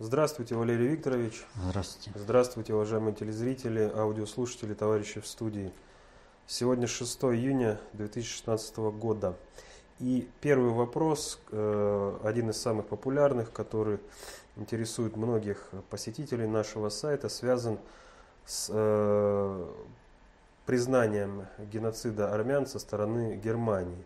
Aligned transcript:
Здравствуйте, 0.00 0.56
Валерий 0.56 0.88
Викторович. 0.88 1.46
Здравствуйте. 1.68 2.10
Здравствуйте, 2.16 2.74
уважаемые 2.74 3.14
телезрители, 3.14 3.92
аудиослушатели, 3.94 4.74
товарищи 4.74 5.20
в 5.20 5.26
студии. 5.26 5.70
Сегодня 6.48 6.88
6 6.88 7.22
июня 7.26 7.78
2016 7.92 8.76
года. 8.76 9.36
И 10.00 10.28
первый 10.40 10.72
вопрос, 10.72 11.38
э, 11.52 12.18
один 12.24 12.50
из 12.50 12.60
самых 12.60 12.88
популярных, 12.88 13.52
который 13.52 14.00
интересует 14.56 15.16
многих 15.16 15.70
посетителей 15.90 16.48
нашего 16.48 16.88
сайта, 16.88 17.28
связан 17.28 17.78
с 18.44 18.70
э, 18.72 19.66
признанием 20.66 21.46
геноцида 21.72 22.34
армян 22.34 22.66
со 22.66 22.80
стороны 22.80 23.36
Германии. 23.36 24.04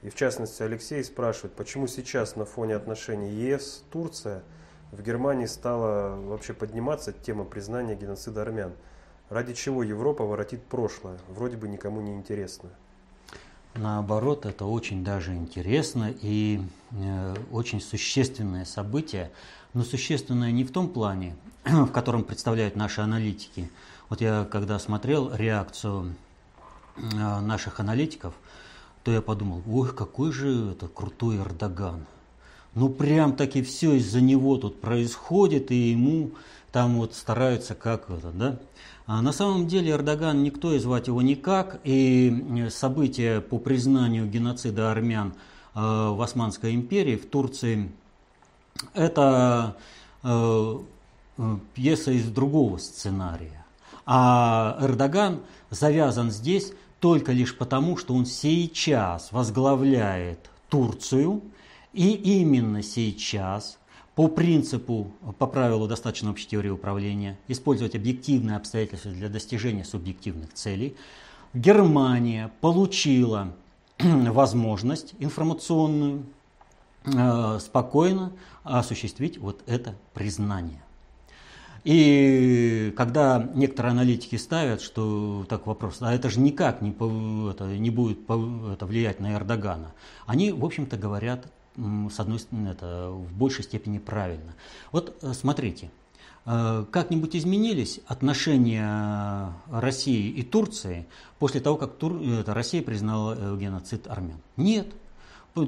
И 0.00 0.08
в 0.08 0.14
частности 0.14 0.62
Алексей 0.62 1.04
спрашивает, 1.04 1.52
почему 1.52 1.88
сейчас 1.88 2.36
на 2.36 2.46
фоне 2.46 2.74
отношений 2.74 3.30
ЕС-Турция– 3.30 4.42
в 4.92 5.02
Германии 5.02 5.46
стала 5.46 6.16
вообще 6.16 6.52
подниматься 6.52 7.12
тема 7.12 7.44
признания 7.44 7.94
геноцида 7.94 8.42
армян. 8.42 8.72
Ради 9.28 9.54
чего 9.54 9.84
Европа 9.84 10.24
воротит 10.24 10.64
прошлое, 10.64 11.18
вроде 11.28 11.56
бы 11.56 11.68
никому 11.68 12.00
не 12.00 12.12
интересно. 12.12 12.68
Наоборот, 13.76 14.46
это 14.46 14.64
очень 14.64 15.04
даже 15.04 15.32
интересно 15.32 16.12
и 16.20 16.60
э, 16.90 17.34
очень 17.52 17.80
существенное 17.80 18.64
событие, 18.64 19.30
но 19.74 19.84
существенное 19.84 20.50
не 20.50 20.64
в 20.64 20.72
том 20.72 20.88
плане, 20.88 21.36
в 21.64 21.92
котором 21.92 22.24
представляют 22.24 22.74
наши 22.74 23.00
аналитики. 23.00 23.70
Вот 24.08 24.20
я 24.20 24.44
когда 24.50 24.80
смотрел 24.80 25.32
реакцию 25.32 26.16
э, 26.96 27.00
наших 27.40 27.78
аналитиков, 27.78 28.34
то 29.04 29.12
я 29.12 29.22
подумал, 29.22 29.62
ой, 29.68 29.94
какой 29.94 30.32
же 30.32 30.72
это 30.72 30.88
крутой 30.88 31.36
Эрдоган– 31.36 32.06
ну 32.74 32.88
прям 32.88 33.34
таки 33.34 33.62
все 33.62 33.94
из-за 33.94 34.20
него 34.20 34.56
тут 34.56 34.80
происходит, 34.80 35.70
и 35.70 35.90
ему 35.90 36.30
там 36.72 36.98
вот 36.98 37.14
стараются 37.14 37.74
как 37.74 38.10
это, 38.10 38.30
да. 38.32 38.58
А 39.06 39.22
на 39.22 39.32
самом 39.32 39.66
деле 39.66 39.90
Эрдоган 39.90 40.42
никто 40.44 40.72
и 40.72 40.78
звать 40.78 41.08
его 41.08 41.20
никак, 41.20 41.80
и 41.82 42.68
события 42.70 43.40
по 43.40 43.58
признанию 43.58 44.26
геноцида 44.26 44.92
армян 44.92 45.34
э, 45.74 45.80
в 45.80 46.22
Османской 46.22 46.74
империи, 46.74 47.16
в 47.16 47.26
Турции, 47.26 47.90
это 48.94 49.76
э, 50.22 50.78
э, 51.38 51.56
пьеса 51.74 52.12
из 52.12 52.28
другого 52.28 52.78
сценария. 52.78 53.64
А 54.06 54.78
Эрдоган 54.80 55.40
завязан 55.70 56.30
здесь 56.30 56.72
только 57.00 57.32
лишь 57.32 57.56
потому, 57.56 57.96
что 57.96 58.14
он 58.14 58.26
сейчас 58.26 59.32
возглавляет 59.32 60.50
Турцию– 60.68 61.42
и 61.92 62.12
именно 62.40 62.82
сейчас, 62.82 63.78
по 64.14 64.28
принципу, 64.28 65.12
по 65.38 65.46
правилу 65.46 65.88
достаточно 65.88 66.30
общей 66.30 66.48
теории 66.48 66.70
управления, 66.70 67.38
использовать 67.48 67.94
объективные 67.94 68.56
обстоятельства 68.56 69.10
для 69.12 69.28
достижения 69.28 69.84
субъективных 69.84 70.52
целей, 70.54 70.96
Германия 71.52 72.52
получила 72.60 73.54
возможность 73.98 75.14
информационную 75.18 76.24
э, 77.04 77.58
спокойно 77.60 78.32
осуществить 78.62 79.38
вот 79.38 79.62
это 79.66 79.94
признание. 80.14 80.82
И 81.82 82.92
когда 82.96 83.50
некоторые 83.54 83.92
аналитики 83.92 84.36
ставят, 84.36 84.82
что 84.82 85.46
так 85.48 85.66
вопрос, 85.66 85.98
а 86.00 86.12
это 86.12 86.28
же 86.28 86.38
никак 86.38 86.82
не, 86.82 86.90
это, 87.50 87.66
не 87.66 87.90
будет 87.90 88.20
это, 88.28 88.84
влиять 88.84 89.18
на 89.18 89.32
Эрдогана, 89.34 89.92
они, 90.26 90.52
в 90.52 90.64
общем-то, 90.64 90.98
говорят 90.98 91.50
с 91.76 92.20
одной 92.20 92.38
стороны, 92.38 92.68
это 92.68 93.10
в 93.10 93.32
большей 93.32 93.64
степени 93.64 93.98
правильно. 93.98 94.54
Вот 94.92 95.16
э, 95.22 95.32
смотрите, 95.34 95.90
э, 96.44 96.84
как-нибудь 96.90 97.36
изменились 97.36 98.00
отношения 98.06 99.54
России 99.70 100.30
и 100.30 100.42
Турции 100.42 101.06
после 101.38 101.60
того, 101.60 101.76
как 101.76 101.94
Тур... 101.94 102.20
это, 102.22 102.54
Россия 102.54 102.82
признала 102.82 103.36
э, 103.38 103.56
геноцид 103.58 104.06
армян? 104.08 104.38
Нет. 104.56 104.88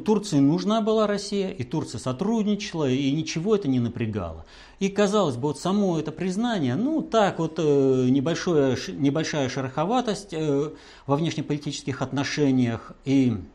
Турции 0.05 0.39
нужна 0.39 0.81
была 0.81 1.09
Россия, 1.09 1.51
и 1.51 1.65
Турция 1.65 1.99
сотрудничала, 1.99 2.89
и 2.89 3.11
ничего 3.11 3.57
это 3.57 3.67
не 3.67 3.81
напрягало. 3.81 4.47
И 4.79 4.89
казалось 4.89 5.35
бы, 5.35 5.49
вот 5.49 5.59
само 5.59 5.99
это 5.99 6.13
признание, 6.13 6.77
ну 6.77 7.03
так 7.03 7.41
вот 7.41 7.59
небольшое, 7.59 8.79
небольшая 8.93 9.49
шероховатость 9.49 10.33
во 10.33 11.17
внешнеполитических 11.17 12.01
отношениях 12.01 12.93
и 13.05 13.37
Э, 13.37 13.52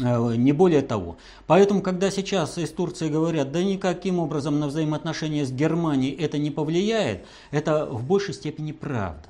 не 0.00 0.52
более 0.52 0.82
того. 0.82 1.16
Поэтому, 1.46 1.82
когда 1.82 2.10
сейчас 2.10 2.58
из 2.58 2.70
Турции 2.70 3.08
говорят, 3.08 3.52
да 3.52 3.62
никаким 3.62 4.18
образом 4.18 4.58
на 4.58 4.66
взаимоотношения 4.66 5.44
с 5.44 5.52
Германией 5.52 6.12
это 6.12 6.38
не 6.38 6.50
повлияет, 6.50 7.26
это 7.50 7.86
в 7.86 8.04
большей 8.04 8.34
степени 8.34 8.72
правда. 8.72 9.28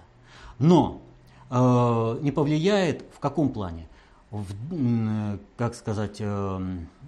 Но 0.58 1.00
э, 1.50 2.18
не 2.22 2.30
повлияет 2.30 3.04
в 3.14 3.20
каком 3.20 3.48
плане? 3.50 3.88
В, 4.30 5.38
как 5.56 5.74
сказать, 5.76 6.16
э, 6.18 6.60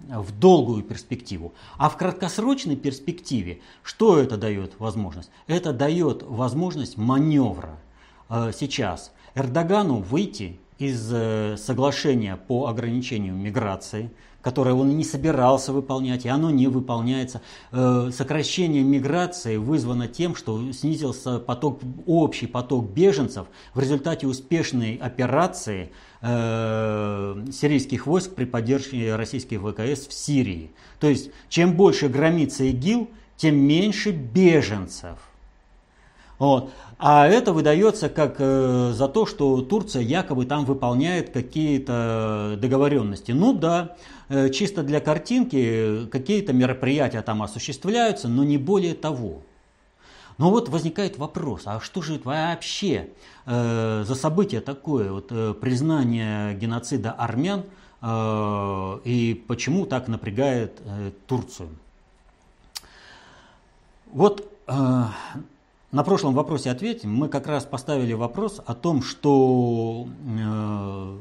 в 0.09 0.39
долгую 0.39 0.83
перспективу. 0.83 1.53
А 1.77 1.89
в 1.89 1.97
краткосрочной 1.97 2.77
перспективе 2.77 3.59
что 3.83 4.17
это 4.17 4.37
дает 4.37 4.79
возможность? 4.79 5.29
Это 5.47 5.73
дает 5.73 6.23
возможность 6.23 6.97
маневра 6.97 7.77
э, 8.29 8.51
сейчас 8.57 9.11
Эрдогану 9.35 9.97
выйти 9.97 10.59
из 10.79 11.09
э, 11.11 11.57
соглашения 11.57 12.37
по 12.47 12.67
ограничению 12.67 13.35
миграции, 13.35 14.11
которое 14.41 14.75
он 14.75 14.95
не 14.95 15.03
собирался 15.03 15.73
выполнять, 15.73 16.25
и 16.25 16.29
оно 16.29 16.51
не 16.51 16.67
выполняется. 16.67 17.41
Э, 17.71 18.11
сокращение 18.13 18.83
миграции 18.83 19.57
вызвано 19.57 20.07
тем, 20.07 20.35
что 20.35 20.71
снизился 20.71 21.39
поток, 21.39 21.81
общий 22.05 22.47
поток 22.47 22.89
беженцев 22.89 23.47
в 23.73 23.79
результате 23.79 24.27
успешной 24.27 24.95
операции 24.95 25.91
э, 26.21 27.45
сирийских 27.51 28.07
войск 28.07 28.35
при 28.35 28.45
поддержке 28.45 29.15
российских 29.15 29.61
ВКС 29.61 30.07
в 30.07 30.13
Сирии. 30.13 30.71
То 30.99 31.09
есть, 31.09 31.31
чем 31.49 31.75
больше 31.75 32.07
громится 32.07 32.63
ИГИЛ, 32.63 33.09
тем 33.35 33.55
меньше 33.55 34.11
беженцев. 34.11 35.17
Вот. 36.39 36.71
А 36.99 37.27
это 37.27 37.53
выдается 37.53 38.09
как 38.09 38.35
э, 38.39 38.91
за 38.93 39.07
то, 39.07 39.25
что 39.25 39.61
Турция 39.61 40.01
якобы 40.01 40.45
там 40.45 40.65
выполняет 40.65 41.31
какие-то 41.31 42.57
договоренности. 42.59 43.31
Ну 43.31 43.53
да, 43.53 43.95
э, 44.29 44.49
чисто 44.49 44.83
для 44.83 44.99
картинки 44.99 46.07
какие-то 46.11 46.53
мероприятия 46.53 47.21
там 47.21 47.43
осуществляются, 47.43 48.27
но 48.27 48.43
не 48.43 48.57
более 48.57 48.95
того. 48.95 49.41
Но 50.37 50.51
вот 50.51 50.69
возникает 50.69 51.17
вопрос, 51.17 51.63
а 51.65 51.79
что 51.79 52.01
же 52.01 52.15
это 52.15 52.27
вообще 52.29 53.09
э, 53.45 54.03
за 54.05 54.15
событие 54.15 54.61
такое, 54.61 55.11
вот, 55.11 55.27
э, 55.31 55.55
признание 55.59 56.53
геноцида 56.55 57.11
армян 57.11 57.63
э, 58.01 58.99
и 59.03 59.43
почему 59.47 59.87
так 59.87 60.07
напрягает 60.07 60.79
э, 60.85 61.11
Турцию? 61.25 61.69
Вот 64.11 64.47
э, 64.67 65.03
на 65.97 66.03
прошлом 66.03 66.35
вопросе 66.35 66.69
ответим. 66.69 67.11
Мы 67.11 67.27
как 67.27 67.47
раз 67.47 67.65
поставили 67.65 68.13
вопрос 68.13 68.61
о 68.63 68.75
том, 68.75 69.01
что 69.01 70.05
э, 70.07 71.17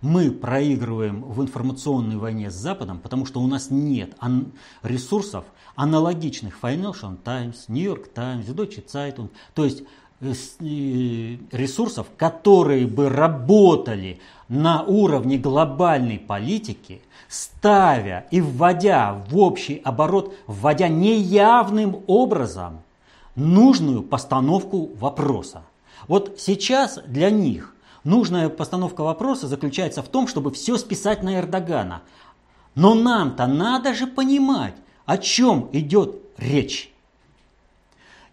мы 0.00 0.30
проигрываем 0.32 1.22
в 1.22 1.40
информационной 1.40 2.16
войне 2.16 2.50
с 2.50 2.54
Западом, 2.54 2.98
потому 2.98 3.24
что 3.24 3.40
у 3.40 3.46
нас 3.46 3.70
нет 3.70 4.16
ан- 4.18 4.50
ресурсов, 4.82 5.44
аналогичных 5.76 6.58
Financial 6.60 7.16
Times, 7.22 7.66
New 7.68 7.84
York 7.84 8.08
Times, 8.12 8.46
Deutsche 8.46 8.84
Zeitung, 8.84 9.28
то 9.54 9.64
есть 9.64 9.84
э, 10.20 10.32
э, 10.32 11.36
ресурсов, 11.52 12.08
которые 12.18 12.88
бы 12.88 13.08
работали 13.08 14.18
на 14.48 14.82
уровне 14.82 15.38
глобальной 15.38 16.18
политики, 16.18 17.00
ставя 17.28 18.26
и 18.32 18.40
вводя 18.40 19.24
в 19.30 19.38
общий 19.38 19.80
оборот, 19.84 20.34
вводя 20.48 20.88
неявным 20.88 22.02
образом 22.08 22.80
нужную 23.36 24.02
постановку 24.02 24.90
вопроса. 24.98 25.62
Вот 26.08 26.36
сейчас 26.38 26.98
для 27.06 27.30
них 27.30 27.74
нужная 28.04 28.48
постановка 28.48 29.02
вопроса 29.02 29.46
заключается 29.46 30.02
в 30.02 30.08
том, 30.08 30.26
чтобы 30.26 30.50
все 30.50 30.76
списать 30.76 31.22
на 31.22 31.38
Эрдогана. 31.38 32.02
Но 32.74 32.94
нам-то 32.94 33.46
надо 33.46 33.94
же 33.94 34.06
понимать, 34.06 34.74
о 35.04 35.18
чем 35.18 35.68
идет 35.72 36.16
речь. 36.36 36.92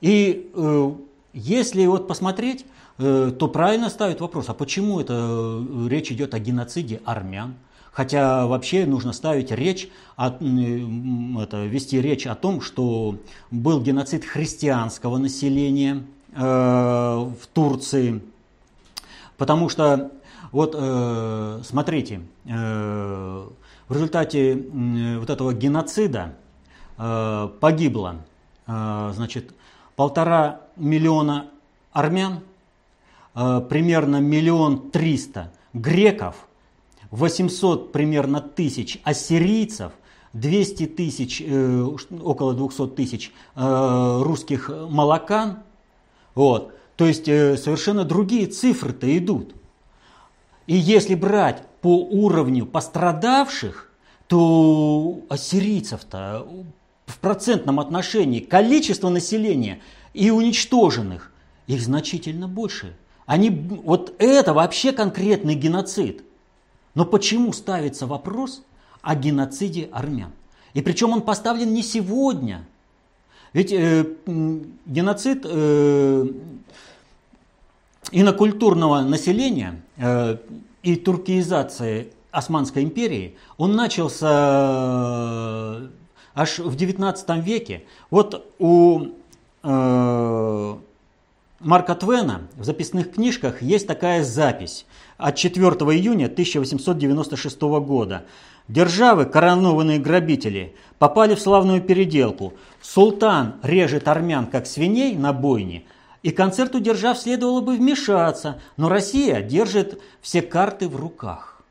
И 0.01 0.51
э, 0.53 0.91
если 1.33 1.85
вот 1.85 2.07
посмотреть, 2.07 2.65
э, 2.97 3.31
то 3.37 3.47
правильно 3.47 3.89
ставит 3.89 4.19
вопрос, 4.19 4.49
а 4.49 4.53
почему 4.53 4.99
это 4.99 5.13
э, 5.13 5.87
речь 5.87 6.11
идет 6.11 6.33
о 6.33 6.39
геноциде 6.39 7.01
армян? 7.05 7.55
Хотя 7.93 8.47
вообще 8.47 8.87
нужно 8.87 9.13
ставить 9.13 9.51
речь, 9.51 9.87
о, 10.15 10.29
это, 10.29 11.65
вести 11.65 12.01
речь 12.01 12.25
о 12.25 12.33
том, 12.33 12.59
что 12.59 13.17
был 13.51 13.81
геноцид 13.81 14.25
христианского 14.25 15.17
населения 15.19 16.03
э, 16.33 16.41
в 16.41 17.47
Турции. 17.53 18.19
Потому 19.37 19.69
что, 19.69 20.11
вот 20.51 20.73
э, 20.75 21.61
смотрите, 21.63 22.21
э, 22.45 23.47
в 23.87 23.93
результате 23.93 24.53
э, 24.53 25.19
вот 25.19 25.29
этого 25.29 25.53
геноцида 25.53 26.33
э, 26.97 27.49
погибло 27.59 28.17
значит, 28.65 29.53
полтора 29.97 30.61
миллиона 30.77 31.47
армян, 31.91 32.39
примерно 33.33 34.21
миллион 34.21 34.89
триста 34.89 35.51
греков, 35.73 36.47
800 37.13 37.91
примерно 37.91 38.41
тысяч 38.41 38.99
ассирийцев, 39.03 39.91
200 40.33 40.87
тысяч, 40.87 41.43
около 42.23 42.55
200 42.55 42.87
тысяч 42.95 43.31
русских 43.55 44.69
молокан. 44.89 45.59
Вот. 46.33 46.73
То 46.95 47.05
есть 47.05 47.25
совершенно 47.25 48.03
другие 48.03 48.47
цифры-то 48.47 49.15
идут. 49.15 49.53
И 50.65 50.75
если 50.75 51.13
брать 51.13 51.63
по 51.81 51.97
уровню 51.97 52.65
пострадавших, 52.65 53.91
то 54.27 55.19
ассирийцев-то 55.29 56.47
в 57.05 57.19
процентном 57.19 57.79
отношении 57.79 58.39
количество 58.39 59.09
населения 59.09 59.81
и 60.15 60.31
уничтоженных 60.31 61.31
их 61.67 61.79
значительно 61.81 62.47
больше. 62.47 62.95
Они, 63.27 63.51
вот 63.51 64.15
это 64.17 64.53
вообще 64.55 64.93
конкретный 64.93 65.53
геноцид. 65.53 66.23
Но 66.95 67.05
почему 67.05 67.53
ставится 67.53 68.07
вопрос 68.07 68.63
о 69.01 69.15
геноциде 69.15 69.89
армян? 69.91 70.31
И 70.73 70.81
причем 70.81 71.11
он 71.11 71.21
поставлен 71.21 71.73
не 71.73 71.83
сегодня. 71.83 72.65
Ведь 73.53 73.71
э, 73.71 74.05
геноцид 74.25 75.45
э, 75.45 76.27
инокультурного 78.11 79.01
населения 79.01 79.81
э, 79.97 80.37
и 80.81 80.95
туркизации 80.95 82.11
Османской 82.31 82.83
империи, 82.83 83.37
он 83.57 83.75
начался 83.75 84.29
э, 85.83 85.87
аж 86.33 86.59
в 86.59 86.75
19 86.75 87.29
веке. 87.43 87.83
Вот 88.09 88.51
у 88.57 89.05
э, 89.63 90.75
Марка 91.59 91.95
Твена 91.95 92.41
в 92.55 92.63
записных 92.63 93.13
книжках 93.13 93.61
есть 93.61 93.85
такая 93.85 94.23
запись 94.23 94.85
от 95.17 95.35
4 95.35 95.63
июня 95.65 96.25
1896 96.25 97.61
года. 97.61 98.25
Державы, 98.67 99.25
коронованные 99.25 99.99
грабители, 99.99 100.75
попали 100.97 101.35
в 101.35 101.41
славную 101.41 101.81
переделку. 101.81 102.53
Султан 102.81 103.55
режет 103.61 104.07
армян, 104.07 104.47
как 104.47 104.67
свиней 104.67 105.15
на 105.15 105.33
бойне, 105.33 105.83
и 106.21 106.31
концерту 106.31 106.79
держав 106.79 107.17
следовало 107.17 107.59
бы 107.59 107.75
вмешаться, 107.75 108.61
но 108.77 108.87
Россия 108.87 109.41
держит 109.41 110.01
все 110.21 110.41
карты 110.41 110.87
в 110.87 110.95
руках. 110.95 111.61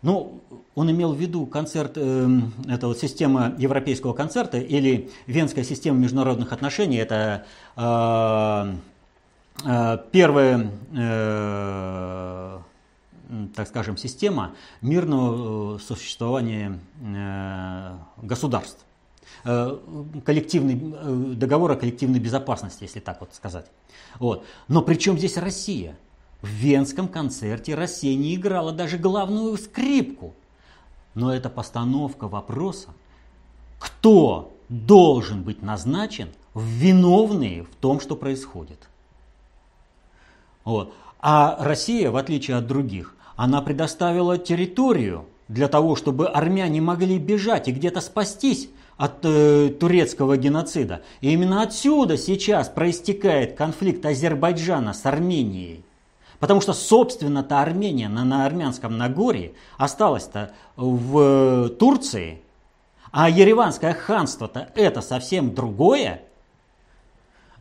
Ну, 0.00 0.40
он 0.74 0.90
имел 0.90 1.12
в 1.12 1.18
виду 1.18 1.46
концерт, 1.46 1.92
э, 1.96 2.28
это 2.68 2.88
вот 2.88 2.98
система 2.98 3.54
европейского 3.56 4.12
концерта 4.12 4.58
или 4.58 5.10
Венская 5.26 5.64
система 5.64 5.98
международных 5.98 6.52
отношений. 6.52 6.96
Это 6.96 7.46
э, 7.76 8.74
первая, 9.62 10.70
э, 10.92 12.58
так 13.54 13.68
скажем, 13.68 13.96
система 13.96 14.54
мирного 14.80 15.76
э, 15.76 15.78
существования 15.80 16.80
э, 17.00 17.96
государств. 18.22 18.84
Э, 19.44 19.78
коллективный 20.24 20.74
э, 20.74 21.34
договор 21.36 21.72
о 21.72 21.76
коллективной 21.76 22.18
безопасности, 22.18 22.84
если 22.84 23.00
так 23.00 23.20
вот 23.20 23.34
сказать. 23.34 23.66
Вот. 24.18 24.44
Но 24.68 24.82
при 24.82 24.94
чем 24.94 25.18
здесь 25.18 25.36
Россия? 25.36 25.96
В 26.42 26.48
Венском 26.48 27.08
концерте 27.08 27.74
Россия 27.74 28.16
не 28.16 28.34
играла 28.34 28.72
даже 28.72 28.98
главную 28.98 29.56
скрипку. 29.56 30.34
Но 31.14 31.34
это 31.34 31.48
постановка 31.48 32.28
вопроса, 32.28 32.88
кто 33.78 34.52
должен 34.68 35.42
быть 35.42 35.62
назначен 35.62 36.28
в 36.52 36.64
виновные 36.64 37.62
в 37.62 37.74
том, 37.76 38.00
что 38.00 38.16
происходит. 38.16 38.88
Вот. 40.64 40.94
А 41.20 41.56
Россия, 41.60 42.10
в 42.10 42.16
отличие 42.16 42.56
от 42.56 42.66
других, 42.66 43.14
она 43.36 43.62
предоставила 43.62 44.38
территорию 44.38 45.26
для 45.48 45.68
того, 45.68 45.96
чтобы 45.96 46.28
армяне 46.28 46.80
могли 46.80 47.18
бежать 47.18 47.68
и 47.68 47.72
где-то 47.72 48.00
спастись 48.00 48.68
от 48.96 49.24
э, 49.24 49.70
турецкого 49.78 50.36
геноцида. 50.36 51.02
И 51.20 51.32
именно 51.32 51.62
отсюда 51.62 52.16
сейчас 52.16 52.68
проистекает 52.68 53.56
конфликт 53.56 54.04
Азербайджана 54.06 54.92
с 54.92 55.04
Арменией. 55.04 55.84
Потому 56.38 56.60
что, 56.60 56.72
собственно-то, 56.72 57.60
Армения 57.60 58.08
на, 58.08 58.24
на 58.24 58.46
армянском 58.46 58.96
Нагорье 58.96 59.52
осталась-то 59.78 60.52
в 60.76 61.18
э, 61.18 61.68
Турции, 61.70 62.40
а 63.10 63.30
Ереванское 63.30 63.94
ханство-то 63.94 64.70
это 64.74 65.00
совсем 65.00 65.54
другое. 65.54 66.22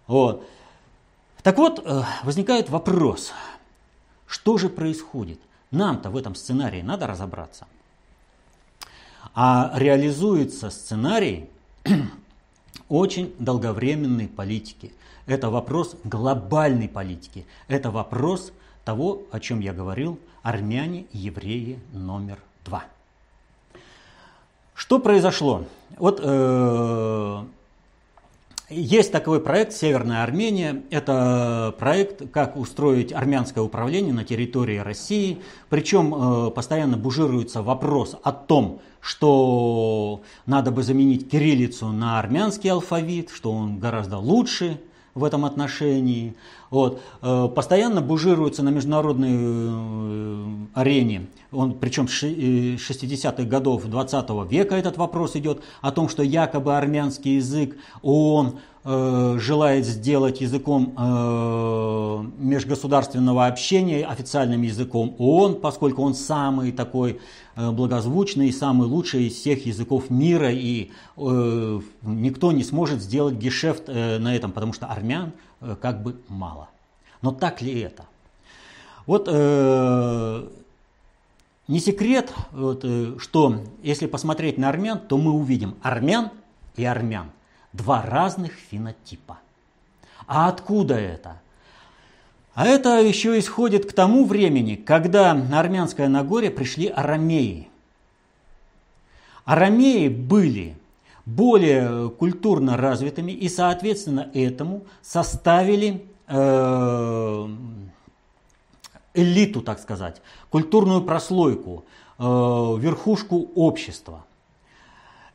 Вот. 0.08 0.46
Так 1.44 1.58
вот, 1.58 1.82
э, 1.86 2.04
возникает 2.24 2.70
вопрос, 2.70 3.34
что 4.28 4.58
же 4.58 4.70
происходит? 4.70 5.40
Нам-то 5.72 6.10
в 6.10 6.16
этом 6.18 6.36
сценарии 6.36 6.82
надо 6.82 7.06
разобраться. 7.06 7.68
А 9.36 9.72
реализуется 9.76 10.70
сценарий 10.70 11.50
очень 12.88 13.36
долговременной 13.40 14.30
политики. 14.30 14.94
Это 15.26 15.50
вопрос 15.50 15.98
глобальной 16.06 16.88
политики. 16.88 17.46
Это 17.68 17.92
вопрос 17.92 18.54
того, 18.86 19.24
о 19.32 19.40
чем 19.40 19.60
я 19.60 19.74
говорил, 19.74 20.20
армяне, 20.44 21.08
евреи 21.12 21.80
номер 21.92 22.40
два. 22.64 22.86
Что 24.76 25.00
произошло? 25.00 25.66
Вот 25.98 26.20
э, 26.24 27.44
есть 28.74 29.12
такой 29.12 29.40
проект 29.40 29.74
«Северная 29.74 30.24
Армения». 30.24 30.84
Это 30.90 31.76
проект, 31.78 32.30
как 32.32 32.58
устроить 32.58 33.14
армянское 33.14 33.64
управление 33.64 34.14
на 34.14 34.24
территории 34.24 34.78
России. 34.78 35.40
Причем 35.70 36.14
э, 36.14 36.52
постоянно 36.52 36.98
бужируется 36.98 37.62
вопрос 37.62 38.16
о 38.24 38.32
том, 38.32 38.82
что 39.00 40.22
надо 40.46 40.72
бы 40.72 40.84
заменить 40.84 41.30
кириллицу 41.30 41.88
на 41.88 42.20
армянский 42.20 42.72
алфавит, 42.72 43.30
что 43.30 43.52
он 43.52 43.80
гораздо 43.80 44.18
лучше 44.18 44.80
в 45.16 45.24
этом 45.24 45.46
отношении. 45.46 46.36
Вот. 46.70 47.02
Э, 47.22 47.48
постоянно 47.54 48.02
бужируется 48.02 48.64
на 48.64 48.70
международной 48.70 49.30
э, 49.32 50.46
арене, 50.74 51.28
он, 51.52 51.74
причем 51.74 52.08
с 52.08 52.24
60-х 52.24 53.44
годов 53.44 53.86
20 53.86 54.30
века 54.50 54.76
этот 54.76 54.98
вопрос 54.98 55.36
идет, 55.36 55.62
о 55.82 55.92
том, 55.92 56.10
что 56.10 56.24
якобы 56.24 56.76
армянский 56.76 57.36
язык 57.36 57.78
ООН 58.02 58.60
желает 58.86 59.86
сделать 59.86 60.42
языком 60.42 60.94
э, 60.98 62.26
межгосударственного 62.38 63.46
общения, 63.48 64.06
официальным 64.06 64.62
языком 64.62 65.16
ООН, 65.18 65.62
поскольку 65.62 66.02
он 66.04 66.14
самый 66.14 66.74
такой 66.74 67.22
э, 67.56 67.72
благозвучный 67.72 68.50
и 68.50 68.52
самый 68.52 68.88
лучший 68.88 69.28
из 69.28 69.36
всех 69.36 69.66
языков 69.66 70.10
мира, 70.10 70.52
и 70.52 70.92
э, 71.16 71.82
никто 72.02 72.52
не 72.52 72.64
сможет 72.64 73.02
сделать 73.02 73.36
гешефт 73.36 73.84
э, 73.88 74.20
на 74.20 74.36
этом, 74.36 74.52
потому 74.52 74.74
что 74.74 74.88
армян 74.88 75.32
э, 75.62 75.78
как 75.82 76.04
бы 76.04 76.18
мало. 76.28 76.68
Но 77.22 77.32
так 77.32 77.62
ли 77.62 77.80
это? 77.80 78.04
Вот 79.06 79.30
э, 79.32 80.48
не 81.70 81.80
секрет, 81.80 82.34
вот, 82.52 82.82
э, 82.84 83.16
что 83.18 83.62
если 83.82 84.08
посмотреть 84.08 84.58
на 84.58 84.68
армян, 84.68 85.00
то 85.00 85.18
мы 85.18 85.32
увидим 85.32 85.76
армян 85.82 86.32
и 86.76 86.84
армян. 86.84 87.32
Два 87.74 88.02
разных 88.04 88.54
фенотипа. 88.54 89.40
А 90.28 90.48
откуда 90.48 90.96
это? 90.96 91.42
А 92.54 92.68
это 92.68 93.02
еще 93.02 93.38
исходит 93.40 93.90
к 93.90 93.94
тому 93.94 94.26
времени, 94.26 94.76
когда 94.76 95.34
на 95.34 95.60
Армянское 95.60 96.08
Нагорье 96.08 96.52
пришли 96.52 96.88
арамеи. 96.88 97.68
Арамеи 99.44 100.08
были 100.08 100.78
более 101.26 102.10
культурно 102.12 102.78
развитыми 102.78 103.32
и, 103.32 103.50
соответственно, 103.50 104.30
этому 104.34 104.84
составили 105.02 106.06
э, 106.28 107.48
элиту, 109.14 109.62
так 109.62 109.80
сказать, 109.80 110.22
культурную 110.50 111.02
прослойку, 111.02 111.86
э, 112.20 112.24
верхушку 112.24 113.50
общества. 113.56 114.26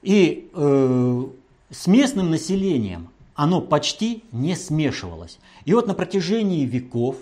И 0.03 0.51
э, 0.55 1.27
с 1.71 1.87
местным 1.87 2.31
населением 2.31 3.09
оно 3.35 3.61
почти 3.61 4.25
не 4.33 4.57
смешивалось. 4.57 5.39
И 5.65 5.73
вот 5.75 5.87
на 5.87 5.95
протяжении 5.95 6.65
веков 6.65 7.17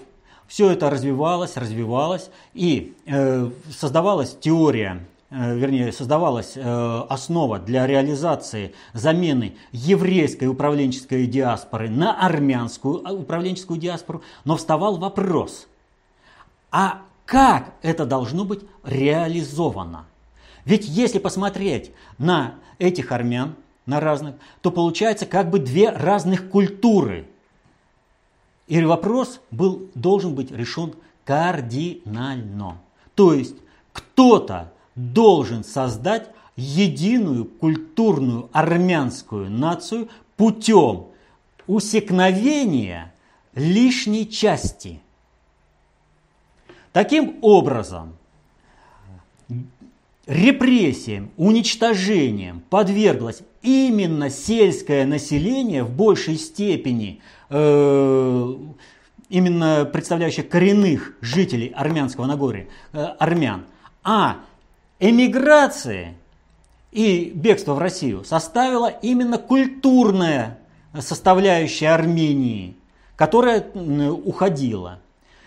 все 0.47 0.71
это 0.71 0.89
развивалось, 0.89 1.57
развивалось, 1.57 2.31
и 2.55 2.95
э, 3.07 3.51
создавалась 3.71 4.37
теория, 4.41 5.05
э, 5.31 5.57
вернее, 5.57 5.93
создавалась 5.93 6.53
э, 6.57 7.03
основа 7.09 7.59
для 7.59 7.87
реализации 7.87 8.73
замены 8.95 9.57
еврейской 9.73 10.47
управленческой 10.47 11.27
диаспоры 11.27 11.91
на 11.91 12.19
армянскую 12.19 13.03
управленческую 13.21 13.79
диаспору, 13.79 14.23
но 14.45 14.57
вставал 14.57 14.97
вопрос– 14.97 15.67
а 16.79 17.03
как 17.25 17.73
это 17.81 18.05
должно 18.05 18.45
быть 18.45 18.61
реализовано? 18.85 20.05
Ведь 20.67 20.87
если 20.87 21.19
посмотреть 21.19 21.93
на 22.19 22.57
этих 22.79 23.13
армян, 23.13 23.55
на 23.87 24.01
разных, 24.01 24.35
то 24.61 24.71
получается 24.71 25.27
как 25.27 25.49
бы 25.51 25.59
две 25.59 25.91
разных 25.91 26.51
культуры. 26.51 27.27
И 28.67 28.83
вопрос 28.83 29.41
был, 29.51 29.89
должен 29.95 30.35
быть 30.35 30.51
решен 30.51 30.95
кардинально. 31.25 32.79
То 33.15 33.33
есть 33.33 33.57
кто-то 33.93 34.73
должен 34.95 35.65
создать 35.65 36.29
единую 36.57 37.45
культурную 37.45 38.49
армянскую 38.53 39.51
нацию 39.51 40.09
путем 40.37 41.07
усекновения 41.67 43.13
лишней 43.55 44.27
части. 44.27 45.01
Таким 46.93 47.39
образом, 47.43 48.17
репрессиям, 50.27 51.31
уничтожениям 51.37 52.63
подверглось 52.69 53.43
именно 53.63 54.29
сельское 54.29 55.07
население 55.07 55.85
в 55.85 55.91
большей 55.91 56.37
степени, 56.37 57.21
э, 57.49 58.55
именно 59.29 59.85
представляющее 59.93 60.45
коренных 60.45 61.15
жителей 61.21 61.73
армянского 61.75 62.27
Нагорья, 62.27 62.67
э, 62.93 63.05
армян, 63.19 63.67
а 64.03 64.39
эмиграция 64.99 66.15
и 66.91 67.31
бегство 67.35 67.75
в 67.75 67.79
Россию 67.79 68.25
составила 68.25 68.89
именно 68.89 69.39
культурная 69.39 70.59
составляющая 70.99 71.91
Армении, 71.91 72.77
которая 73.17 73.61
уходила. 73.61 75.01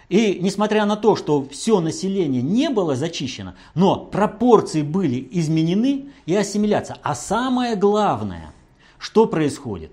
И 0.09 0.39
несмотря 0.41 0.85
на 0.85 0.95
то, 0.95 1.15
что 1.15 1.47
все 1.49 1.79
население 1.79 2.41
не 2.41 2.69
было 2.69 2.95
зачищено, 2.95 3.53
но 3.75 3.95
пропорции 3.95 4.81
были 4.81 5.27
изменены 5.31 6.07
и 6.25 6.35
ассимиляция. 6.35 6.97
А 7.03 7.13
самое 7.13 7.75
главное, 7.75 8.51
что 8.97 9.27
происходит? 9.27 9.91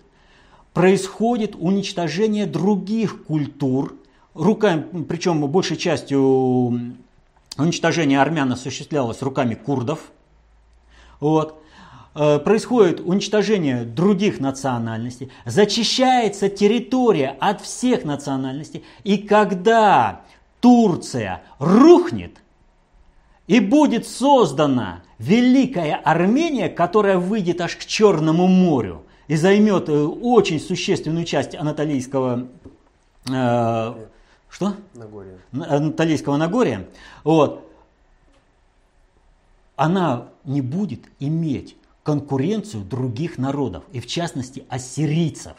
Происходит 0.73 1.55
уничтожение 1.59 2.47
других 2.47 3.25
культур, 3.25 3.95
руками, 4.33 5.05
причем 5.05 5.47
большей 5.49 5.77
частью 5.77 7.01
уничтожение 7.59 8.21
армян 8.21 8.51
осуществлялось 8.53 9.21
руками 9.21 9.55
курдов. 9.55 10.11
Вот. 11.21 11.63
Э, 12.19 12.39
происходит 12.39 13.01
уничтожение 13.01 13.85
других 13.85 14.41
национальностей, 14.41 15.31
зачищается 15.45 16.49
территория 16.49 17.37
от 17.41 17.61
всех 17.61 18.05
национальностей, 18.05 18.85
и 19.05 19.19
когда 19.19 20.23
Турция 20.61 21.43
рухнет, 21.59 22.39
и 23.47 23.61
будет 23.61 24.07
создана 24.07 25.03
Великая 25.19 25.97
Армения, 25.97 26.71
которая 26.71 27.19
выйдет 27.19 27.61
аж 27.61 27.77
к 27.77 27.85
Черному 27.85 28.47
морю 28.47 29.03
и 29.29 29.37
займет 29.37 29.91
э, 29.91 29.93
очень 29.93 30.59
существенную 30.59 31.27
часть 31.27 31.55
Анатолийского 31.55 32.47
э, 33.31 33.95
что? 34.49 34.75
Нагорья. 34.95 35.37
Анатолийского 35.53 36.39
Нагорья. 36.39 36.89
Вот. 37.25 37.71
Она 39.77 40.29
не 40.45 40.63
будет 40.63 41.03
иметь 41.21 41.77
конкуренцию 42.07 42.85
других 42.85 43.37
народов, 43.37 43.83
и 43.93 43.99
в 43.99 44.07
частности 44.07 44.65
ассирийцев. 44.69 45.57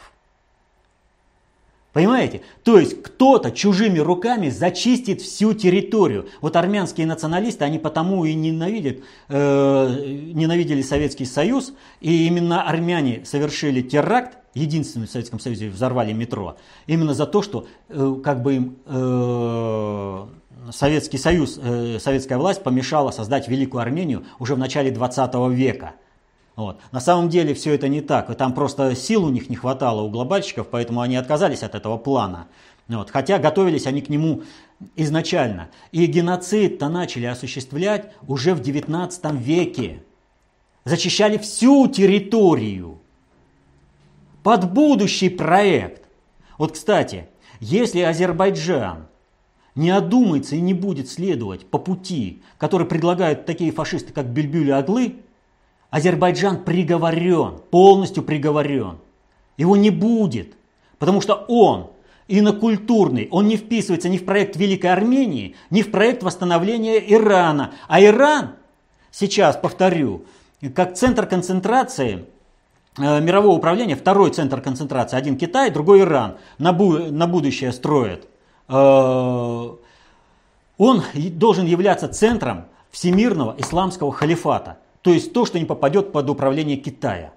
Понимаете? 1.92 2.40
То 2.64 2.78
есть 2.78 3.02
кто-то 3.02 3.50
чужими 3.50 3.98
руками 3.98 4.48
зачистит 4.48 5.20
всю 5.20 5.52
территорию. 5.52 6.28
Вот 6.40 6.56
армянские 6.56 7.06
националисты, 7.06 7.64
они 7.64 7.78
потому 7.78 8.24
и 8.24 8.32
ненавидят, 8.32 9.00
э, 9.28 10.04
ненавидели 10.32 10.80
Советский 10.80 11.26
Союз, 11.26 11.74
и 12.00 12.26
именно 12.26 12.62
армяне 12.66 13.26
совершили 13.26 13.82
теракт, 13.82 14.38
единственный 14.54 15.06
в 15.06 15.10
Советском 15.10 15.40
Союзе 15.40 15.68
взорвали 15.68 16.14
метро, 16.14 16.56
именно 16.86 17.12
за 17.12 17.26
то, 17.26 17.42
что 17.42 17.66
э, 17.90 18.16
как 18.24 18.42
бы 18.42 18.54
им 18.54 18.76
э, 18.86 20.26
Советский 20.72 21.18
Союз, 21.18 21.60
э, 21.62 21.98
советская 21.98 22.38
власть 22.38 22.62
помешала 22.62 23.10
создать 23.10 23.48
Великую 23.48 23.82
Армению 23.82 24.24
уже 24.38 24.54
в 24.54 24.58
начале 24.58 24.90
20 24.90 25.34
века. 25.50 25.94
Вот. 26.58 26.80
На 26.90 26.98
самом 26.98 27.28
деле 27.28 27.54
все 27.54 27.72
это 27.74 27.86
не 27.86 28.00
так. 28.00 28.34
Там 28.36 28.52
просто 28.52 28.96
сил 28.96 29.24
у 29.24 29.28
них 29.28 29.48
не 29.48 29.54
хватало 29.54 30.02
у 30.02 30.10
глобальщиков, 30.10 30.66
поэтому 30.66 31.02
они 31.02 31.14
отказались 31.14 31.62
от 31.62 31.76
этого 31.76 31.98
плана. 31.98 32.48
Вот. 32.88 33.12
Хотя 33.12 33.38
готовились 33.38 33.86
они 33.86 34.00
к 34.00 34.08
нему 34.08 34.42
изначально. 34.96 35.68
И 35.92 36.04
геноцид-то 36.06 36.88
начали 36.88 37.26
осуществлять 37.26 38.12
уже 38.26 38.54
в 38.54 38.60
19 38.60 39.34
веке. 39.34 40.02
Зачищали 40.84 41.38
всю 41.38 41.86
территорию 41.86 42.98
под 44.42 44.72
будущий 44.72 45.28
проект. 45.28 46.08
Вот, 46.58 46.72
кстати, 46.72 47.28
если 47.60 48.00
Азербайджан 48.00 49.06
не 49.76 49.90
одумается 49.90 50.56
и 50.56 50.60
не 50.60 50.74
будет 50.74 51.08
следовать 51.08 51.66
по 51.66 51.78
пути, 51.78 52.42
который 52.56 52.88
предлагают 52.88 53.46
такие 53.46 53.70
фашисты, 53.70 54.12
как 54.12 54.26
Бельбюль 54.26 54.70
и 54.70 54.72
Аглы, 54.72 55.18
Азербайджан 55.90 56.64
приговорен, 56.64 57.60
полностью 57.70 58.22
приговорен. 58.22 58.98
Его 59.56 59.76
не 59.76 59.90
будет, 59.90 60.54
потому 60.98 61.20
что 61.20 61.46
он 61.48 61.90
инокультурный, 62.28 63.28
он 63.30 63.48
не 63.48 63.56
вписывается 63.56 64.08
ни 64.10 64.18
в 64.18 64.24
проект 64.26 64.56
Великой 64.56 64.92
Армении, 64.92 65.56
ни 65.70 65.82
в 65.82 65.90
проект 65.90 66.22
восстановления 66.22 66.98
Ирана. 66.98 67.72
А 67.88 68.02
Иран, 68.02 68.50
сейчас 69.10 69.56
повторю, 69.56 70.24
как 70.74 70.94
центр 70.94 71.26
концентрации 71.26 72.26
э, 72.98 73.20
мирового 73.20 73.56
управления, 73.56 73.96
второй 73.96 74.30
центр 74.30 74.60
концентрации, 74.60 75.16
один 75.16 75.38
Китай, 75.38 75.70
другой 75.70 76.00
Иран, 76.00 76.36
на, 76.58 76.72
бу- 76.72 77.10
на 77.10 77.26
будущее 77.26 77.72
строит. 77.72 78.28
Э, 78.68 79.70
он 80.76 81.02
должен 81.32 81.64
являться 81.64 82.08
центром 82.08 82.66
всемирного 82.90 83.54
исламского 83.58 84.12
халифата– 84.12 84.76
то 85.08 85.14
есть 85.14 85.32
то, 85.32 85.46
что 85.46 85.58
не 85.58 85.64
попадет 85.64 86.12
под 86.12 86.28
управление 86.28 86.76
Китая. 86.76 87.32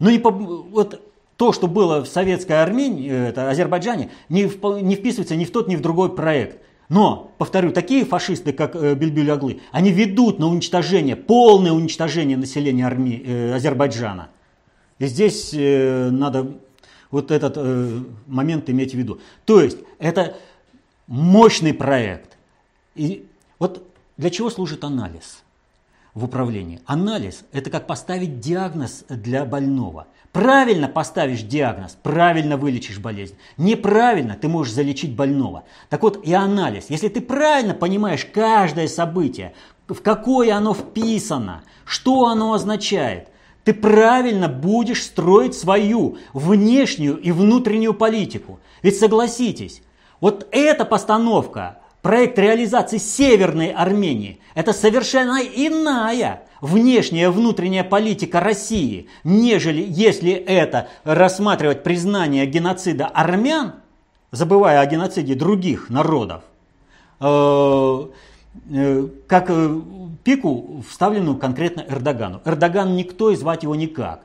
Но 0.00 0.10
не 0.10 0.18
по, 0.18 0.30
вот 0.30 1.00
то, 1.38 1.50
что 1.54 1.66
было 1.66 2.04
в 2.04 2.06
советской 2.06 2.62
Армении, 2.62 3.10
э, 3.10 3.28
это 3.28 3.48
Азербайджане, 3.48 4.10
не, 4.28 4.44
в, 4.44 4.62
не 4.82 4.96
вписывается 4.96 5.34
ни 5.34 5.46
в 5.46 5.50
тот, 5.50 5.66
ни 5.66 5.76
в 5.76 5.80
другой 5.80 6.14
проект. 6.14 6.58
Но, 6.90 7.32
повторю, 7.38 7.72
такие 7.72 8.04
фашисты, 8.04 8.52
как 8.52 8.76
э, 8.76 8.94
Бельбюль 8.94 9.30
Аглы, 9.30 9.62
они 9.72 9.92
ведут 9.92 10.38
на 10.40 10.46
уничтожение, 10.46 11.16
полное 11.16 11.72
уничтожение 11.72 12.36
населения 12.36 12.86
Арми, 12.86 13.22
э, 13.24 13.54
Азербайджана. 13.54 14.28
И 14.98 15.06
здесь 15.06 15.54
э, 15.54 16.10
надо 16.10 16.58
вот 17.10 17.30
этот 17.30 17.54
э, 17.56 17.98
момент 18.26 18.68
иметь 18.68 18.92
в 18.92 18.98
виду. 18.98 19.20
То 19.46 19.62
есть 19.62 19.78
это 19.98 20.36
мощный 21.06 21.72
проект. 21.72 22.36
И 22.94 23.26
вот 23.58 23.82
для 24.18 24.28
чего 24.28 24.50
служит 24.50 24.84
анализ? 24.84 25.44
В 26.14 26.24
управлении. 26.24 26.80
Анализ– 26.86 27.44
это 27.52 27.70
как 27.70 27.86
поставить 27.86 28.40
диагноз 28.40 29.04
для 29.08 29.44
больного. 29.44 30.06
Правильно 30.32 30.86
поставишь 30.86 31.42
диагноз, 31.42 31.96
правильно 32.02 32.56
вылечишь 32.56 32.98
болезнь. 32.98 33.34
Неправильно 33.56 34.36
ты 34.40 34.46
можешь 34.48 34.72
залечить 34.72 35.16
больного. 35.16 35.64
Так 35.88 36.02
вот 36.02 36.24
и 36.24 36.32
анализ. 36.32 36.86
Если 36.88 37.08
ты 37.08 37.20
правильно 37.20 37.74
понимаешь 37.74 38.24
каждое 38.24 38.86
событие, 38.86 39.54
в 39.88 40.00
какое 40.02 40.54
оно 40.54 40.72
вписано, 40.72 41.62
что 41.84 42.26
оно 42.26 42.52
означает, 42.52 43.28
ты 43.64 43.74
правильно 43.74 44.48
будешь 44.48 45.02
строить 45.02 45.54
свою 45.54 46.18
внешнюю 46.32 47.18
и 47.18 47.32
внутреннюю 47.32 47.94
политику. 47.94 48.60
Ведь 48.82 48.98
согласитесь, 48.98 49.82
вот 50.20 50.46
эта 50.52 50.84
постановка 50.84 51.79
Проект 52.02 52.38
реализации 52.38 52.96
Северной 52.96 53.70
Армении– 53.72 54.40
это 54.54 54.72
совершенно 54.72 55.38
иная 55.40 56.42
внешняя 56.62 57.30
внутренняя 57.30 57.84
политика 57.84 58.40
России, 58.40 59.08
нежели 59.22 59.84
если 59.86 60.32
это 60.32 60.88
рассматривать 61.04 61.82
признание 61.82 62.46
геноцида 62.46 63.06
армян, 63.06 63.74
забывая 64.30 64.80
о 64.80 64.86
геноциде 64.86 65.34
других 65.34 65.90
народов, 65.90 66.42
э, 67.20 68.06
э, 68.70 69.08
как 69.26 69.50
э, 69.50 69.80
пику, 70.24 70.82
вставленную 70.88 71.36
конкретно 71.36 71.84
Эрдогану. 71.86 72.40
Эрдоган 72.46 72.96
никто 72.96 73.30
и 73.30 73.36
звать 73.36 73.62
его 73.62 73.74
никак. 73.74 74.22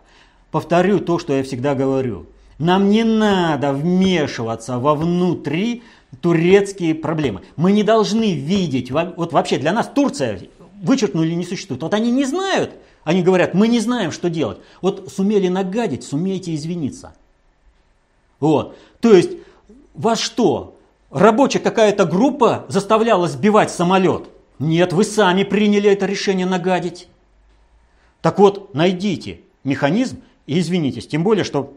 Повторю 0.52 1.00
то, 1.00 1.20
что 1.20 1.34
я 1.34 1.44
всегда 1.44 1.76
говорю. 1.76 2.28
Нам 2.58 2.90
не 2.90 3.04
надо 3.04 3.74
вмешиваться 3.74 4.80
во 4.80 4.96
внутри 4.96 5.84
турецкие 6.22 6.96
проблемы. 6.96 7.42
Мы 7.58 7.72
не 7.72 7.84
должны 7.84 8.34
видеть, 8.34 8.92
вот 8.92 9.34
вообще 9.34 9.58
для 9.58 9.74
нас 9.74 9.90
Турция 9.94 10.40
вычеркнули 10.82 11.34
не 11.34 11.46
существует. 11.46 11.82
Вот 11.82 11.94
они 11.94 12.12
не 12.12 12.26
знают, 12.26 12.72
они 13.04 13.22
говорят, 13.22 13.54
мы 13.54 13.68
не 13.68 13.80
знаем, 13.80 14.12
что 14.12 14.30
делать. 14.30 14.60
Вот 14.82 15.12
сумели 15.12 15.48
нагадить, 15.48 16.04
сумейте 16.04 16.56
извиниться. 16.56 17.14
Вот. 18.40 18.78
То 19.02 19.14
есть, 19.14 19.32
вас 19.94 20.20
что, 20.20 20.78
рабочая 21.12 21.60
какая-то 21.60 22.06
группа 22.06 22.66
заставляла 22.68 23.28
сбивать 23.28 23.72
самолет? 23.72 24.30
Нет, 24.60 24.94
вы 24.94 25.04
сами 25.04 25.44
приняли 25.44 25.90
это 25.90 26.06
решение 26.06 26.46
нагадить. 26.46 27.08
Так 28.22 28.40
вот, 28.40 28.74
найдите 28.74 29.42
механизм 29.64 30.22
И 30.48 30.60
извинитесь, 30.60 31.08
тем 31.08 31.24
более, 31.24 31.44
что 31.44 31.74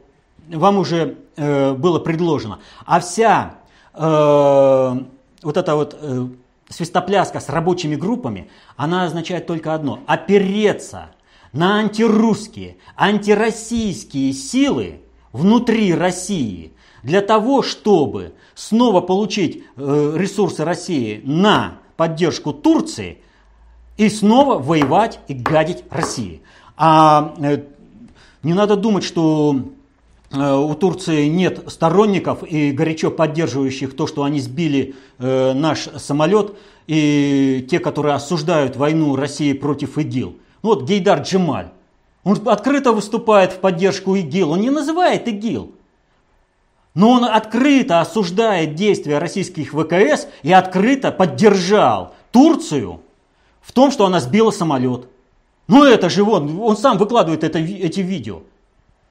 вам 0.56 0.78
уже 0.78 1.18
э, 1.36 1.72
было 1.72 1.98
предложено. 1.98 2.60
А 2.86 3.00
вся 3.00 3.56
э, 3.94 5.00
вот 5.42 5.56
эта 5.56 5.74
вот 5.74 5.96
э, 6.00 6.28
свистопляска 6.68 7.40
с 7.40 7.48
рабочими 7.48 7.96
группами, 7.96 8.50
она 8.76 9.04
означает 9.04 9.46
только 9.46 9.74
одно– 9.74 10.00
опереться 10.06 11.10
на 11.52 11.78
антирусские, 11.78 12.76
антироссийские 12.96 14.32
силы 14.32 15.00
внутри 15.32 15.94
России 15.94 16.72
для 17.02 17.20
того, 17.20 17.62
чтобы 17.62 18.34
снова 18.54 19.00
получить 19.00 19.64
э, 19.76 20.14
ресурсы 20.16 20.64
России 20.64 21.22
на 21.24 21.78
поддержку 21.96 22.52
Турции 22.52 23.22
и 23.96 24.08
снова 24.08 24.58
воевать 24.58 25.20
и 25.28 25.34
гадить 25.34 25.84
России. 25.90 26.42
А 26.76 27.34
э, 27.38 27.62
не 28.42 28.54
надо 28.54 28.76
думать, 28.76 29.04
что 29.04 29.56
у 30.30 30.74
Турции 30.74 31.26
нет 31.26 31.64
сторонников 31.68 32.42
и 32.42 32.70
горячо 32.70 33.10
поддерживающих 33.10 33.96
то, 33.96 34.06
что 34.06 34.24
они 34.24 34.40
сбили 34.40 34.94
э, 35.18 35.52
наш 35.54 35.88
самолет, 35.96 36.54
и 36.86 37.66
те, 37.70 37.78
которые 37.78 38.14
осуждают 38.14 38.76
войну 38.76 39.16
России 39.16 39.52
против 39.52 39.96
ИГИЛ. 39.96 40.36
Ну 40.62 40.68
вот 40.68 40.84
Гейдар 40.84 41.20
Джемаль. 41.20 41.70
Он 42.24 42.38
открыто 42.46 42.92
выступает 42.92 43.52
в 43.52 43.58
поддержку 43.58 44.16
ИГИЛ. 44.16 44.52
Он 44.52 44.60
не 44.60 44.70
называет 44.70 45.28
ИГИЛ. 45.28 45.72
Но 46.94 47.10
он 47.10 47.24
открыто 47.24 48.00
осуждает 48.00 48.74
действия 48.74 49.18
российских 49.18 49.72
ВКС 49.72 50.26
и 50.42 50.52
открыто 50.52 51.12
поддержал 51.12 52.14
Турцию 52.32 53.00
в 53.60 53.72
том, 53.72 53.90
что 53.90 54.04
она 54.06 54.20
сбила 54.20 54.50
самолет. 54.50 55.08
Ну 55.68 55.84
это 55.84 56.10
же 56.10 56.22
он, 56.22 56.58
он 56.60 56.76
сам 56.76 56.98
выкладывает 56.98 57.44
это, 57.44 57.58
эти 57.58 58.00
видео. 58.00 58.42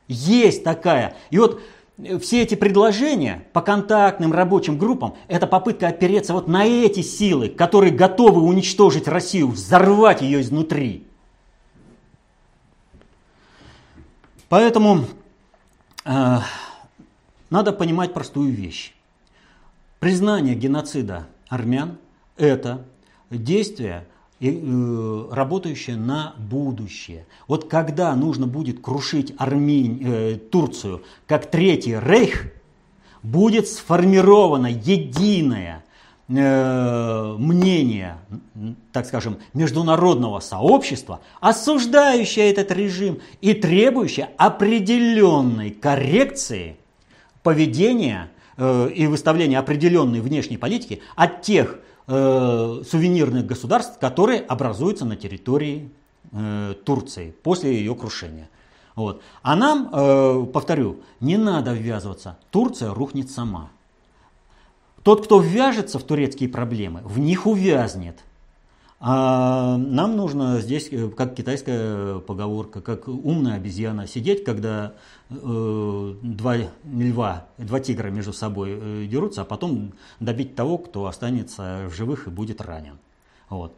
Есть 0.07 0.63
такая. 0.63 1.15
И 1.29 1.37
вот 1.37 1.61
э, 1.97 2.17
все 2.19 2.43
эти 2.43 2.55
предложения 2.55 3.45
по 3.53 3.61
контактным 3.61 4.31
рабочим 4.33 4.77
группам, 4.77 5.15
это 5.27 5.47
попытка 5.47 5.87
опереться 5.87 6.33
вот 6.33 6.47
на 6.47 6.65
эти 6.65 7.01
силы, 7.01 7.49
которые 7.49 7.91
готовы 7.91 8.41
уничтожить 8.41 9.07
Россию, 9.07 9.49
взорвать 9.49 10.21
ее 10.21 10.41
изнутри. 10.41 11.05
Поэтому 14.49 15.05
э, 16.05 16.37
надо 17.49 17.73
понимать 17.73 18.13
простую 18.13 18.53
вещь. 18.53 18.93
Признание 19.99 20.55
геноцида 20.55 21.27
армян– 21.49 21.97
это 22.37 22.85
действие, 23.29 24.07
Э, 24.39 25.29
работающее 25.31 25.95
на 25.95 26.35
будущее. 26.37 27.25
Вот 27.47 27.67
когда 27.67 28.15
нужно 28.15 28.45
будет 28.45 28.79
крушить 28.81 29.33
Армень, 29.39 29.99
э, 30.05 30.35
Турцию 30.35 31.01
как 31.25 31.49
Третий 31.49 31.97
Рейх, 31.99 32.45
будет 33.23 33.67
сформировано 33.67 34.67
единое 34.67 35.83
э, 36.27 37.35
мнение, 37.39 38.19
так 38.91 39.07
скажем, 39.07 39.37
международного 39.55 40.39
сообщества, 40.39 41.21
осуждающее 41.39 42.51
этот 42.51 42.71
режим 42.71 43.17
и 43.41 43.55
требующее 43.55 44.29
определенной 44.37 45.71
коррекции 45.71 46.77
поведения 47.41 48.29
э, 48.55 48.91
и 48.93 49.07
выставления 49.07 49.57
определенной 49.57 50.21
внешней 50.21 50.57
политики 50.57 51.01
от 51.15 51.41
тех 51.41 51.79
э, 52.07 52.81
сувенирных 52.89 53.45
государств, 53.45 53.99
которые 53.99 54.41
образуются 54.41 55.05
на 55.05 55.15
территории 55.15 55.91
э, 56.31 56.73
Турции 56.83 57.35
после 57.43 57.75
ее 57.75 57.95
крушения. 57.95 58.49
Вот. 58.95 59.21
А 59.43 59.55
нам, 59.55 59.89
э, 59.93 60.45
повторю, 60.51 61.01
не 61.19 61.37
надо 61.37 61.73
ввязываться. 61.73 62.37
Турция 62.49 62.93
рухнет 62.93 63.29
сама. 63.29 63.69
Тот, 65.03 65.23
кто 65.23 65.39
ввяжется 65.39 65.99
в 65.99 66.03
турецкие 66.03 66.49
проблемы, 66.49 67.01
в 67.03 67.19
них 67.19 67.45
увязнет. 67.45 68.19
А 68.99 69.77
нам 69.77 70.15
нужно 70.15 70.59
здесь, 70.59 70.87
э, 70.91 71.09
как 71.09 71.35
китайская 71.35 72.17
поговорка, 72.19 72.81
как 72.81 73.07
умная 73.07 73.57
обезьяна, 73.57 74.07
сидеть, 74.07 74.43
когда 74.43 74.93
э, 75.29 76.15
два 76.23 76.57
льва, 76.83 77.45
два 77.59 77.79
тигра 77.79 78.09
между 78.09 78.33
собой 78.33 78.71
э, 78.71 79.05
дерутся, 79.05 79.41
а 79.41 79.45
потом 79.45 79.93
добить 80.19 80.55
того, 80.55 80.79
кто 80.79 81.05
останется 81.05 81.87
в 81.91 81.95
живых 81.95 82.25
и 82.25 82.31
будет 82.31 82.59
ранен. 82.59 82.97
Вот. 83.49 83.75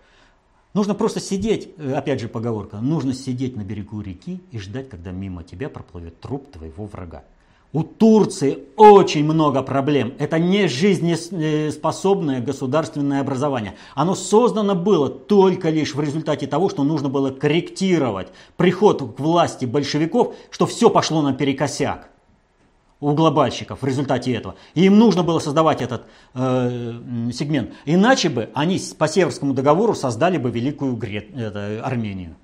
Нужно 0.73 0.95
просто 0.95 1.19
сидеть, 1.19 1.73
э, 1.77 1.93
опять 1.93 2.21
же 2.21 2.29
поговорка, 2.29 2.77
нужно 2.77 3.13
сидеть 3.13 3.57
на 3.57 3.63
берегу 3.63 3.99
реки 4.01 4.39
и 4.51 4.59
ждать, 4.59 4.87
когда 4.87 5.11
мимо 5.11 5.43
тебя 5.43 5.67
проплывет 5.67 6.19
труп 6.21 6.49
твоего 6.51 6.85
врага. 6.85 7.23
У 7.71 7.83
Турции 7.83 8.63
очень 8.77 9.23
много 9.23 9.61
проблем. 9.61 10.15
Это 10.17 10.39
не 10.39 10.67
жизнеспособное 10.67 12.41
государственное 12.41 13.21
образование. 13.21 13.75
Оно 13.93 14.15
создано 14.15 14.73
было 14.73 15.07
только 15.07 15.69
лишь 15.69 15.93
в 15.93 16.01
результате 16.01 16.47
того, 16.47 16.69
что 16.69 16.83
нужно 16.83 17.09
было 17.09 17.29
корректировать 17.29 18.29
приход 18.57 19.15
к 19.15 19.19
власти 19.19 19.65
большевиков, 19.65 20.33
что 20.49 20.65
все 20.65 20.89
пошло 20.89 21.21
наперекосяк 21.21 22.09
у 22.99 23.13
глобальщиков 23.13 23.83
в 23.83 23.85
результате 23.85 24.33
этого. 24.33 24.55
И 24.73 24.85
им 24.85 24.97
нужно 24.97 25.21
было 25.21 25.37
создавать 25.37 25.83
этот 25.83 26.05
э, 26.33 26.99
сегмент. 27.31 27.71
Иначе 27.85 28.29
бы 28.29 28.49
они 28.55 28.81
по 28.97 29.07
Северскому 29.07 29.53
договору 29.53 29.93
создали 29.93 30.39
бы 30.39 30.49
Великую 30.49 30.95
Грет, 30.95 31.35
это, 31.37 31.81
Армению. 31.83 32.35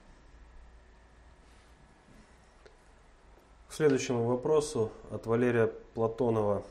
Следующему 3.76 4.24
вопросу 4.24 4.90
от 5.12 5.26
Валерия 5.26 5.70
Платонова. 5.96 6.64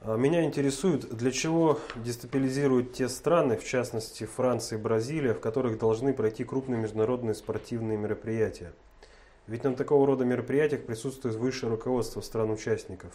А, 0.00 0.16
меня 0.16 0.44
интересует, 0.44 1.14
для 1.14 1.30
чего 1.30 1.78
дестабилизируют 1.94 2.94
те 2.94 3.06
страны, 3.10 3.58
в 3.58 3.64
частности 3.64 4.24
Франция 4.24 4.78
и 4.78 4.82
Бразилия, 4.82 5.34
в 5.34 5.40
которых 5.40 5.78
должны 5.78 6.14
пройти 6.14 6.44
крупные 6.44 6.80
международные 6.80 7.34
спортивные 7.34 7.98
мероприятия. 7.98 8.72
Ведь 9.46 9.64
на 9.64 9.74
такого 9.74 10.06
рода 10.06 10.24
мероприятиях 10.24 10.86
присутствует 10.86 11.34
высшее 11.34 11.70
руководство 11.70 12.22
стран-участников. 12.22 13.12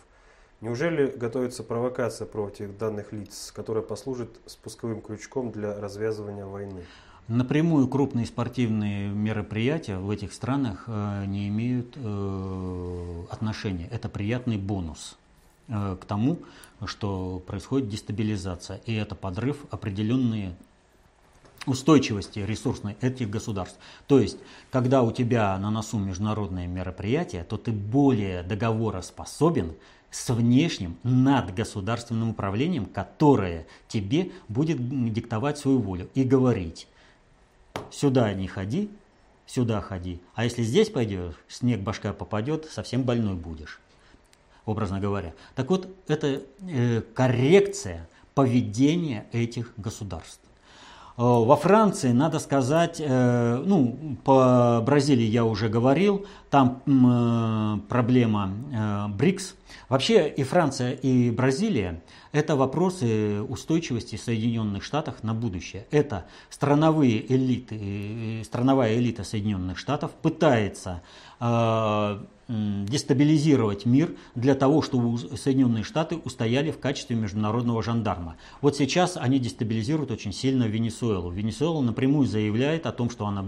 Неужели 0.61 1.07
готовится 1.07 1.63
провокация 1.63 2.27
против 2.27 2.77
данных 2.77 3.13
лиц, 3.13 3.51
которая 3.55 3.83
послужит 3.83 4.29
спусковым 4.45 5.01
крючком 5.01 5.51
для 5.51 5.73
развязывания 5.79 6.45
войны? 6.45 6.85
Напрямую 7.27 7.89
крупные 7.89 8.25
спортивные 8.25 9.09
мероприятия 9.09 9.97
в 9.97 10.09
этих 10.09 10.31
странах 10.31 10.85
э, 10.87 11.25
не 11.27 11.49
имеют 11.49 11.93
э, 11.97 13.23
отношения. 13.29 13.89
Это 13.91 14.07
приятный 14.07 14.57
бонус 14.57 15.17
э, 15.67 15.97
к 15.99 16.05
тому, 16.05 16.39
что 16.85 17.43
происходит 17.45 17.89
дестабилизация. 17.89 18.79
И 18.85 18.93
это 18.93 19.13
подрыв 19.13 19.57
определенные 19.71 20.55
устойчивости 21.65 22.39
ресурсной 22.39 22.95
этих 23.01 23.29
государств. 23.29 23.77
То 24.07 24.21
есть, 24.21 24.37
когда 24.71 25.03
у 25.03 25.11
тебя 25.11 25.57
на 25.57 25.69
носу 25.69 25.99
международные 25.99 26.67
мероприятия, 26.67 27.43
то 27.43 27.57
ты 27.57 27.73
более 27.73 28.41
договороспособен 28.43 29.73
с 30.11 30.29
внешним 30.29 30.95
надгосударственным 31.03 32.29
управлением, 32.29 32.85
которое 32.85 33.67
тебе 33.89 34.31
будет 34.47 34.77
диктовать 35.11 35.57
свою 35.57 35.79
волю 35.79 36.09
и 36.15 36.23
говорить, 36.23 36.87
сюда 37.91 38.33
не 38.33 38.47
ходи, 38.47 38.89
сюда 39.45 39.81
ходи. 39.81 40.21
А 40.35 40.43
если 40.43 40.63
здесь 40.63 40.89
пойдешь, 40.89 41.35
снег 41.47 41.81
башка 41.81 42.13
попадет, 42.13 42.65
совсем 42.65 43.03
больной 43.03 43.35
будешь, 43.35 43.79
образно 44.65 44.99
говоря. 44.99 45.33
Так 45.55 45.69
вот, 45.69 45.87
это 46.07 46.43
э, 46.61 47.01
коррекция 47.13 48.07
поведения 48.33 49.25
этих 49.31 49.73
государств. 49.77 50.41
Э, 51.17 51.21
во 51.23 51.55
Франции, 51.55 52.11
надо 52.11 52.39
сказать, 52.39 52.97
э, 52.99 53.63
ну, 53.65 54.17
по 54.23 54.83
Бразилии 54.85 55.25
я 55.25 55.45
уже 55.45 55.67
говорил, 55.67 56.27
там 56.49 56.81
э, 56.85 57.79
проблема 57.89 58.53
БРИКС. 59.17 59.55
Вообще 59.89 60.27
и 60.27 60.43
Франция, 60.43 60.93
и 60.93 61.31
Бразилия– 61.31 62.01
это 62.31 62.55
вопросы 62.55 63.41
устойчивости 63.41 64.15
Соединенных 64.15 64.83
Штатов 64.83 65.23
на 65.23 65.33
будущее. 65.33 65.87
Это 65.91 66.25
страновые 66.49 67.31
элиты, 67.33 68.43
страновая 68.43 68.97
элита 68.97 69.23
Соединенных 69.23 69.77
Штатов 69.77 70.11
пытается 70.11 71.01
дестабилизировать 72.47 73.85
мир 73.85 74.15
для 74.35 74.55
того, 74.55 74.81
чтобы 74.81 75.17
Соединенные 75.17 75.83
Штаты 75.83 76.15
устояли 76.23 76.71
в 76.71 76.79
качестве 76.79 77.15
международного 77.15 77.83
жандарма. 77.83 78.37
Вот 78.61 78.77
сейчас 78.77 79.17
они 79.17 79.37
дестабилизируют 79.37 80.11
очень 80.11 80.31
сильно 80.31 80.63
Венесуэлу. 80.63 81.29
Венесуэла 81.29 81.81
напрямую 81.81 82.25
заявляет 82.25 82.85
о 82.85 82.93
том, 82.93 83.09
что 83.09 83.27
она 83.27 83.45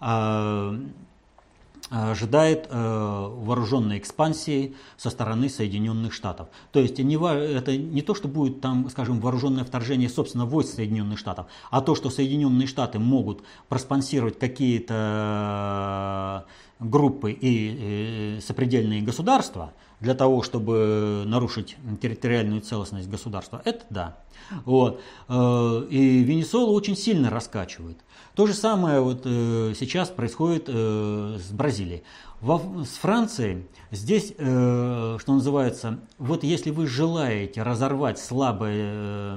э, 0.00 0.80
ожидает 1.90 2.68
э, 2.70 3.28
вооруженной 3.30 3.98
экспансии 3.98 4.76
со 4.96 5.10
стороны 5.10 5.48
Соединенных 5.48 6.12
Штатов. 6.12 6.48
То 6.72 6.80
есть 6.80 7.00
это 7.00 7.76
не 7.76 8.02
то, 8.02 8.14
что 8.14 8.28
будет 8.28 8.60
там, 8.60 8.88
скажем, 8.90 9.20
вооруженное 9.20 9.64
вторжение, 9.64 10.08
собственно, 10.08 10.46
войск 10.46 10.74
Соединенных 10.74 11.18
Штатов, 11.18 11.46
а 11.70 11.80
то, 11.80 11.96
что 11.96 12.08
Соединенные 12.10 12.68
Штаты 12.68 13.00
могут 13.00 13.42
проспонсировать 13.68 14.38
какие-то 14.38 15.00
группы 16.78 17.32
и 17.32 18.36
э, 18.38 18.40
сопредельные 18.40 19.02
государства 19.02 19.74
для 20.00 20.14
того, 20.14 20.42
чтобы 20.42 21.24
нарушить 21.26 21.76
территориальную 22.00 22.62
целостность 22.62 23.10
государства, 23.10 23.60
это 23.64 23.84
да. 23.90 24.16
Вот. 24.64 25.02
Э, 25.28 25.86
и 25.90 26.22
Венесуэлу 26.22 26.72
очень 26.72 26.96
сильно 26.96 27.30
раскачивает. 27.30 27.98
То 28.34 28.46
же 28.46 28.54
самое 28.54 29.00
вот 29.00 29.22
э, 29.24 29.74
сейчас 29.78 30.08
происходит 30.08 30.64
э, 30.68 31.38
с 31.38 31.50
Бразилией. 31.50 32.02
Во, 32.40 32.62
с 32.84 32.96
Францией 32.96 33.66
здесь, 33.90 34.32
э, 34.38 35.16
что 35.20 35.34
называется, 35.34 35.98
вот 36.18 36.42
если 36.42 36.70
вы 36.70 36.86
желаете 36.86 37.62
разорвать 37.62 38.18
слабое, 38.18 38.92
э, 38.94 39.36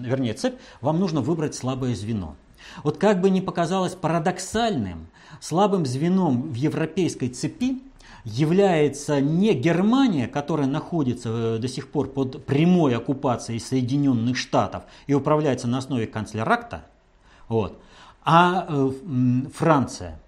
вернее 0.00 0.34
цепь, 0.34 0.54
вам 0.80 1.00
нужно 1.00 1.20
выбрать 1.20 1.54
слабое 1.54 1.94
звено. 1.94 2.36
Вот 2.82 2.98
как 2.98 3.20
бы 3.20 3.30
ни 3.30 3.40
показалось 3.40 3.94
парадоксальным, 3.94 5.08
слабым 5.40 5.86
звеном 5.86 6.52
в 6.52 6.54
европейской 6.54 7.28
цепи 7.28 7.82
является 8.24 9.20
не 9.20 9.52
Германия, 9.54 10.28
которая 10.28 10.66
находится 10.66 11.56
э, 11.56 11.58
до 11.58 11.68
сих 11.68 11.88
пор 11.88 12.08
под 12.08 12.44
прямой 12.44 12.96
оккупацией 12.96 13.58
Соединенных 13.58 14.36
Штатов 14.36 14.84
и 15.06 15.14
управляется 15.14 15.66
на 15.66 15.78
основе 15.78 16.06
канцлеракта, 16.06 16.84
вот, 17.48 17.80
а 18.24 18.66
э, 18.68 18.90
Франция 19.52 20.18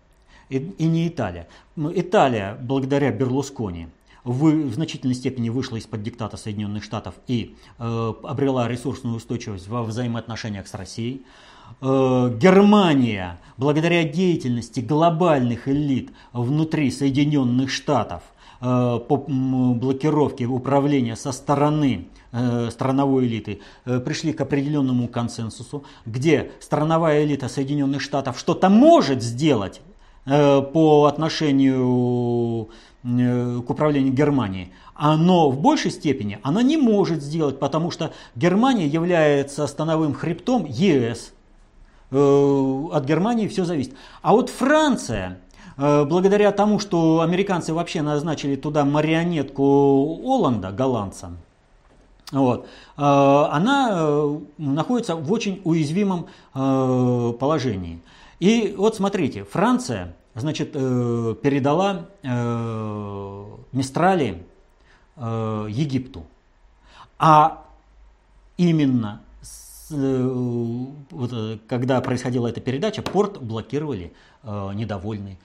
и, 0.48 0.58
не 0.58 1.08
Италия. 1.08 1.48
Италия, 1.76 2.56
благодаря 2.60 3.10
Берлускони, 3.10 3.88
в, 4.24 4.72
значительной 4.72 5.14
степени 5.14 5.48
вышла 5.50 5.76
из-под 5.76 6.02
диктата 6.02 6.36
Соединенных 6.36 6.82
Штатов 6.82 7.14
и 7.26 7.56
э, 7.78 8.12
обрела 8.22 8.68
ресурсную 8.68 9.16
устойчивость 9.16 9.68
во 9.68 9.82
взаимоотношениях 9.82 10.66
с 10.66 10.74
Россией. 10.74 11.22
Э, 11.80 12.36
Германия, 12.36 13.38
благодаря 13.56 14.04
деятельности 14.04 14.80
глобальных 14.80 15.68
элит 15.68 16.10
внутри 16.32 16.90
Соединенных 16.90 17.70
Штатов 17.70 18.22
по 18.60 19.24
блокировке 19.28 20.46
управления 20.46 21.16
со 21.16 21.32
стороны 21.32 22.08
э, 22.32 22.70
страновой 22.70 23.26
элиты 23.26 23.60
пришли 23.84 24.32
к 24.32 24.40
определенному 24.40 25.08
консенсусу, 25.08 25.84
где 26.04 26.52
страновая 26.60 27.24
элита 27.24 27.48
Соединенных 27.48 28.00
Штатов 28.00 28.38
что-то 28.38 28.68
может 28.68 29.22
сделать 29.22 29.80
по 30.24 31.04
отношению 31.08 32.68
к 33.04 33.70
управлению 33.70 34.12
Германией, 34.12 34.72
но 34.98 35.50
в 35.50 35.60
большей 35.60 35.92
степени 35.92 36.40
она 36.42 36.62
не 36.62 36.76
может 36.76 37.22
сделать, 37.22 37.60
потому 37.60 37.92
что 37.92 38.12
Германия 38.34 38.88
является 38.88 39.68
становым 39.68 40.14
хребтом 40.14 40.64
ЕС. 40.64 41.32
Э, 42.10 42.84
от 42.92 43.04
Германии 43.04 43.48
все 43.48 43.64
зависит. 43.64 43.94
А 44.22 44.32
вот 44.32 44.48
Франция, 44.48 45.40
э, 45.45 45.45
благодаря 45.76 46.52
тому, 46.52 46.78
что 46.78 47.20
американцы 47.20 47.72
вообще 47.74 48.02
назначили 48.02 48.56
туда 48.56 48.84
марионетку 48.84 50.20
Оланда, 50.24 50.72
голландца, 50.72 51.32
вот, 52.32 52.64
э, 52.64 52.68
она 52.96 54.38
находится 54.58 55.16
в 55.16 55.30
очень 55.30 55.60
уязвимом 55.64 56.26
положении. 56.52 58.00
И 58.40 58.74
вот 58.76 58.96
смотрите, 58.96 59.44
Франция, 59.44 60.14
значит, 60.34 60.72
передала 60.72 62.06
Мистрали 63.72 64.42
Египту. 65.16 66.24
А 67.18 67.62
именно 68.56 69.20
Э, 69.90 70.30
э, 71.12 71.58
когда 71.68 72.00
происходила 72.00 72.48
эта 72.48 72.60
передача, 72.60 73.02
порт 73.02 73.40
блокировали 73.40 74.12
э, 74.42 74.70
недовольные. 74.74 75.38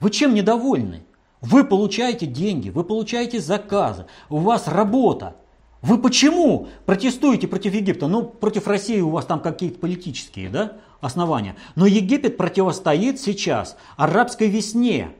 Вы 0.00 0.10
чем 0.10 0.34
недовольны? 0.34 1.02
Вы 1.40 1.64
получаете 1.64 2.26
деньги, 2.26 2.70
вы 2.70 2.84
получаете 2.84 3.40
заказы, 3.40 4.06
у 4.28 4.38
вас 4.38 4.68
работа. 4.68 5.36
Вы 5.82 5.98
почему 5.98 6.68
протестуете 6.86 7.46
против 7.46 7.74
Египта? 7.74 8.08
Ну, 8.08 8.24
против 8.24 8.66
России 8.66 9.00
у 9.00 9.10
вас 9.10 9.26
там 9.26 9.40
какие-то 9.40 9.78
политические 9.78 10.48
да, 10.48 10.78
основания. 11.00 11.54
Но 11.76 11.86
Египет 11.86 12.36
противостоит 12.36 13.20
сейчас 13.20 13.76
арабской 13.96 14.48
весне. 14.48 15.12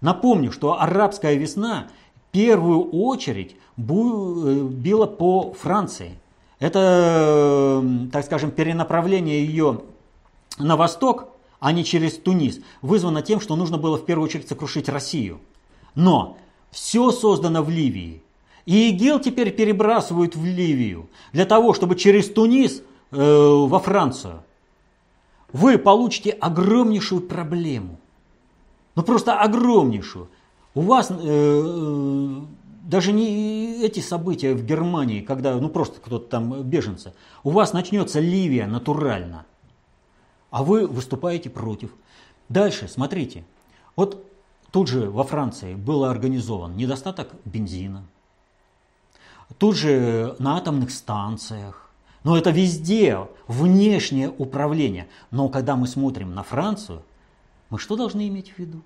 Напомню, 0.00 0.52
что 0.52 0.80
арабская 0.80 1.34
весна 1.34 1.88
в 2.14 2.32
первую 2.32 2.88
очередь 2.90 3.56
била 3.76 5.06
по 5.06 5.52
Франции. 5.52 6.12
Это, 6.60 7.84
так 8.12 8.24
скажем, 8.24 8.50
перенаправление 8.52 9.44
ее 9.44 9.82
на 10.58 10.76
восток, 10.76 11.29
а 11.60 11.72
не 11.72 11.84
через 11.84 12.18
Тунис, 12.18 12.60
вызвано 12.82 13.22
тем, 13.22 13.40
что 13.40 13.54
нужно 13.54 13.78
было 13.78 13.96
в 13.96 14.04
первую 14.04 14.24
очередь 14.24 14.48
сокрушить 14.48 14.88
Россию. 14.88 15.40
Но 15.94 16.38
все 16.70 17.10
создано 17.10 17.62
в 17.62 17.70
Ливии. 17.70 18.22
И 18.66 18.90
ИГИЛ 18.90 19.20
теперь 19.20 19.50
перебрасывают 19.50 20.36
в 20.36 20.44
Ливию 20.44 21.08
для 21.32 21.44
того, 21.44 21.74
чтобы 21.74 21.96
через 21.96 22.30
Тунис 22.30 22.82
э, 23.10 23.16
во 23.16 23.78
Францию. 23.78 24.42
Вы 25.52 25.78
получите 25.78 26.30
огромнейшую 26.30 27.22
проблему. 27.22 27.98
Ну 28.94 29.02
просто 29.02 29.38
огромнейшую. 29.38 30.28
У 30.74 30.80
вас 30.82 31.10
э, 31.10 31.14
э 31.20 32.40
даже 32.90 33.12
не 33.12 33.84
эти 33.84 34.00
события 34.00 34.52
в 34.52 34.64
Германии, 34.64 35.20
когда 35.20 35.54
ну 35.56 35.68
просто 35.68 36.00
кто-то 36.00 36.26
там 36.26 36.62
беженцы, 36.62 37.12
у 37.44 37.50
вас 37.50 37.72
начнется 37.72 38.18
Ливия 38.18 38.66
натурально, 38.66 39.46
а 40.50 40.62
вы 40.62 40.86
выступаете 40.86 41.50
против. 41.50 41.94
Дальше, 42.48 42.88
смотрите, 42.88 43.44
вот 43.96 44.26
тут 44.70 44.88
же 44.88 45.10
во 45.10 45.24
Франции 45.24 45.74
был 45.74 46.04
организован 46.04 46.76
недостаток 46.76 47.28
бензина, 47.44 48.04
тут 49.58 49.76
же 49.76 50.36
на 50.38 50.56
атомных 50.56 50.90
станциях, 50.90 51.90
но 52.24 52.36
это 52.36 52.50
везде 52.50 53.28
внешнее 53.46 54.30
управление. 54.30 55.08
Но 55.30 55.48
когда 55.48 55.76
мы 55.76 55.86
смотрим 55.86 56.34
на 56.34 56.42
Францию, 56.42 57.02
мы 57.70 57.78
что 57.78 57.96
должны 57.96 58.28
иметь 58.28 58.52
в 58.52 58.58
виду? 58.58 58.82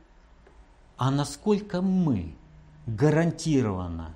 А 0.96 1.10
насколько 1.10 1.82
мы 1.82 2.34
гарантированно, 2.86 4.14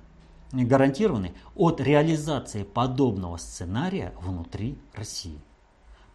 гарантированы 0.51 1.33
от 1.55 1.81
реализации 1.81 2.63
подобного 2.63 3.37
сценария 3.37 4.13
внутри 4.21 4.77
России. 4.93 5.39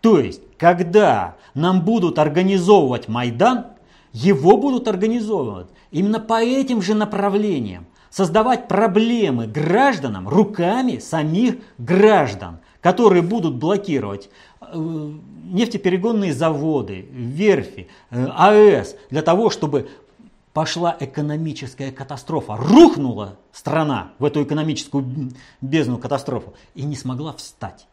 То 0.05 0.19
есть, 0.19 0.43
когда 0.59 1.37
нам 1.55 1.81
будут 1.81 2.19
организовывать 2.19 3.09
Майдан, 3.09 3.69
его 4.13 4.59
будут 4.59 4.87
организовывать 4.87 5.69
именно 5.91 6.21
по 6.21 6.43
этим 6.45 6.83
же 6.83 6.93
направлениям, 6.93 7.87
создавать 8.11 8.69
проблемы 8.69 9.47
гражданам 9.47 10.29
руками 10.29 10.99
самих 10.99 11.55
граждан, 11.79 12.59
которые 12.83 13.23
будут 13.23 13.55
блокировать 13.55 14.29
э, 14.61 15.13
нефтеперегонные 15.45 16.35
заводы, 16.35 17.09
верфи, 17.11 17.89
э, 18.11 18.27
АЭС, 18.27 18.97
для 19.09 19.23
того, 19.23 19.49
чтобы 19.49 19.89
пошла 20.53 20.95
экономическая 21.01 21.91
катастрофа. 21.91 22.57
Рухнула 22.59 23.39
страна 23.53 24.13
в 24.19 24.27
эту 24.27 24.43
экономическую 24.43 25.33
бездну 25.63 25.97
катастрофу 25.97 26.53
и 26.75 26.83
не 26.83 26.95
смогла 26.95 27.33
встать. 27.33 27.87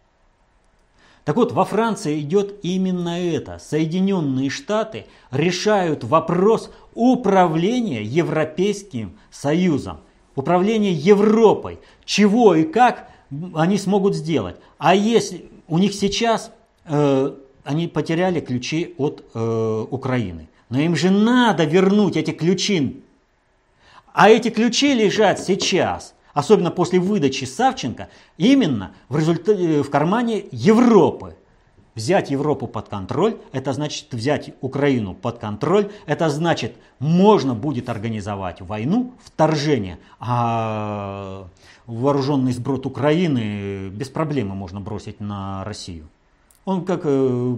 Так 1.24 1.36
вот, 1.36 1.52
во 1.52 1.66
Франции 1.66 2.20
идет 2.20 2.56
именно 2.64 3.20
это. 3.20 3.60
Соединенные 3.60 4.50
Штаты 4.50 5.06
решают 5.30 6.04
вопрос 6.04 6.72
управления 6.96 8.02
Европейским 8.02 9.18
Союзом, 9.30 10.00
управления 10.36 10.94
Европой. 10.94 11.80
Чего 12.06 12.56
и 12.56 12.64
как 12.64 13.10
они 13.54 13.78
смогут 13.78 14.16
сделать. 14.16 14.56
А 14.78 14.96
если 14.96 15.50
у 15.68 15.78
них 15.78 15.94
сейчас 15.94 16.52
э, 16.86 17.36
они 17.64 17.88
потеряли 17.88 18.40
ключи 18.40 18.94
от 18.98 19.24
э, 19.34 19.86
Украины. 19.90 20.50
Но 20.70 20.80
им 20.80 20.96
же 20.96 21.10
надо 21.10 21.66
вернуть 21.66 22.18
эти 22.18 22.32
ключи. 22.32 23.04
А 24.14 24.30
эти 24.30 24.50
ключи 24.50 24.94
лежат 24.94 25.40
сейчас, 25.40 26.14
особенно 26.34 26.72
после 26.72 27.00
выдачи 27.00 27.46
Савченко, 27.46 28.10
именно 28.38 28.94
в, 29.10 29.17
результате, 29.17 29.84
в 29.84 29.89
кармане 29.89 30.46
Европы. 30.52 31.36
Взять 31.94 32.32
Европу 32.32 32.67
под 32.67 32.88
контроль, 32.88 33.38
это 33.52 33.74
значит 33.74 34.13
взять 34.13 34.54
Украину 34.62 35.13
под 35.13 35.39
контроль, 35.39 35.91
это 36.06 36.30
значит 36.30 36.76
можно 37.00 37.54
будет 37.54 37.89
организовать 37.89 38.62
войну, 38.62 39.13
вторжение, 39.22 40.00
а 40.17 41.48
вооруженный 41.88 42.54
сброд 42.54 42.86
Украины 42.86 43.89
без 43.89 44.08
проблемы 44.08 44.56
можно 44.56 44.80
бросить 44.80 45.20
на 45.20 45.65
Россию. 45.65 46.08
Он 46.63 46.86
как 46.86 47.02
э, 47.04 47.56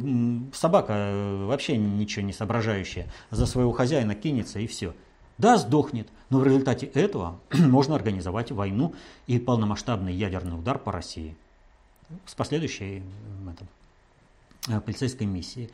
собака, 0.53 0.93
э, 0.93 1.45
вообще 1.45 1.77
ничего 1.77 2.25
не 2.25 2.33
соображающая, 2.33 3.07
за 3.31 3.45
своего 3.45 3.71
хозяина 3.71 4.15
кинется 4.15 4.59
и 4.59 4.67
все. 4.67 4.93
Да, 5.37 5.57
сдохнет, 5.57 6.07
но 6.29 6.39
в 6.39 6.43
результате 6.43 6.85
этого 6.85 7.39
можно 7.53 7.95
организовать 7.95 8.51
войну 8.51 8.93
и 9.27 9.39
полномасштабный 9.39 10.13
ядерный 10.13 10.57
удар 10.57 10.77
по 10.77 10.91
России 10.91 11.35
с 12.25 12.35
последующей 12.35 13.03
это, 13.51 13.65
э, 14.67 14.81
полицейской 14.81 15.25
миссией. 15.25 15.69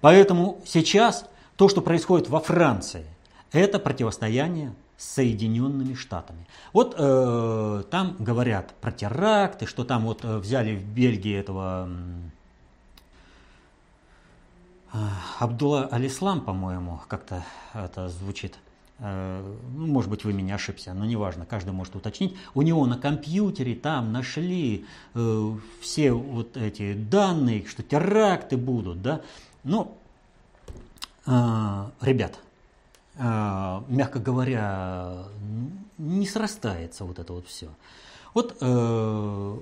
Поэтому 0.00 0.60
сейчас 0.66 1.26
то, 1.56 1.68
что 1.68 1.80
происходит 1.80 2.28
во 2.28 2.40
Франции, 2.40 3.06
Это 3.52 3.78
противостояние 3.78 4.74
с 4.96 5.14
Соединенными 5.14 5.94
Штатами. 5.94 6.46
Вот 6.72 6.96
э, 6.98 7.84
там 7.88 8.16
говорят 8.18 8.74
про 8.80 8.90
теракты, 8.90 9.66
что 9.66 9.84
там 9.84 10.04
вот 10.04 10.24
э, 10.24 10.38
взяли 10.38 10.74
в 10.74 10.84
Бельгии 10.84 11.36
этого 11.36 11.88
э, 14.92 14.98
Абдулла 15.38 15.86
Алислам, 15.86 16.40
по-моему, 16.40 17.00
как-то 17.06 17.44
это 17.74 18.08
звучит. 18.08 18.58
Э, 19.00 19.56
ну, 19.74 19.86
может 19.86 20.08
быть, 20.08 20.24
вы 20.24 20.32
меня 20.32 20.54
ошибся, 20.54 20.94
но 20.94 21.04
неважно, 21.04 21.46
каждый 21.46 21.72
может 21.72 21.96
уточнить. 21.96 22.36
У 22.54 22.62
него 22.62 22.86
на 22.86 22.96
компьютере 22.96 23.74
там 23.74 24.12
нашли 24.12 24.86
э, 25.14 25.52
все 25.80 26.12
вот 26.12 26.56
эти 26.56 26.94
данные, 26.94 27.66
что 27.66 27.82
теракты 27.82 28.56
будут, 28.56 29.02
да. 29.02 29.22
Ну, 29.64 29.96
э, 31.26 31.90
ребят, 32.00 32.38
мягко 33.16 34.18
говоря, 34.18 35.26
не 35.98 36.26
срастается 36.26 37.04
вот 37.04 37.20
это 37.20 37.32
вот 37.32 37.46
все. 37.46 37.68
Вот 38.34 38.60
мы 38.60 39.60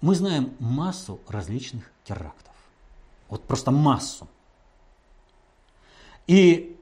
знаем 0.00 0.54
массу 0.58 1.20
различных 1.28 1.90
терактов. 2.04 2.54
Вот 3.28 3.44
просто 3.44 3.70
массу. 3.70 4.26
И 6.26 6.77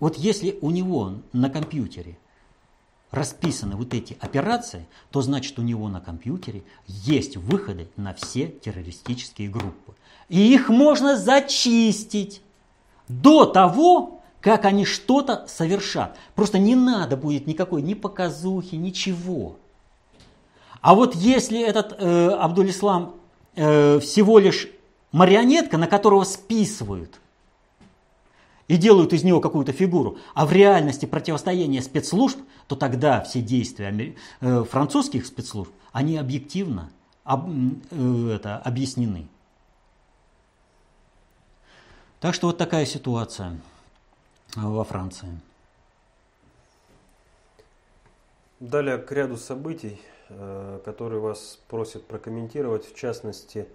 вот 0.00 0.16
если 0.16 0.58
у 0.60 0.70
него 0.70 1.14
на 1.32 1.50
компьютере 1.50 2.18
расписаны 3.10 3.76
вот 3.76 3.94
эти 3.94 4.16
операции, 4.20 4.86
то 5.10 5.22
значит 5.22 5.58
у 5.58 5.62
него 5.62 5.88
на 5.88 6.00
компьютере 6.00 6.62
есть 6.86 7.36
выходы 7.36 7.88
на 7.96 8.14
все 8.14 8.48
террористические 8.48 9.48
группы. 9.48 9.94
И 10.28 10.52
их 10.52 10.68
можно 10.68 11.16
зачистить 11.16 12.42
до 13.08 13.46
того, 13.46 14.20
как 14.40 14.66
они 14.66 14.84
что-то 14.84 15.46
совершат. 15.48 16.16
Просто 16.34 16.58
не 16.58 16.76
надо 16.76 17.16
будет 17.16 17.46
никакой 17.46 17.82
ни 17.82 17.94
показухи, 17.94 18.76
ничего. 18.76 19.56
А 20.80 20.94
вот 20.94 21.14
если 21.16 21.60
этот 21.60 21.96
э, 21.98 22.28
Абдулислам 22.28 23.16
э, 23.56 23.98
всего 24.00 24.38
лишь 24.38 24.68
марионетка, 25.10 25.76
на 25.76 25.88
которого 25.88 26.24
списывают– 26.24 27.18
и 28.68 28.76
делают 28.76 29.12
из 29.12 29.24
него 29.24 29.40
какую-то 29.40 29.72
фигуру, 29.72 30.18
а 30.34 30.46
в 30.46 30.52
реальности 30.52 31.06
противостояние 31.06 31.82
спецслужб, 31.82 32.38
то 32.66 32.76
тогда 32.76 33.22
все 33.22 33.40
действия 33.40 34.14
э, 34.40 34.64
французских 34.64 35.26
спецслужб, 35.26 35.72
они 35.90 36.16
объективно 36.16 36.90
об, 37.24 37.48
э, 37.50 38.30
это, 38.34 38.58
объяснены. 38.58 39.26
Так 42.20 42.34
что 42.34 42.48
вот 42.48 42.58
такая 42.58 42.84
ситуация 42.84 43.58
во 44.54 44.84
Франции. 44.84 45.40
Далее 48.60 48.98
к 48.98 49.10
ряду 49.12 49.36
событий, 49.36 50.00
э, 50.28 50.80
которые 50.84 51.20
вас 51.20 51.58
просят 51.68 52.06
прокомментировать, 52.06 52.84
в 52.92 52.94
частности, 52.94 53.66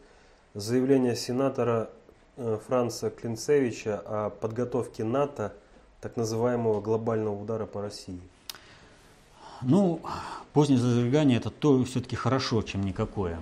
заявление 0.54 1.16
сенатора 1.16 1.90
Э, 1.90 2.03
Франца 2.36 3.10
Клинцевича 3.10 4.02
о 4.06 4.30
подготовке 4.30 5.04
НАТО 5.04 5.54
так 6.02 6.18
называемого 6.18 6.82
глобального 6.82 7.40
удара 7.40 7.66
по 7.66 7.82
России? 7.82 8.20
Ну, 9.62 10.02
позднее 10.52 10.80
зажигание 10.80 11.38
это 11.38 11.50
то 11.50 11.84
все-таки 11.86 12.16
хорошо, 12.16 12.62
чем 12.64 12.84
никакое. 12.84 13.40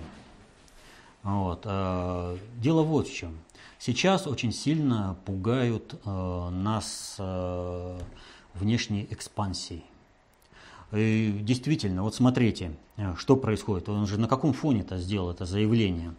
Вот. 1.22 1.62
Э, 1.64 2.36
дело 2.58 2.82
вот 2.82 3.08
в 3.08 3.14
чем. 3.14 3.38
Сейчас 3.78 4.26
очень 4.26 4.52
сильно 4.52 5.16
пугают 5.24 5.94
э, 6.04 6.48
нас 6.50 7.16
внешней 8.54 9.08
экспансией. 9.10 9.84
И 10.92 11.38
действительно, 11.40 12.02
вот 12.02 12.14
смотрите, 12.14 12.76
что 13.16 13.36
происходит. 13.36 13.88
Он 13.88 14.06
же 14.06 14.18
на 14.20 14.28
каком 14.28 14.52
фоне-то 14.52 14.98
сделал 14.98 15.30
это 15.30 15.46
заявление? 15.46 16.14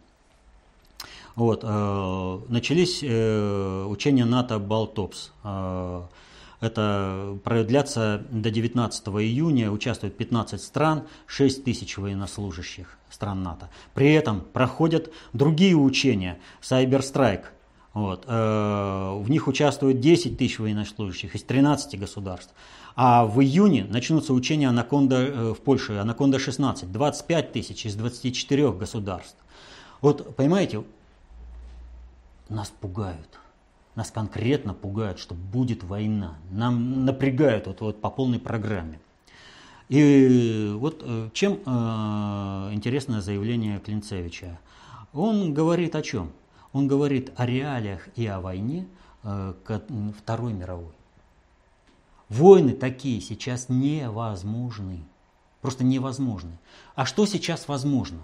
Вот, 1.36 1.62
э, 1.64 2.40
начались 2.50 3.00
э, 3.02 3.86
учения 3.86 4.26
НАТО 4.26 4.60
«Балтопс». 4.60 5.32
Э, 5.44 6.04
это 6.64 7.38
продлятся 7.44 8.24
до 8.32 8.50
19 8.50 9.08
июня, 9.08 9.70
участвуют 9.70 10.16
15 10.16 10.62
стран, 10.62 11.04
6 11.26 11.66
тысяч 11.66 11.98
военнослужащих 11.98 12.98
стран 13.10 13.44
НАТО. 13.44 13.70
При 13.94 14.14
этом 14.14 14.42
проходят 14.42 15.12
другие 15.34 15.76
учения, 15.76 16.40
Cyberstrike. 16.62 17.46
Вот, 17.94 18.24
э, 18.28 18.32
в 19.20 19.30
них 19.30 19.48
участвуют 19.48 20.00
10 20.00 20.38
тысяч 20.38 20.58
военнослужащих 20.60 21.36
из 21.36 21.44
13 21.44 22.00
государств. 22.00 22.54
А 22.96 23.26
в 23.26 23.42
июне 23.42 23.86
начнутся 23.90 24.34
учения 24.34 24.70
«Анаконда» 24.70 25.18
э, 25.18 25.54
в 25.54 25.62
Польше, 25.62 25.94
«Анаконда-16», 25.94 26.86
25 26.86 27.52
тысяч 27.52 27.86
из 27.86 27.96
24 27.96 28.72
государств. 28.72 29.38
Вот, 30.02 30.36
понимаете, 30.36 30.84
нас 32.54 32.70
пугают. 32.70 33.40
Нас 33.96 34.10
конкретно 34.10 34.74
пугают, 34.74 35.20
что 35.20 35.36
будет 35.36 35.84
война. 35.84 36.36
Нам 36.50 37.06
напрягают 37.06 37.68
вот, 37.68 37.82
вот 37.82 38.02
по 38.02 38.10
полной 38.10 38.40
программе. 38.40 39.00
И 39.90 40.74
вот 40.76 41.04
э, 41.06 41.30
чем 41.34 41.60
э, 41.66 42.70
интересное 42.74 43.22
заявление 43.22 43.80
Клинцевича. 43.80 44.60
Он 45.14 45.54
говорит 45.54 45.96
о 45.96 46.02
чем? 46.02 46.32
Он 46.72 46.88
говорит 46.88 47.32
о 47.36 47.46
реалиях 47.46 48.08
и 48.16 48.26
о 48.26 48.40
войне 48.40 48.88
э, 49.24 49.54
Второй 50.18 50.54
мировой. 50.54 50.94
Войны 52.30 52.74
такие 52.74 53.22
сейчас 53.22 53.70
невозможны. 53.70 55.04
Просто 55.62 55.84
невозможны. 55.84 56.58
А 56.96 57.06
что 57.06 57.28
сейчас 57.28 57.68
возможно? 57.68 58.20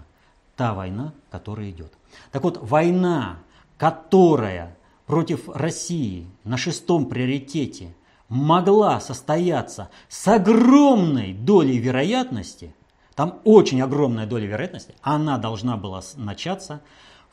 Та 0.56 0.74
война, 0.74 1.12
которая 1.30 1.70
идет. 1.70 1.92
Так 2.32 2.42
вот, 2.42 2.58
война 2.60 3.38
которая 3.80 4.76
против 5.06 5.48
России 5.48 6.26
на 6.44 6.58
шестом 6.58 7.06
приоритете 7.06 7.94
могла 8.28 9.00
состояться 9.00 9.88
с 10.10 10.28
огромной 10.28 11.32
долей 11.32 11.78
вероятности, 11.78 12.74
там 13.14 13.40
очень 13.44 13.80
огромная 13.80 14.26
доля 14.26 14.46
вероятности, 14.46 14.94
она 15.00 15.38
должна 15.38 15.78
была 15.78 16.02
начаться 16.16 16.82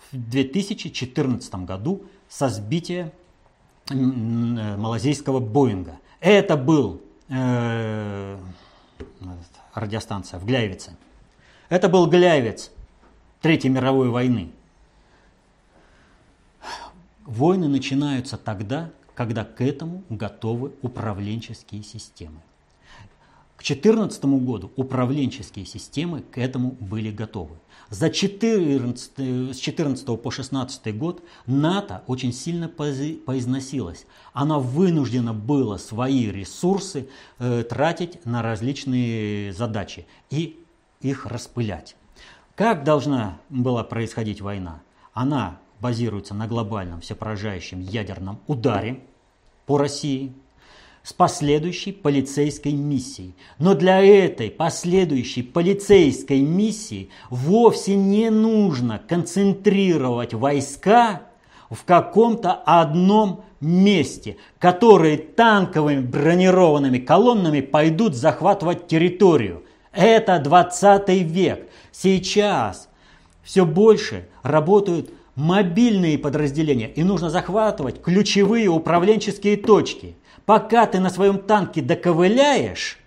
в 0.10 0.16
2014 0.16 1.54
году 1.66 2.04
со 2.30 2.48
сбития 2.48 3.12
э, 3.90 3.94
малазийского 3.94 5.42
Боинга. 5.42 6.00
Это 6.22 6.56
был 6.56 7.02
э, 7.28 8.40
радиостанция 9.74 10.40
в 10.40 10.46
Гляевице. 10.46 10.96
Это 11.68 11.90
был 11.90 12.08
Гляевец 12.08 12.72
Третьей 13.42 13.70
мировой 13.70 14.08
войны. 14.08 14.54
Войны 17.28 17.68
начинаются 17.68 18.38
тогда, 18.38 18.90
когда 19.14 19.44
к 19.44 19.60
этому 19.60 20.02
готовы 20.10 20.72
управленческие 20.82 21.84
системы. 21.84 22.40
К 23.58 23.64
2014 23.64 24.24
году 24.46 24.72
управленческие 24.78 25.66
системы 25.66 26.22
к 26.22 26.38
этому 26.38 26.78
были 26.80 27.12
готовы. 27.12 27.58
За 27.90 28.10
14, 28.10 29.54
с 29.54 29.58
14 29.58 30.22
по 30.22 30.32
16 30.32 30.98
год 30.98 31.22
НАТО 31.46 32.02
очень 32.08 32.32
сильно 32.32 32.70
поизносилась. 32.70 34.06
Она 34.32 34.60
вынуждена 34.60 35.34
была 35.34 35.78
свои 35.80 36.32
ресурсы 36.32 37.10
э, 37.40 37.64
тратить 37.64 38.26
на 38.26 38.42
различные 38.42 39.52
задачи 39.52 40.08
и 40.30 40.64
их 41.02 41.26
распылять. 41.26 41.98
Как 42.56 42.86
должна 42.86 43.40
была 43.50 43.84
происходить 43.84 44.40
война? 44.40 44.82
Она 45.12 45.60
базируется 45.80 46.34
на 46.34 46.48
глобальном 46.48 47.02
всепоражающем 47.02 47.80
ядерном 47.82 48.40
ударе 48.48 49.02
по 49.66 49.78
России 49.78 50.34
с 51.04 51.14
последующей 51.14 51.94
полицейской 51.94 52.74
миссией. 52.74 53.34
Но 53.60 53.76
для 53.76 54.02
этой 54.02 54.52
последующей 54.52 55.42
полицейской 55.42 56.42
миссии 56.42 57.10
вовсе 57.30 57.96
не 57.96 58.30
нужно 58.30 59.00
концентрировать 59.08 60.34
войска 60.34 61.22
в 61.70 61.86
каком-то 61.86 62.54
одном 62.54 63.46
месте, 63.62 64.38
которые 64.60 65.18
танковыми 65.18 66.02
бронированными 66.02 67.00
колоннами 67.00 67.62
пойдут 67.62 68.16
захватывать 68.16 68.88
территорию. 68.88 69.64
Это 69.94 70.40
20 70.40 71.10
век. 71.10 71.70
Сейчас 71.92 72.90
все 73.44 73.66
больше 73.66 74.28
работают 74.44 75.10
мобильные 75.38 76.18
подразделения, 76.18 76.90
и 76.90 77.04
нужно 77.04 77.30
захватывать 77.30 78.02
ключевые 78.02 78.68
управленческие 78.70 79.56
точки. 79.56 80.16
Пока 80.46 80.88
ты 80.88 81.00
на 81.00 81.12
своем 81.12 81.38
танке 81.38 81.82
доковыляешь, 81.82 82.98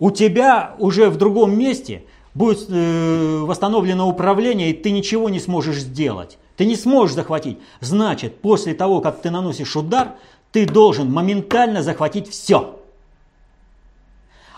у 0.00 0.10
тебя 0.10 0.74
уже 0.78 1.08
в 1.08 1.16
другом 1.16 1.56
месте 1.56 2.04
будет 2.34 2.66
э, 2.68 3.38
восстановлено 3.42 4.08
управление, 4.08 4.70
и 4.70 4.74
ты 4.74 4.90
ничего 4.90 5.28
не 5.28 5.38
сможешь 5.38 5.78
сделать. 5.78 6.36
Ты 6.56 6.66
не 6.66 6.74
сможешь 6.74 7.14
захватить. 7.14 7.58
Значит, 7.80 8.40
после 8.40 8.74
того, 8.74 9.00
как 9.00 9.22
ты 9.22 9.30
наносишь 9.30 9.76
удар, 9.76 10.16
ты 10.50 10.66
должен 10.66 11.12
моментально 11.12 11.82
захватить 11.84 12.28
все. 12.28 12.80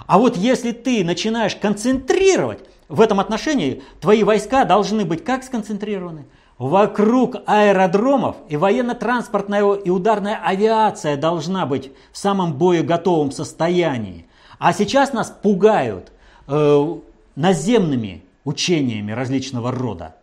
А 0.06 0.18
вот 0.18 0.38
если 0.38 0.72
ты 0.72 1.04
начинаешь 1.04 1.54
концентрировать, 1.56 2.60
в 2.88 3.00
этом 3.00 3.20
отношении 3.20 3.82
твои 4.00 4.22
войска 4.22 4.64
должны 4.64 5.04
быть 5.04 5.24
как 5.24 5.42
сконцентрированы? 5.42 6.26
Вокруг 6.58 7.36
аэродромов 7.46 8.36
и 8.48 8.56
военно-транспортная 8.56 9.74
и 9.74 9.90
ударная 9.90 10.40
авиация 10.42 11.16
должна 11.16 11.66
быть 11.66 11.92
в 12.12 12.16
самом 12.16 12.54
боеготовом 12.54 13.30
состоянии. 13.30 14.26
А 14.58 14.72
сейчас 14.72 15.12
нас 15.12 15.30
пугают 15.30 16.12
э, 16.46 16.96
наземными 17.34 18.22
учениями 18.44 19.12
различного 19.12 19.70
рода. 19.70 20.16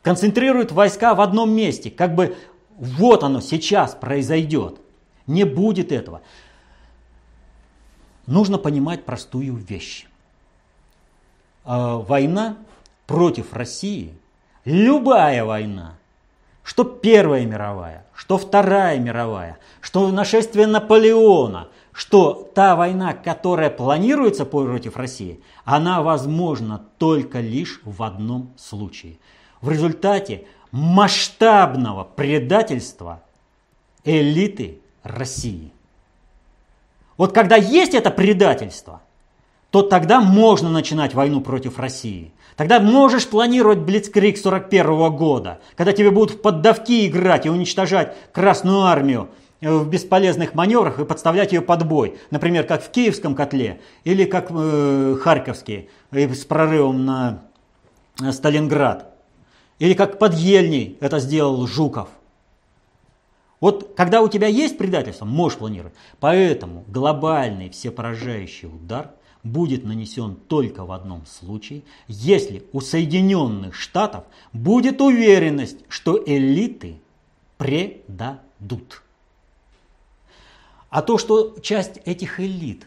Концентрируют 0.00 0.72
войска 0.72 1.14
в 1.14 1.20
одном 1.20 1.50
месте, 1.50 1.90
как 1.90 2.14
бы 2.14 2.36
вот 2.78 3.22
оно 3.22 3.40
сейчас 3.40 3.94
произойдет. 3.94 4.80
Не 5.26 5.44
будет 5.44 5.92
этого. 5.92 6.22
Нужно 8.26 8.56
понимать 8.56 9.04
простую 9.04 9.56
вещь. 9.56 10.06
Э, 11.64 12.02
война 12.06 12.56
против 13.06 13.52
России, 13.52 14.14
любая 14.64 15.44
война, 15.44 15.94
что 16.62 16.84
Первая 16.84 17.44
мировая, 17.44 18.06
что 18.14 18.38
Вторая 18.38 18.98
мировая, 18.98 19.58
что 19.80 20.08
нашествие 20.10 20.66
Наполеона, 20.66 21.68
что 21.92 22.50
та 22.54 22.76
война, 22.76 23.12
которая 23.12 23.68
планируется 23.68 24.46
против 24.46 24.96
России, 24.96 25.40
она 25.64 26.02
возможна 26.02 26.84
только 26.98 27.40
лишь 27.40 27.80
в 27.84 28.02
одном 28.02 28.52
случае. 28.56 29.18
В 29.60 29.70
результате 29.70 30.46
масштабного 30.70 32.04
предательства 32.04 33.22
элиты 34.04 34.78
России. 35.02 35.72
Вот 37.18 37.34
когда 37.34 37.56
есть 37.56 37.92
это 37.92 38.10
предательство– 38.10 39.02
то 39.70 39.82
тогда 39.82 40.20
можно 40.20 40.68
начинать 40.68 41.14
войну 41.14 41.40
против 41.40 41.78
России. 41.78 42.32
Тогда 42.56 42.80
можешь 42.80 43.26
планировать 43.26 43.78
Блицкрик 43.78 44.36
41 44.36 45.16
года, 45.16 45.60
когда 45.76 45.92
тебе 45.92 46.10
будут 46.10 46.32
в 46.32 46.40
поддавки 46.42 47.06
играть 47.06 47.46
и 47.46 47.50
уничтожать 47.50 48.14
Красную 48.32 48.82
Армию 48.82 49.30
э, 49.60 49.72
в 49.72 49.88
бесполезных 49.88 50.54
маневрах 50.54 50.98
и 50.98 51.04
подставлять 51.04 51.52
ее 51.52 51.62
под 51.62 51.86
бой. 51.86 52.18
Например, 52.30 52.64
как 52.64 52.82
в 52.82 52.90
Киевском 52.90 53.34
котле 53.34 53.80
или 54.04 54.24
как 54.24 54.48
э, 54.50 55.16
Харьковский 55.22 55.88
э, 56.10 56.34
с 56.34 56.44
прорывом 56.44 57.06
на 57.06 57.44
э, 58.20 58.32
Сталинград. 58.32 59.14
Или 59.78 59.94
как 59.94 60.18
под 60.18 60.34
Ельней 60.34 60.98
это 61.00 61.20
сделал 61.20 61.66
Жуков. 61.66 62.08
Вот 63.60 63.94
когда 63.96 64.20
у 64.20 64.28
тебя 64.28 64.48
есть 64.48 64.76
предательство, 64.76 65.24
можешь 65.24 65.58
планировать. 65.58 65.94
Поэтому 66.18 66.84
глобальный 66.88 67.70
всепоражающий 67.70 68.68
удар– 68.68 69.12
будет 69.42 69.84
нанесен 69.84 70.36
только 70.36 70.84
в 70.84 70.92
одном 70.92 71.24
случае, 71.26 71.82
если 72.08 72.64
у 72.72 72.80
Соединенных 72.80 73.74
Штатов 73.74 74.24
будет 74.52 75.00
уверенность, 75.00 75.78
что 75.88 76.22
элиты 76.24 76.96
предадут. 77.56 79.02
А 80.90 81.02
то, 81.02 81.18
что 81.18 81.56
часть 81.62 81.98
этих 82.04 82.40
элит 82.40 82.86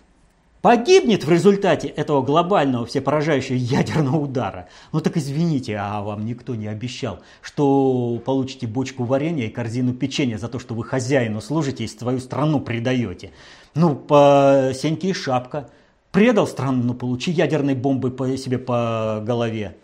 погибнет 0.62 1.26
в 1.26 1.30
результате 1.30 1.88
этого 1.88 2.22
глобального 2.22 2.86
всепоражающего 2.86 3.56
ядерного 3.56 4.18
удара, 4.18 4.70
ну 4.92 5.00
так 5.00 5.18
извините, 5.18 5.78
а 5.78 6.02
вам 6.02 6.26
никто 6.26 6.56
не 6.56 6.68
обещал, 6.68 7.22
что 7.42 8.22
получите 8.26 8.68
бочку 8.68 9.06
варенья 9.06 9.46
и 9.46 9.50
корзину 9.50 9.94
печенья 9.94 10.38
за 10.38 10.50
то, 10.50 10.60
что 10.60 10.74
вы 10.74 10.84
хозяину 10.84 11.42
служите 11.42 11.84
и 11.84 11.88
свою 11.88 12.20
страну 12.20 12.60
предаете. 12.60 13.32
Ну, 13.74 13.96
по 13.96 14.72
Сеньке 14.74 15.10
и 15.10 15.14
шапка– 15.14 15.70
предал 16.14 16.48
страну, 16.48 16.84
ну 16.84 16.94
получи 16.94 17.32
ядерной 17.32 17.74
бомбой 17.74 18.12
по 18.12 18.38
себе 18.38 18.60
по 18.60 19.22
голове. 19.26 19.76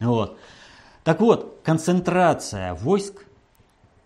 Вот. 0.00 0.36
Так 1.04 1.20
вот, 1.20 1.60
концентрация 1.62 2.74
войск 2.74 3.26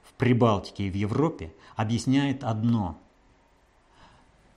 в 0.02 0.12
Прибалтике 0.14 0.88
и 0.88 0.90
в 0.90 0.94
Европе 0.94 1.52
объясняет 1.76 2.42
одно. 2.42 2.98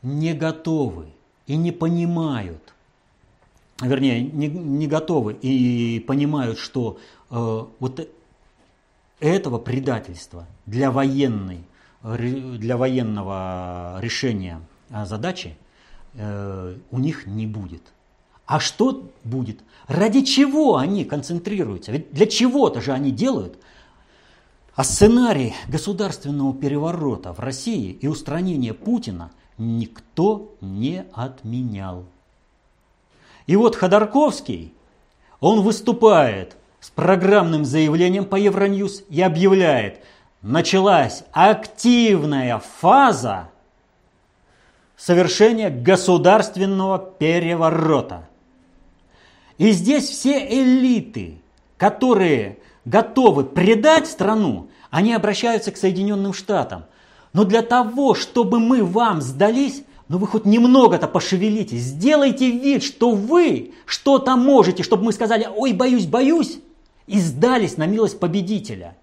Не 0.01 0.33
готовы 0.33 1.05
и 1.45 1.55
не 1.55 1.71
понимают, 1.71 2.73
вернее, 3.79 4.23
не, 4.23 4.47
не 4.47 4.87
готовы 4.87 5.33
и 5.33 5.99
понимают, 5.99 6.57
что 6.57 6.97
э, 7.29 7.65
вот 7.79 8.09
этого 9.19 9.59
предательства 9.59 10.47
для, 10.65 10.89
военной, 10.89 11.63
для 12.01 12.75
военного 12.75 13.99
решения 14.01 14.61
задачи 14.89 15.55
э, 16.13 16.75
у 16.91 16.99
них 16.99 17.27
не 17.27 17.47
будет. 17.47 17.81
А 18.45 18.59
что 18.59 19.09
будет? 19.23 19.59
Ради 19.87 20.21
чего 20.21 20.77
они 20.77 21.05
концентрируются? 21.05 21.91
Ведь 21.91 22.11
для 22.11 22.25
чего-то 22.25 22.81
же 22.81 22.91
они 22.91 23.11
делают. 23.11 23.57
А 24.75 24.83
сценарий 24.83 25.53
государственного 25.67 26.53
переворота 26.53 27.33
в 27.33 27.39
России 27.39 27.91
и 27.91 28.07
устранения 28.07 28.73
Путина 28.73 29.31
никто 29.57 30.55
не 30.59 31.05
отменял. 31.13 32.05
И 33.47 33.55
вот 33.55 33.75
Ходорковский, 33.75 34.73
он 35.39 35.61
выступает 35.61 36.55
с 36.79 36.89
программным 36.89 37.63
заявлением 37.63 38.25
по 38.25 38.35
Евроньюз 38.35 39.03
и 39.09 39.21
объявляет, 39.21 39.99
началась 40.41 41.23
активная 41.31 42.59
фаза 42.59 43.50
совершения 45.01 45.71
государственного 45.71 46.99
переворота. 46.99 48.27
И 49.57 49.71
здесь 49.71 50.07
все 50.07 50.37
элиты, 50.47 51.41
которые 51.77 52.59
готовы 52.85 53.43
предать 53.43 54.07
страну, 54.07 54.69
они 54.91 55.13
обращаются 55.13 55.71
к 55.71 55.77
Соединенным 55.77 56.33
Штатам. 56.33 56.85
Но 57.33 57.45
для 57.45 57.63
того, 57.63 58.13
чтобы 58.13 58.59
мы 58.59 58.83
вам 58.83 59.21
сдались, 59.21 59.83
ну 60.07 60.19
вы 60.19 60.27
хоть 60.27 60.45
немного-то 60.45 61.07
пошевелитесь, 61.07 61.81
сделайте 61.81 62.51
вид, 62.51 62.83
что 62.83 63.11
вы 63.11 63.73
что-то 63.85 64.35
можете, 64.35 64.83
чтобы 64.83 65.05
мы 65.05 65.13
сказали, 65.13 65.47
ой, 65.55 65.73
боюсь, 65.73 66.05
боюсь, 66.05 66.59
и 67.07 67.19
сдались 67.19 67.77
на 67.77 67.87
милость 67.87 68.19
победителя. 68.19 68.95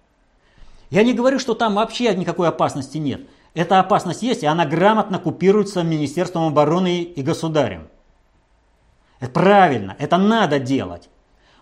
Я 0.91 1.03
не 1.03 1.13
говорю, 1.13 1.39
что 1.39 1.55
там 1.55 1.75
вообще 1.75 2.15
никакой 2.15 2.47
опасности 2.47 2.97
нет– 2.97 3.21
эта 3.53 3.79
опасность 3.79 4.21
есть, 4.21 4.43
и 4.43 4.47
она 4.47 4.65
грамотно 4.65 5.19
купируется 5.19 5.83
Министерством 5.83 6.47
обороны 6.47 7.01
и 7.01 7.21
государем. 7.21 7.87
Это 9.19 9.31
правильно, 9.31 9.95
это 9.99 10.17
надо 10.17 10.59
делать. 10.59 11.09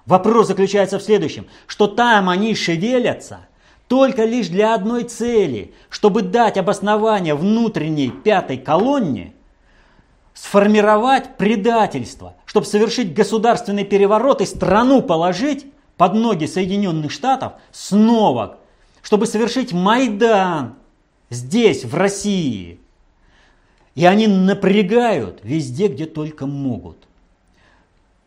Вопрос 0.06 0.47
заключается 0.47 1.00
в 1.00 1.04
следующем, 1.04 1.47
что 1.65 1.88
там 1.88 2.30
они 2.30 2.56
шевелятся 2.56 3.47
только 3.88 4.26
лишь 4.26 4.47
для 4.47 4.73
одной 4.73 5.04
цели, 5.04 5.73
чтобы 5.89 6.21
дать 6.21 6.58
обоснование 6.58 7.36
внутренней 7.36 8.10
пятой 8.10 8.58
колонне, 8.58 9.34
сформировать 10.34 11.36
предательство, 11.38 12.36
чтобы 12.45 12.67
совершить 12.67 13.13
государственный 13.13 13.86
переворот 13.86 14.41
и 14.41 14.45
страну 14.45 15.02
положить 15.02 15.65
под 15.97 16.13
ноги 16.13 16.45
Соединенных 16.45 17.12
Штатов 17.12 17.54
снова, 17.71 18.60
чтобы 19.02 19.26
совершить 19.26 19.73
Майдан, 19.73 20.76
здесь, 21.30 21.86
в 21.86 21.96
России. 21.96 22.80
И 23.96 24.06
они 24.06 24.28
напрягают 24.28 25.39
везде, 25.43 25.88
где 25.88 26.06
только 26.06 26.45
могут. 26.45 27.08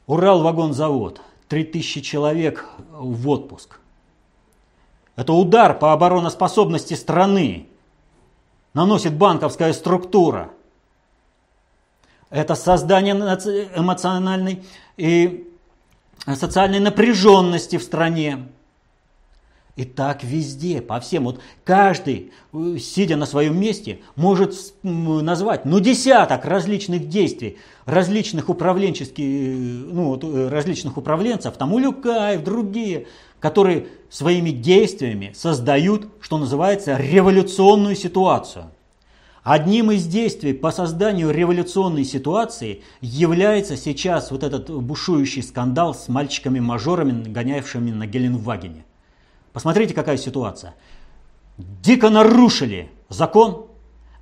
Урал-вагонзавод, 0.07 1.21
3000 1.49 2.01
человек 2.01 2.69
в 2.91 3.29
отпуск. 3.29 3.79
Это 5.17 5.33
удар 5.33 5.79
по 5.79 5.93
обороноспособности 5.93 6.95
страны. 6.95 7.69
Наносит 8.75 9.15
банковская 9.15 9.73
структура. 9.73 10.51
Это 12.31 12.55
создание 12.55 13.15
эмоциональной 13.15 14.65
и 14.97 15.49
социальной 16.27 16.79
напряженности 16.81 17.77
в 17.77 17.83
стране. 17.83 18.49
И 19.81 19.85
так 19.85 20.23
везде, 20.23 20.83
по 20.83 21.01
всем. 21.01 21.25
Вот 21.25 21.41
каждый, 21.65 22.33
э, 22.53 22.77
сидя 22.79 23.17
на 23.17 23.25
своем 23.25 23.59
месте, 23.59 24.01
может 24.15 24.55
назвать 24.83 25.65
ну, 25.65 25.81
десяток 25.81 26.45
различных 26.45 27.09
действий, 27.09 27.57
различных 27.87 28.51
управленческих, 28.51 29.25
э, 29.25 29.55
ну, 29.91 30.09
вот, 30.09 30.23
э, 30.23 30.49
различных 30.51 30.99
управленцев, 30.99 31.57
там 31.57 31.73
Улюкаев, 31.73 32.45
другие, 32.45 33.07
которые 33.39 33.87
своими 34.11 34.51
действиями 34.51 35.33
создают, 35.35 36.09
что 36.21 36.37
называется, 36.37 36.99
революционную 36.99 37.97
ситуацию. 37.97 38.67
Одним 39.43 39.93
из 39.93 40.07
действий 40.07 40.53
по 40.53 40.73
созданию 40.73 41.31
революционной 41.31 42.05
ситуации 42.05 42.83
является 43.01 43.79
сейчас 43.79 44.31
вот 44.31 44.43
этот 44.43 44.69
бушующий 44.71 45.43
скандал 45.43 45.95
с 45.95 46.09
мальчиками-мажорами, 46.09 47.33
гоняющими 47.33 47.93
на 47.93 48.07
Геленвагене. 48.07 48.85
Посмотрите, 49.53 49.95
какая 49.95 50.17
ситуация. 50.17 50.75
Дико 51.59 52.11
нарушили 52.11 52.91
закон. 53.09 53.67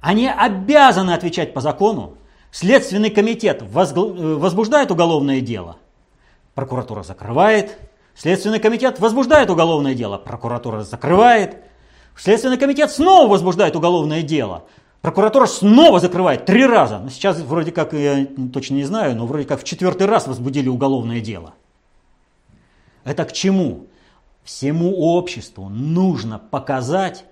Они 0.00 0.28
обязаны 0.28 1.12
отвечать 1.12 1.54
по 1.54 1.60
закону. 1.60 2.14
Следственный 2.50 3.10
комитет 3.10 3.62
возбуждает 3.62 4.90
уголовное 4.90 5.40
дело. 5.40 5.76
Прокуратура 6.54 7.02
закрывает. 7.02 7.78
Следственный 8.14 8.58
комитет 8.58 8.98
возбуждает 9.00 9.50
уголовное 9.50 9.94
дело. 9.94 10.18
Прокуратура 10.18 10.82
закрывает. 10.82 11.58
Следственный 12.16 12.56
комитет 12.56 12.90
снова 12.90 13.28
возбуждает 13.28 13.76
уголовное 13.76 14.22
дело. 14.22 14.64
Прокуратура 15.02 15.46
снова 15.46 16.00
закрывает 16.00 16.44
три 16.44 16.66
раза. 16.66 16.98
Ну, 16.98 17.10
сейчас 17.10 17.38
вроде 17.40 17.70
как, 17.70 17.92
я 17.92 18.26
точно 18.52 18.74
не 18.74 18.84
знаю, 18.84 19.14
но 19.14 19.26
вроде 19.26 19.44
как 19.44 19.60
в 19.60 19.64
четвертый 19.64 20.08
раз 20.08 20.26
возбудили 20.26 20.68
уголовное 20.68 21.20
дело. 21.20 21.54
Это 23.04 23.24
к 23.24 23.32
чему? 23.32 23.86
Всему 24.48 24.96
обществу 24.96 25.68
нужно 25.68 26.38
показать, 26.38 27.26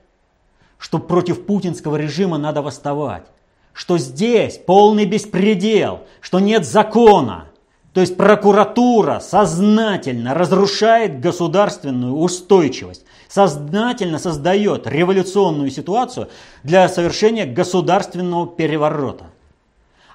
что 0.77 0.99
против 0.99 1.47
путинского 1.47 1.97
режима 1.97 2.37
надо 2.37 2.61
восставать, 2.61 3.25
что 3.73 3.97
здесь 3.97 4.59
полный 4.59 5.07
беспредел, 5.07 6.01
что 6.21 6.41
нет 6.41 6.67
закона. 6.67 7.47
То 7.95 8.03
есть 8.03 8.19
прокуратура 8.19 9.21
сознательно 9.21 10.35
разрушает 10.35 11.21
государственную 11.21 12.13
устойчивость 12.17 13.07
сознательно 13.29 14.19
создает 14.19 14.87
революционную 14.87 15.71
ситуацию 15.71 16.29
для 16.65 16.87
совершения 16.87 17.47
государственного 17.47 18.47
переворота. 18.47 19.25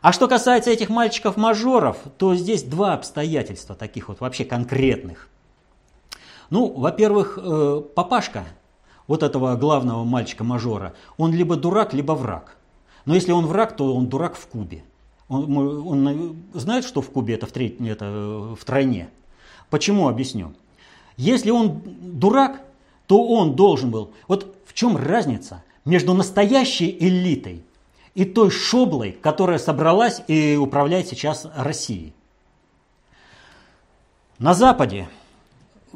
А 0.04 0.12
что 0.12 0.28
касается 0.28 0.70
этих 0.70 0.89
мальчиков-мажоров, 0.89 1.97
то 2.20 2.36
здесь 2.36 2.62
два 2.62 2.93
обстоятельства 2.93 3.76
таких 3.76 4.08
вот 4.08 4.20
вообще 4.20 4.45
конкретных. 4.45 5.30
Ну, 6.52 6.68
во-первых, 6.68 7.39
э, 7.41 7.82
папашка 7.95 8.43
вот 9.08 9.24
этого 9.24 9.56
главного 9.56 10.04
мальчика-мажора, 10.04 10.93
он 11.18 11.34
либо 11.34 11.56
дурак, 11.56 11.93
либо 11.93 12.12
враг. 12.12 12.58
Но 13.06 13.16
если 13.16 13.32
он 13.32 13.45
враг, 13.47 13.76
то 13.76 13.95
он 13.95 14.08
дурак 14.08 14.36
в 14.36 14.45
Кубе. 14.47 14.84
Он, 15.30 15.58
он 15.58 16.36
знает, 16.54 16.84
что 16.84 17.02
в 17.02 17.10
Кубе 17.10 17.36
это 17.36 17.47
в, 17.47 17.54
треть, 17.54 17.80
это 17.80 18.06
э, 18.06 18.56
в 18.60 18.66
тройне. 18.66 19.10
Почему 19.70 20.10
объясню? 20.10 20.54
Если 21.16 21.52
он 21.52 21.82
дурак, 21.86 22.62
то 23.08 23.26
он 23.26 23.56
должен 23.56 23.89
был. 23.89 24.12
Вот 24.28 24.54
в 24.66 24.74
чем 24.74 24.97
разница 24.97 25.64
между 25.86 26.14
настоящей 26.14 26.95
элитой 26.99 27.64
и 28.14 28.26
той 28.26 28.52
шоблой, 28.52 29.14
которая 29.14 29.58
собралась 29.58 30.22
и 30.28 30.58
управляет 30.58 31.08
сейчас 31.08 31.47
Россией. 31.56 32.14
На 34.38 34.54
Западе 34.54 35.08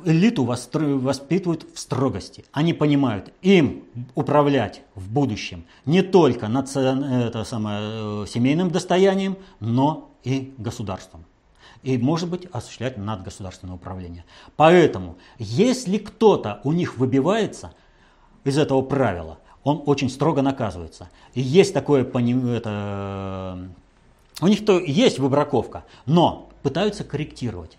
элиту 0.03 0.43
воспитывают 0.43 1.65
в 1.73 1.79
строгости. 1.79 2.45
Они 2.51 2.73
понимают, 2.73 3.31
им 3.41 3.83
управлять 4.15 4.81
в 4.95 5.11
будущем 5.11 5.65
не 5.85 6.01
только 6.01 6.47
над 6.47 6.67
это 6.75 7.43
самое, 7.43 8.23
э, 8.23 8.25
семейным 8.27 8.71
достоянием, 8.71 9.37
но 9.59 10.11
и 10.23 10.53
государством 10.57 11.25
и, 11.85 11.99
может 11.99 12.29
быть, 12.29 12.47
осуществлять 12.51 12.97
надгосударственное 12.97 13.75
управление. 13.75 14.25
Поэтому, 14.55 15.17
если 15.37 15.99
кто-то 15.99 16.59
у 16.63 16.71
них 16.71 16.97
выбивается 16.97 17.73
из 18.43 18.57
этого 18.57 18.81
правила, 18.81 19.37
он 19.63 19.83
очень 19.85 20.09
строго 20.09 20.41
наказывается. 20.41 21.09
И 21.35 21.41
есть 21.41 21.75
такое, 21.75 22.03
это, 22.03 23.69
у 24.41 24.47
них 24.47 24.65
то 24.65 24.79
есть 24.79 25.19
выбраковка, 25.19 25.85
но 26.07 26.49
пытаются 26.63 27.03
корректировать. 27.03 27.77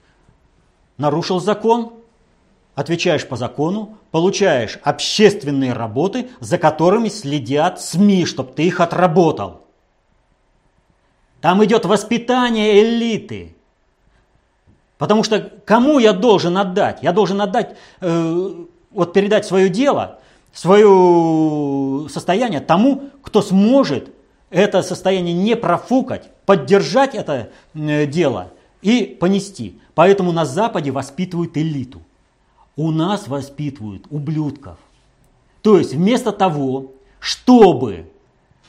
Нарушил 0.98 1.40
закон, 1.40 1.94
отвечаешь 2.76 3.26
по 3.26 3.36
закону, 3.36 3.96
получаешь 4.12 4.78
общественные 4.84 5.72
работы, 5.72 6.28
за 6.40 6.58
которыми 6.58 7.08
следят 7.08 7.80
СМИ, 7.80 8.26
чтобы 8.26 8.52
ты 8.52 8.64
их 8.64 8.80
отработал. 8.80 9.62
Там 11.40 11.64
идет 11.64 11.86
воспитание 11.86 12.82
элиты. 12.82 13.56
Потому 14.98 15.24
что 15.24 15.50
кому 15.64 15.98
я 15.98 16.12
должен 16.12 16.56
отдать? 16.58 17.02
Я 17.02 17.12
должен 17.12 17.40
отдать, 17.40 17.76
э, 18.00 18.64
вот 18.90 19.12
передать 19.12 19.46
свое 19.46 19.68
дело, 19.68 20.18
свое 20.52 22.08
состояние 22.10 22.60
тому, 22.60 23.04
кто 23.22 23.40
сможет 23.40 24.10
это 24.50 24.82
состояние 24.82 25.34
не 25.34 25.56
профукать, 25.56 26.30
поддержать 26.44 27.14
это 27.14 27.50
э, 27.74 28.06
дело 28.06 28.52
и 28.82 29.16
понести. 29.18 29.80
Поэтому 29.94 30.32
на 30.32 30.44
Западе 30.44 30.90
воспитывают 30.90 31.56
элиту. 31.56 32.02
У 32.76 32.90
нас 32.90 33.26
воспитывают 33.28 34.04
ублюдков. 34.10 34.78
То 35.62 35.78
есть 35.78 35.94
вместо 35.94 36.30
того, 36.30 36.92
чтобы 37.18 38.10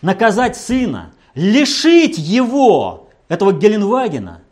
наказать 0.01 0.55
сына, 0.57 1.13
лишить 1.35 2.17
его, 2.17 3.09
этого 3.27 3.51
Геленвагена– 3.51 4.41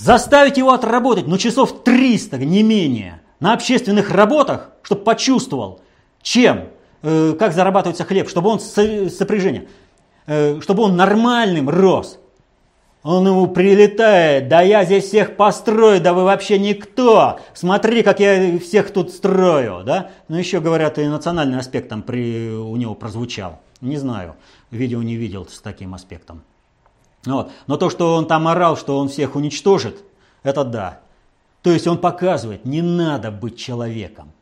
Заставить 0.00 0.56
его 0.56 0.72
отработать, 0.72 1.26
ну, 1.26 1.36
часов 1.36 1.84
300, 1.84 2.38
не 2.38 2.62
менее, 2.62 3.20
на 3.38 3.52
общественных 3.52 4.10
работах, 4.10 4.70
чтобы 4.82 5.02
почувствовал, 5.02 5.82
чем, 6.22 6.68
э, 7.02 7.34
как 7.38 7.52
зарабатывается 7.52 8.04
хлеб, 8.04 8.30
чтобы 8.30 8.48
он 8.48 8.60
сопряжение, 8.60 9.68
э, 10.26 10.58
чтобы 10.62 10.84
он 10.84 10.96
нормальным 10.96 11.68
рос. 11.68 12.18
Он 13.02 13.26
ему 13.26 13.46
прилетает, 13.46 14.48
да 14.48 14.60
я 14.60 14.84
здесь 14.84 15.04
всех 15.04 15.36
построю, 15.36 16.02
да 16.02 16.12
вы 16.12 16.24
вообще 16.24 16.58
никто. 16.58 17.40
Смотри, 17.54 18.02
как 18.02 18.20
я 18.20 18.58
всех 18.58 18.92
тут 18.92 19.10
строю, 19.10 19.82
да? 19.84 20.10
Ну 20.28 20.36
еще 20.36 20.60
говорят, 20.60 20.98
и 20.98 21.06
национальный 21.06 21.58
аспект 21.58 21.88
там 21.88 22.02
при, 22.02 22.50
у 22.50 22.76
него 22.76 22.94
прозвучал. 22.94 23.60
Не 23.80 23.96
знаю, 23.96 24.36
видео 24.70 25.02
не 25.02 25.16
видел 25.16 25.46
с 25.46 25.60
таким 25.60 25.94
аспектом. 25.94 26.42
Вот. 27.24 27.50
Но 27.66 27.78
то, 27.78 27.88
что 27.88 28.16
он 28.16 28.26
там 28.26 28.46
орал, 28.48 28.76
что 28.76 28.98
он 28.98 29.08
всех 29.08 29.34
уничтожит, 29.34 29.96
это 30.42 30.64
да. 30.64 31.00
То 31.62 31.70
есть 31.70 31.86
он 31.86 31.96
показывает, 31.96 32.66
не 32.66 32.82
надо 32.82 33.30
быть 33.30 33.58
человеком. 33.58 34.32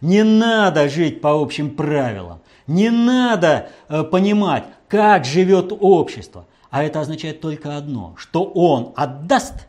Не 0.00 0.22
надо 0.22 0.88
жить 0.88 1.20
по 1.20 1.40
общим 1.40 1.70
правилам. 1.74 2.40
Не 2.66 2.90
надо 2.90 3.70
э, 3.88 4.02
понимать, 4.04 4.64
как 4.88 5.24
живет 5.24 5.72
общество. 5.80 6.46
А 6.76 6.82
это 6.82 7.00
означает 7.00 7.40
только 7.40 7.78
одно, 7.78 8.14
что 8.18 8.44
он 8.44 8.92
отдаст 8.96 9.66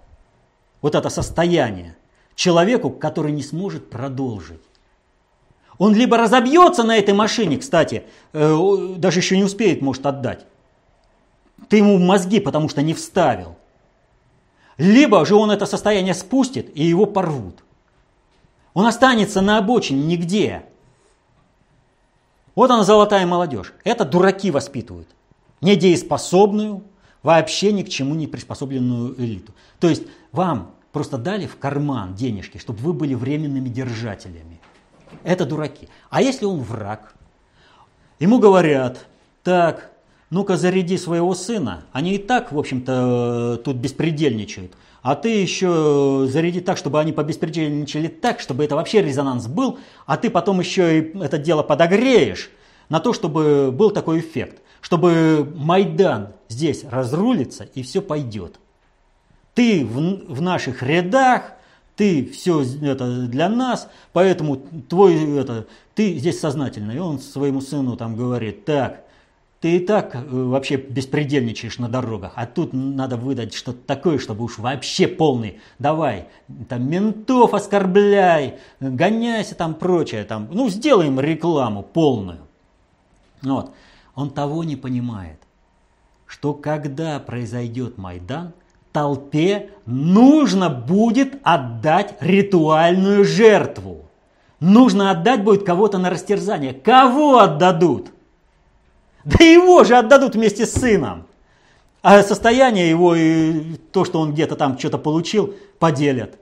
вот 0.82 0.94
это 0.94 1.08
состояние 1.10 1.96
человеку, 2.36 2.90
который 2.90 3.32
не 3.32 3.44
сможет 3.44 3.90
продолжить. 3.90 4.60
Он 5.78 5.96
либо 5.96 6.18
разобьется 6.18 6.84
на 6.84 6.98
этой 6.98 7.14
машине, 7.14 7.60
кстати, 7.60 8.04
э, 8.34 8.96
даже 8.98 9.20
еще 9.20 9.38
не 9.38 9.46
успеет, 9.46 9.82
может, 9.82 10.06
отдать. 10.06 10.46
Ты 11.70 11.78
ему 11.78 11.98
мозги, 11.98 12.42
потому 12.42 12.68
что 12.68 12.82
не 12.82 12.94
вставил. 12.94 13.56
Либо 14.78 15.26
же 15.26 15.36
он 15.36 15.50
это 15.50 15.66
состояние 15.66 16.14
спустит 16.14 16.76
и 16.76 16.84
его 16.84 17.06
порвут. 17.06 17.64
Он 18.74 18.86
останется 18.86 19.40
на 19.40 19.60
обочине 19.60 20.04
нигде. 20.04 20.66
Вот 22.54 22.70
она 22.70 22.84
золотая 22.84 23.26
молодежь. 23.26 23.74
Это 23.86 24.04
дураки 24.04 24.52
воспитывают. 24.52 25.08
Недееспособную, 25.62 26.84
вообще 27.28 27.74
ни 27.74 27.84
к 27.84 27.90
чему 27.90 28.16
не 28.16 28.26
приспособленную 28.26 29.14
элиту. 29.20 29.52
То 29.82 29.90
есть 29.90 30.04
вам 30.32 30.72
просто 30.94 31.18
дали 31.18 31.46
в 31.46 31.58
карман 31.58 32.16
денежки, 32.16 32.58
чтобы 32.58 32.80
вы 32.80 32.94
были 32.94 33.16
временными 33.16 33.68
держателями. 33.68 34.62
Это 35.24 35.46
дураки. 35.46 35.90
А 36.10 36.22
если 36.22 36.46
он 36.46 36.62
враг? 36.62 37.16
Ему 38.20 38.40
говорят, 38.40 39.06
так, 39.44 39.92
ну-ка 40.30 40.56
заряди 40.56 40.98
своего 40.98 41.36
сына. 41.36 41.84
Они 41.92 42.16
и 42.16 42.18
так, 42.18 42.54
в 42.54 42.58
общем-то, 42.58 43.62
тут 43.64 43.76
беспредельничают. 43.76 44.72
А 45.02 45.16
ты 45.16 45.30
еще 45.30 46.28
заряди 46.30 46.62
так, 46.62 46.78
чтобы 46.78 47.00
они 47.02 47.12
побеспредельничали 47.12 48.08
так, 48.08 48.40
чтобы 48.40 48.64
это 48.64 48.76
вообще 48.76 49.02
резонанс 49.02 49.48
был, 49.48 49.80
а 50.06 50.16
ты 50.16 50.30
потом 50.30 50.62
еще 50.62 51.00
и 51.00 51.18
это 51.20 51.38
дело 51.38 51.62
подогреешь 51.62 52.50
на 52.88 53.02
то, 53.02 53.12
чтобы 53.12 53.70
был 53.72 53.92
такой 53.92 54.20
эффект, 54.20 54.62
чтобы 54.82 55.52
Майдан 55.56 56.30
здесь 56.50 56.84
разрулится 56.84 57.64
и 57.64 57.84
все 57.84 58.02
пойдет. 58.02 58.60
Ты 59.54 59.86
в, 59.86 60.34
в 60.34 60.42
наших 60.42 60.84
рядах, 60.84 61.54
ты 61.96 62.26
все 62.26 62.64
это 62.84 63.28
для 63.28 63.50
нас, 63.50 63.90
поэтому 64.14 64.58
твой 64.88 65.40
это, 65.40 65.66
ты 65.96 66.18
здесь 66.18 66.40
сознательный. 66.40 66.96
И 66.96 67.00
он 67.00 67.20
своему 67.20 67.60
сыну 67.60 67.98
там 67.98 68.16
говорит, 68.16 68.66
так, 68.66 69.04
ты 69.60 69.78
и 69.78 69.80
так 69.80 70.14
э, 70.14 70.20
вообще 70.22 70.76
беспредельничаешь 70.76 71.80
на 71.80 71.90
дорогах, 71.90 72.34
а 72.36 72.46
тут 72.46 72.74
надо 72.74 73.18
выдать 73.18 73.56
что-то 73.56 73.80
такое, 73.88 74.20
чтобы 74.20 74.44
уж 74.44 74.60
вообще 74.60 75.08
полный. 75.08 75.60
Давай, 75.80 76.28
там 76.70 76.88
ментов 76.88 77.56
оскорбляй, 77.56 78.60
гоняйся 78.80 79.56
там 79.56 79.74
прочее, 79.74 80.24
там, 80.26 80.48
ну 80.52 80.70
сделаем 80.70 81.20
рекламу 81.20 81.82
полную. 81.82 82.40
Вот. 83.42 83.72
Он 84.18 84.32
того 84.32 84.64
не 84.64 84.76
понимает, 84.76 85.38
что 86.26 86.56
когда 86.56 87.20
произойдет 87.20 88.00
Майдан, 88.00 88.54
толпе 88.92 89.70
нужно 89.86 90.72
будет 90.72 91.40
отдать 91.44 92.16
ритуальную 92.20 93.24
жертву. 93.24 94.06
Нужно 94.60 95.12
отдать 95.12 95.44
будет 95.44 95.64
кого-то 95.64 96.00
на 96.00 96.10
растерзание. 96.10 96.74
Кого 96.74 97.38
отдадут? 97.38 98.10
Да 99.24 99.46
его 99.46 99.84
же 99.84 99.96
отдадут 99.96 100.34
вместе 100.34 100.66
с 100.66 100.74
сыном. 100.74 101.28
А 102.02 102.24
состояние 102.24 102.90
его 102.90 103.14
и 103.14 103.76
то, 103.92 104.04
что 104.04 104.20
он 104.20 104.34
где-то 104.34 104.56
там 104.56 104.80
что-то 104.80 104.98
получил, 104.98 105.54
поделят. 105.78 106.40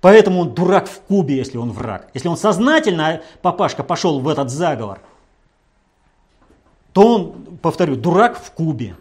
Поэтому 0.00 0.40
он 0.40 0.54
дурак 0.54 0.88
в 0.88 1.00
Кубе, 1.02 1.36
если 1.36 1.58
он 1.58 1.70
враг. 1.70 2.08
Если 2.12 2.26
он 2.26 2.36
сознательно, 2.36 3.20
папашка, 3.40 3.84
пошел 3.84 4.18
в 4.18 4.28
этот 4.28 4.50
заговор, 4.50 5.00
то 6.94 7.02
он, 7.02 7.58
повторю, 7.60 7.96
дурак 7.96 8.40
в 8.42 8.52
Кубе. 8.52 8.96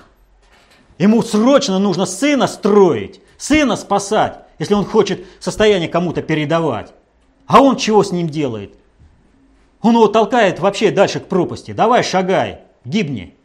Ему 0.98 1.22
срочно 1.22 1.78
нужно 1.78 2.08
сына 2.08 2.48
строить, 2.48 3.22
сына 3.38 3.76
спасать, 3.76 4.40
если 4.58 4.74
он 4.74 4.84
хочет 4.84 5.26
состояние 5.40 5.88
кому-то 5.88 6.24
передавать. 6.24 6.92
А 7.46 7.62
он 7.62 7.78
чего 7.78 8.04
с 8.04 8.12
ним 8.12 8.28
делает? 8.28 8.76
Он 9.82 9.94
его 9.94 10.08
толкает 10.08 10.60
вообще 10.60 10.90
дальше 10.90 11.20
к 11.20 11.28
пропасти. 11.28 11.72
Давай, 11.72 12.04
шагай, 12.04 12.62
гибни. 12.84 13.36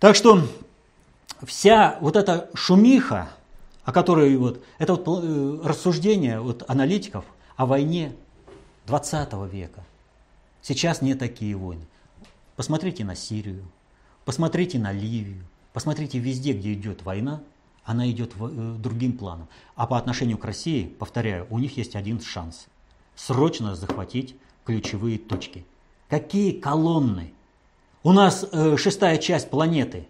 Так 0.00 0.14
что 0.14 0.42
вся 1.42 1.96
вот 2.00 2.16
эта 2.16 2.50
шумиха, 2.52 3.30
о 3.84 3.92
которой 3.92 4.36
вот, 4.36 4.62
это 4.78 4.94
вот 4.94 5.24
э, 5.24 5.60
рассуждение 5.64 6.40
вот 6.40 6.64
аналитиков 6.68 7.24
о 7.56 7.64
войне 7.64 8.12
20 8.86 9.32
века. 9.50 9.84
Сейчас 10.68 11.00
не 11.00 11.14
такие 11.14 11.56
войны. 11.56 11.86
Посмотрите 12.54 13.02
на 13.02 13.14
Сирию, 13.14 13.64
посмотрите 14.26 14.78
на 14.78 14.92
Ливию, 14.92 15.42
посмотрите 15.72 16.18
везде, 16.18 16.52
где 16.52 16.74
идет 16.74 17.04
война, 17.04 17.40
она 17.84 18.06
идет 18.10 18.34
э, 18.38 18.76
другим 18.78 19.16
планом. 19.16 19.48
А 19.76 19.86
по 19.86 19.96
отношению 19.96 20.36
к 20.36 20.44
России, 20.44 20.84
повторяю, 20.86 21.46
у 21.48 21.58
них 21.58 21.78
есть 21.78 21.96
один 21.96 22.20
шанс. 22.20 22.66
Срочно 23.16 23.76
захватить 23.76 24.36
ключевые 24.66 25.18
точки. 25.18 25.64
Какие 26.10 26.60
колонны? 26.60 27.32
У 28.02 28.12
нас 28.12 28.44
э, 28.52 28.76
шестая 28.76 29.16
часть 29.16 29.48
планеты. 29.48 30.06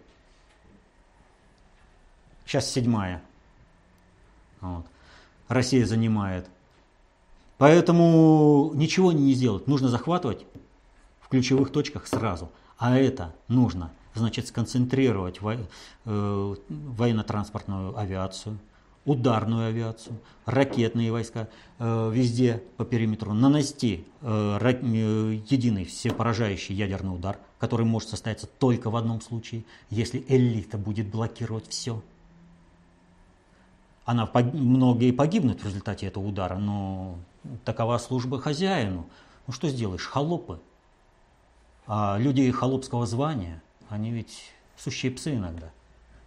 Сейчас 2.47 2.69
седьмая. 2.69 3.23
Вот. 4.61 4.85
Россия 5.47 5.87
занимает. 5.87 6.49
Поэтому 7.59 8.71
ничего 8.75 9.13
не 9.13 9.33
сделать. 9.35 9.67
Нужно 9.67 9.89
захватывать 9.89 10.47
в 11.21 11.29
ключевых 11.29 11.71
точках 11.71 12.07
сразу. 12.07 12.51
А 12.79 12.97
это 12.97 13.35
нужно, 13.49 13.91
значит, 14.15 14.47
сконцентрировать 14.47 15.43
во, 15.43 15.55
э, 15.55 16.55
военно-транспортную 16.69 17.99
авиацию, 17.99 18.59
ударную 19.05 19.69
авиацию, 19.69 20.17
ракетные 20.47 21.11
войска 21.11 21.49
э, 21.81 22.11
везде 22.15 22.63
по 22.77 22.85
периметру, 22.85 23.33
нанести 23.33 24.05
э, 24.21 24.59
э, 24.61 25.41
единый 25.51 25.85
всепоражающий 25.85 26.77
ядерный 26.77 27.15
удар, 27.15 27.39
который 27.59 27.85
может 27.85 28.11
состояться 28.11 28.47
только 28.47 28.91
в 28.91 28.97
одном 28.97 29.21
случае, 29.21 29.65
если 29.91 30.25
элита 30.29 30.79
будет 30.79 31.09
блокировать 31.09 31.67
все. 31.69 32.01
Она 34.05 34.31
многие 34.35 35.11
погибнут 35.11 35.61
в 35.61 35.67
результате 35.67 36.07
этого 36.07 36.27
удара, 36.27 36.57
но 36.57 37.19
такова 37.65 37.99
служба 37.99 38.41
хозяину. 38.41 39.09
Ну 39.47 39.53
что 39.53 39.69
сделаешь, 39.69 40.07
холопы. 40.07 40.61
А 41.87 42.19
люди 42.19 42.51
холопского 42.51 43.07
звания, 43.07 43.63
они 43.89 44.11
ведь 44.11 44.53
сущие 44.77 45.11
псы 45.11 45.35
иногда. 45.35 45.71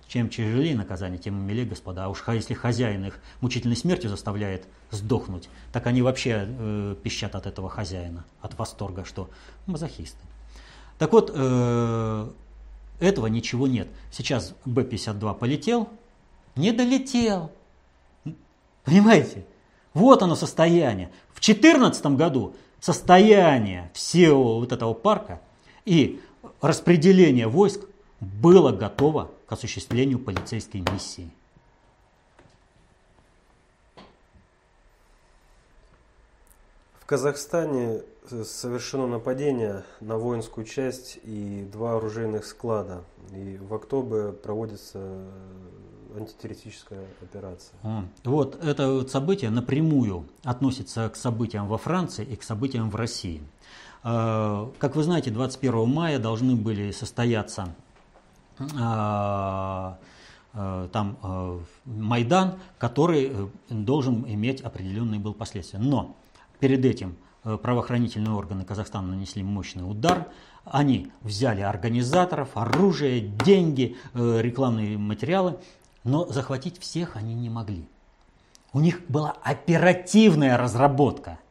Чем 0.08 0.28
тяжелее 0.28 0.76
наказание, 0.76 1.18
тем 1.18 1.36
милее 1.36 1.66
господа. 1.66 2.06
А 2.06 2.10
уж 2.10 2.24
если 2.28 2.54
хозяин 2.54 3.06
их 3.06 3.20
мучительной 3.40 3.78
смертью 3.78 4.10
заставляет 4.10 4.68
сдохнуть, 4.90 5.48
так 5.72 5.88
они 5.88 6.02
вообще 6.02 6.48
э, 6.48 6.96
пищат 7.02 7.36
от 7.36 7.46
этого 7.46 7.70
хозяина, 7.70 8.26
от 8.42 8.58
восторга, 8.58 9.06
что 9.06 9.30
мазохисты. 9.68 10.20
Так 10.98 11.14
вот, 11.14 11.32
э, 11.34 12.30
этого 13.00 13.28
ничего 13.28 13.68
нет. 13.68 13.88
Сейчас 14.12 14.54
Б-52 14.66 15.38
полетел, 15.38 15.90
не 16.56 16.72
долетел. 16.72 17.52
Понимаете? 18.84 19.46
Вот 19.94 20.24
оно 20.24 20.36
состояние. 20.36 21.12
В 21.34 21.42
2014 21.42 22.06
году 22.18 22.56
состояние 22.80 23.92
всего 23.94 24.60
вот 24.60 24.72
этого 24.72 24.94
парка 24.94 25.42
и 25.86 26.22
распределение 26.62 27.48
войск 27.48 27.82
было 28.20 28.72
готово 28.72 29.32
к 29.48 29.52
осуществлению 29.52 30.20
полицейской 30.20 30.82
миссии. 30.92 31.30
В 37.00 37.06
Казахстане 37.06 38.04
э, 38.30 38.44
совершено 38.46 39.06
нападение 39.06 39.84
на 40.00 40.18
воинскую 40.18 40.66
часть 40.66 41.20
и 41.24 41.68
два 41.70 41.98
оружейных 41.98 42.46
склада. 42.46 43.04
И 43.34 43.58
в 43.58 43.74
октябре 43.74 44.32
проводится 44.32 45.00
э, 45.00 45.30
антитеррористическая 46.16 47.06
операция. 47.22 47.76
А, 47.84 48.04
вот 48.24 48.64
это 48.64 48.92
вот 48.92 49.12
событие 49.12 49.50
напрямую 49.50 50.26
относится 50.44 51.10
к 51.10 51.16
событиям 51.16 51.68
во 51.68 51.78
Франции 51.78 52.26
и 52.26 52.36
к 52.36 52.44
событиям 52.44 52.90
в 52.90 52.96
России. 52.96 53.42
А, 54.04 54.72
как 54.80 54.96
вы 54.96 55.04
знаете, 55.04 55.32
21 55.32 55.88
мая 55.88 56.20
должны 56.20 56.56
были 56.56 56.92
состояться 56.92 57.74
а, 58.78 59.98
а, 60.54 60.88
там 60.90 61.18
Майдан, 61.86 62.56
который 62.78 63.32
э, 63.32 63.48
должен 63.70 64.26
иметь 64.28 64.62
определенные 64.62 65.20
был 65.20 65.34
последствия. 65.34 65.80
Но 65.80 66.18
перед 66.60 66.84
этим 66.84 67.16
э, 67.44 67.58
правоохранительные 67.58 68.34
органы 68.34 68.66
Казахстана 68.66 69.10
нанесли 69.10 69.44
мощный 69.44 69.90
удар. 69.90 70.28
Они 70.66 71.12
взяли 71.22 71.62
организаторов, 71.62 72.50
оружие, 72.56 73.22
деньги, 73.22 73.96
э, 74.14 74.42
рекламные 74.42 74.98
материалы, 74.98 75.58
но 76.04 76.26
захватить 76.26 76.80
всех 76.80 77.16
они 77.16 77.34
не 77.34 77.50
могли. 77.50 77.88
У 78.74 78.80
них 78.80 79.02
была 79.08 79.36
оперативная 79.44 80.58
разработка– 80.58 81.40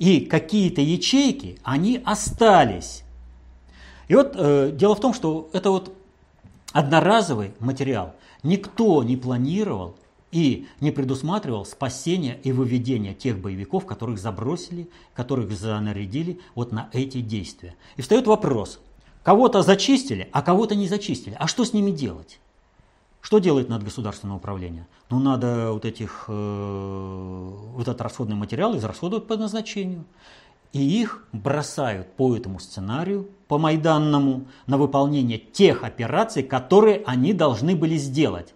и 0.00 0.20
какие-то 0.20 0.80
ячейки, 0.80 1.58
они 1.62 2.00
остались. 2.04 3.04
И 4.08 4.14
вот 4.14 4.32
э, 4.34 4.72
дело 4.72 4.96
в 4.96 5.00
том, 5.00 5.12
что 5.12 5.50
это 5.52 5.70
вот 5.70 5.94
одноразовый 6.72 7.52
материал. 7.60 8.14
Никто 8.42 9.04
не 9.04 9.18
планировал 9.18 9.94
и 10.32 10.66
не 10.80 10.90
предусматривал 10.90 11.66
спасения 11.66 12.38
и 12.42 12.50
выведения 12.50 13.12
тех 13.12 13.38
боевиков, 13.38 13.84
которых 13.84 14.18
забросили, 14.18 14.88
которых 15.14 15.52
занарядили 15.52 16.40
вот 16.54 16.72
на 16.72 16.88
эти 16.94 17.20
действия. 17.20 17.74
И 17.98 18.02
встает 18.02 18.26
вопрос, 18.26 18.80
кого-то 19.22 19.60
зачистили, 19.60 20.30
а 20.32 20.40
кого-то 20.40 20.74
не 20.74 20.88
зачистили. 20.88 21.36
А 21.38 21.46
что 21.46 21.66
с 21.66 21.74
ними 21.74 21.90
делать? 21.90 22.40
Что 23.20 23.38
делает 23.38 23.68
надгосударственное 23.68 24.36
управление? 24.36 24.86
Ну, 25.10 25.18
надо 25.18 25.72
вот, 25.72 25.84
этих, 25.84 26.24
э, 26.28 27.48
вот 27.74 27.82
этот 27.82 28.00
расходный 28.00 28.36
материал 28.36 28.76
израсходовать 28.76 29.26
по 29.26 29.36
назначению. 29.36 30.04
И 30.72 30.80
их 30.80 31.24
бросают 31.32 32.14
по 32.14 32.34
этому 32.34 32.60
сценарию, 32.60 33.28
по 33.48 33.58
Майданному, 33.58 34.46
на 34.66 34.78
выполнение 34.78 35.38
тех 35.38 35.82
операций, 35.82 36.42
которые 36.42 37.02
они 37.04 37.32
должны 37.32 37.74
были 37.74 37.96
сделать. 37.96 38.54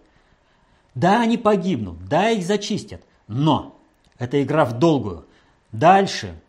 Да, 0.95 1.21
они 1.21 1.37
погибнут, 1.37 2.07
да, 2.09 2.31
их 2.31 2.47
зачистят, 2.47 3.03
но 3.27 3.81
это 4.19 4.41
игра 4.43 4.65
в 4.65 4.79
долгую. 4.79 5.27
Дальше 5.73 6.41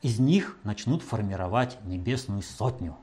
из 0.00 0.20
них 0.20 0.56
начнут 0.62 1.02
формировать 1.02 1.76
небесную 1.84 2.42
сотню 2.42 2.96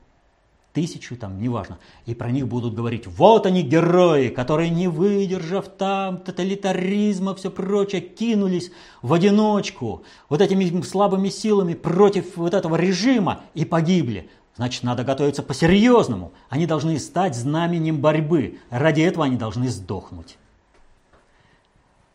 тысячу, 0.72 1.16
там, 1.16 1.40
неважно. 1.40 1.78
И 2.06 2.14
про 2.14 2.30
них 2.30 2.48
будут 2.48 2.74
говорить, 2.74 3.06
вот 3.06 3.46
они 3.46 3.62
герои, 3.62 4.28
которые, 4.28 4.70
не 4.70 4.88
выдержав 4.88 5.68
там 5.68 6.18
тоталитаризма, 6.18 7.34
все 7.34 7.50
прочее, 7.50 8.00
кинулись 8.00 8.72
в 9.02 9.12
одиночку, 9.12 10.02
вот 10.28 10.40
этими 10.40 10.80
слабыми 10.82 11.28
силами 11.28 11.74
против 11.74 12.36
вот 12.36 12.54
этого 12.54 12.76
режима 12.76 13.40
и 13.54 13.64
погибли. 13.64 14.28
Значит, 14.56 14.82
надо 14.82 15.04
готовиться 15.04 15.42
по-серьезному. 15.42 16.32
Они 16.50 16.66
должны 16.66 16.98
стать 16.98 17.34
знаменем 17.34 18.00
борьбы. 18.00 18.58
Ради 18.68 19.00
этого 19.00 19.24
они 19.24 19.36
должны 19.36 19.68
сдохнуть. 19.68 20.36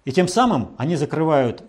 И 0.05 0.11
тем 0.11 0.27
самым 0.27 0.69
они 0.77 0.95
закрывают 0.95 1.63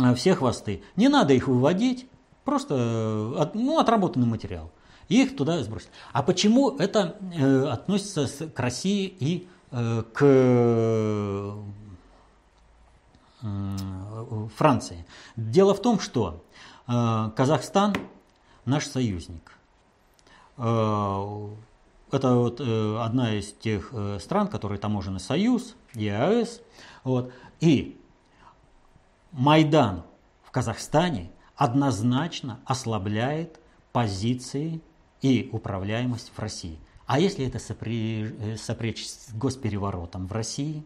э, 0.00 0.14
все 0.14 0.34
хвосты. 0.34 0.82
Не 0.96 1.08
надо 1.08 1.34
их 1.34 1.46
выводить, 1.46 2.06
просто 2.44 2.74
э, 2.74 3.50
ну, 3.54 3.78
отработанный 3.78 4.26
материал 4.26 4.70
их 5.12 5.36
туда 5.36 5.62
сбросить. 5.62 5.90
А 6.12 6.22
почему 6.22 6.76
это 6.76 7.16
э, 7.34 7.66
относится 7.66 8.48
к 8.48 8.58
России 8.58 9.06
и 9.06 9.48
э, 9.70 10.02
к 10.12 10.22
э, 10.22 11.54
Франции? 14.56 15.04
Дело 15.36 15.74
в 15.74 15.82
том, 15.82 16.00
что 16.00 16.44
э, 16.88 17.30
Казахстан 17.36 17.94
наш 18.64 18.86
союзник. 18.86 19.58
Э, 20.56 21.48
это 22.10 22.34
вот 22.34 22.60
э, 22.60 22.98
одна 23.00 23.34
из 23.34 23.52
тех 23.52 23.88
э, 23.92 24.18
стран, 24.20 24.48
которые 24.48 24.78
таможенный 24.78 25.20
союз, 25.20 25.74
ЕАЭС. 25.94 26.60
Вот. 27.04 27.32
И 27.60 27.98
Майдан 29.32 30.02
в 30.44 30.50
Казахстане 30.50 31.30
однозначно 31.56 32.60
ослабляет 32.66 33.58
позиции 33.92 34.80
и 35.22 35.48
управляемость 35.52 36.32
в 36.34 36.38
России. 36.38 36.78
А 37.06 37.18
если 37.18 37.46
это. 37.46 37.58
Э, 37.58 38.56
сопречь 38.56 39.06
с 39.06 39.32
госпереворотом 39.34 40.26
в 40.26 40.32
России? 40.32 40.82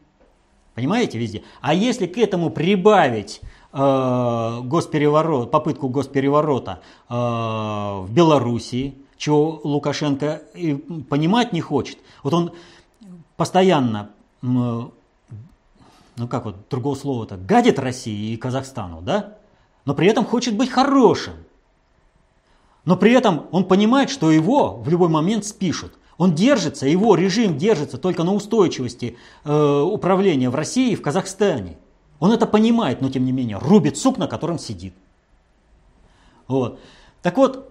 Понимаете, 0.74 1.18
везде. 1.18 1.42
А 1.60 1.72
если 1.74 2.06
к 2.06 2.18
этому 2.18 2.50
прибавить 2.50 3.40
э, 3.72 4.60
госпереворот, 4.62 5.50
попытку 5.50 5.88
госпереворота 5.88 6.80
э, 7.08 7.14
в 7.14 8.08
Белоруссии, 8.10 8.94
чего 9.16 9.60
Лукашенко 9.64 10.42
и 10.54 10.74
понимать 10.74 11.54
не 11.54 11.62
хочет. 11.62 11.96
Вот 12.22 12.34
он 12.34 12.52
постоянно, 13.38 14.10
ну 14.42 14.92
как 16.28 16.44
вот 16.44 16.68
другого 16.68 16.94
слова-то, 16.94 17.38
гадит 17.38 17.78
России 17.78 18.32
и 18.32 18.36
Казахстану, 18.36 19.00
да? 19.00 19.38
Но 19.86 19.94
при 19.94 20.06
этом 20.08 20.26
хочет 20.26 20.54
быть 20.54 20.68
хорошим. 20.68 21.32
Но 22.86 22.96
при 22.96 23.12
этом 23.12 23.46
он 23.50 23.64
понимает, 23.64 24.08
что 24.10 24.30
его 24.30 24.76
в 24.76 24.88
любой 24.88 25.08
момент 25.08 25.44
спишут. 25.44 25.92
Он 26.18 26.34
держится, 26.34 26.86
его 26.86 27.14
режим 27.16 27.58
держится 27.58 27.98
только 27.98 28.22
на 28.22 28.32
устойчивости 28.32 29.18
э, 29.44 29.80
управления 29.80 30.48
в 30.48 30.54
России 30.54 30.92
и 30.92 30.96
в 30.96 31.02
Казахстане. 31.02 31.76
Он 32.20 32.32
это 32.32 32.46
понимает, 32.46 33.02
но 33.02 33.10
тем 33.10 33.26
не 33.26 33.32
менее 33.32 33.58
рубит 33.58 33.98
сук, 33.98 34.16
на 34.16 34.28
котором 34.28 34.58
сидит. 34.58 34.94
Вот. 36.46 36.78
Так 37.22 37.36
вот, 37.36 37.70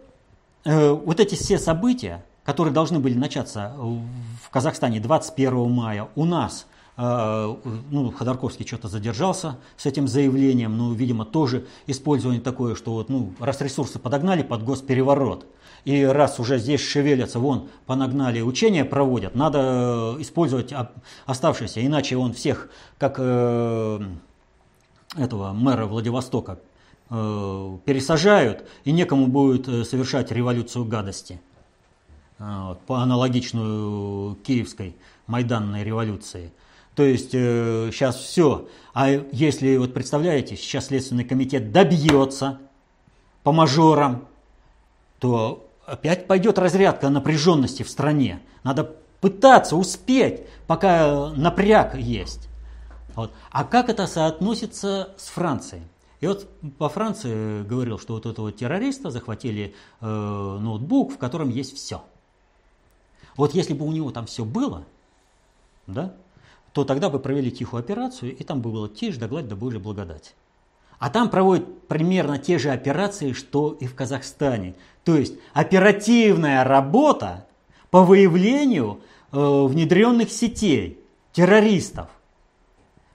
э, 0.66 0.92
вот 0.92 1.20
эти 1.20 1.34
все 1.36 1.58
события, 1.58 2.24
которые 2.44 2.74
должны 2.74 3.00
были 3.00 3.18
начаться 3.18 3.74
в 3.78 4.50
Казахстане 4.52 5.00
21 5.00 5.72
мая, 5.72 6.10
у 6.16 6.26
нас 6.26 6.68
ну, 6.98 8.14
Ходорковский 8.18 8.66
что-то 8.66 8.88
задержался 8.88 9.58
с 9.76 9.86
этим 9.86 10.08
заявлением, 10.08 10.78
ну, 10.78 10.94
видимо, 10.94 11.26
тоже 11.26 11.68
использование 11.88 12.42
такое, 12.42 12.76
что 12.76 12.94
вот, 12.94 13.10
ну, 13.10 13.34
раз 13.40 13.60
ресурсы 13.60 14.00
подогнали 14.00 14.44
под 14.44 14.64
госпереворот, 14.64 15.46
и 15.84 16.04
раз 16.04 16.40
уже 16.40 16.58
здесь 16.58 16.80
шевелятся, 16.82 17.40
вон, 17.40 17.68
понагнали, 17.86 18.40
учения 18.42 18.86
проводят, 18.86 19.36
надо 19.36 20.16
использовать 20.20 20.74
оставшиеся, 21.26 21.86
иначе 21.86 22.16
он 22.16 22.32
всех, 22.32 22.70
как 22.98 23.16
э, 23.20 24.02
этого 25.18 25.52
мэра 25.52 25.88
Владивостока, 25.88 26.60
э, 27.10 27.78
пересажают, 27.84 28.66
и 28.86 28.94
некому 28.94 29.28
будет 29.28 29.68
э, 29.68 29.84
совершать 29.84 30.32
революцию 30.32 30.86
гадости, 30.86 31.42
э, 32.40 32.76
по 32.88 33.02
аналогичную 33.02 34.36
киевской 34.36 34.96
майданной 35.28 35.84
революции– 35.84 36.54
то 36.96 37.04
есть 37.04 37.32
э, 37.34 37.90
сейчас 37.92 38.16
все. 38.16 38.68
А 38.94 39.10
если, 39.10 39.76
вот 39.78 39.94
представляете, 39.94 40.56
сейчас 40.56 40.88
Следственный 40.88 41.26
комитет 41.26 41.72
добьется 41.72 42.60
по 43.44 43.52
мажорам, 43.52 44.28
то 45.20 45.68
опять 45.86 46.26
пойдет 46.26 46.58
разрядка 46.58 47.10
напряженности 47.10 47.84
в 47.84 47.90
стране. 47.90 48.42
Надо 48.64 48.96
пытаться 49.20 49.76
успеть, 49.76 50.44
пока 50.68 51.32
напряг 51.36 51.96
есть. 51.96 52.48
Вот. 53.16 53.32
А 53.52 53.66
как 53.66 53.90
это 53.90 54.08
соотносится 54.08 55.14
с 55.18 55.28
Францией? 55.28 55.84
И 56.22 56.28
вот 56.28 56.48
по 56.78 56.88
Франции 56.88 57.64
говорил, 57.64 58.00
что 58.00 58.14
вот 58.14 58.26
этого 58.26 58.52
террориста 58.52 59.12
захватили 59.12 59.76
э, 60.00 60.06
ноутбук, 60.06 61.14
в 61.14 61.18
котором 61.18 61.50
есть 61.50 61.76
все. 61.76 62.04
Вот 63.36 63.54
если 63.54 63.74
бы 63.74 63.86
у 63.86 63.92
него 63.92 64.12
там 64.12 64.26
все 64.28 64.46
было, 64.46 64.86
да, 65.88 66.14
то 66.76 66.84
тогда 66.84 67.10
бы 67.10 67.20
провели 67.20 67.52
тихую 67.52 67.80
операцию, 67.80 68.36
и 68.36 68.44
там 68.44 68.60
бы 68.60 68.70
было 68.70 68.90
тишь 68.90 69.16
да 69.16 69.30
гладь 69.30 69.48
да 69.48 69.56
Божья 69.56 69.80
благодать. 69.80 70.36
А 71.00 71.10
там 71.10 71.30
проводят 71.30 71.88
примерно 71.88 72.38
те 72.38 72.60
же 72.60 72.70
операции, 72.70 73.32
что 73.32 73.78
и 73.80 73.88
в 73.88 73.96
Казахстане. 73.96 74.76
То 75.06 75.16
есть 75.16 75.36
оперативная 75.54 76.66
работа 76.66 77.48
по 77.92 78.04
выявлению 78.04 79.00
э, 79.32 79.38
внедренных 79.38 80.30
сетей, 80.30 81.00
террористов. 81.32 82.10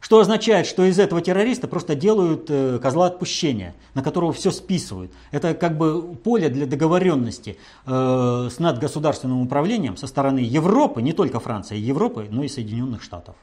Что 0.00 0.18
означает, 0.18 0.66
что 0.66 0.84
из 0.84 0.98
этого 0.98 1.20
террориста 1.20 1.68
просто 1.68 1.94
делают 1.94 2.46
э, 2.48 2.78
козла 2.78 3.06
отпущения, 3.06 3.74
на 3.92 4.02
которого 4.02 4.32
все 4.32 4.50
списывают. 4.50 5.12
Это 5.30 5.52
как 5.54 5.76
бы 5.76 6.14
поле 6.16 6.48
для 6.48 6.66
договоренности 6.66 7.58
э, 7.84 8.48
с 8.50 8.58
надгосударственным 8.58 9.42
управлением 9.42 9.98
со 9.98 10.06
стороны 10.06 10.38
Европы, 10.38 11.02
не 11.02 11.12
только 11.12 11.38
Франции, 11.38 11.76
Европы, 11.76 12.26
но 12.30 12.42
и 12.42 12.48
Соединенных 12.48 13.02
Штатов. 13.02 13.36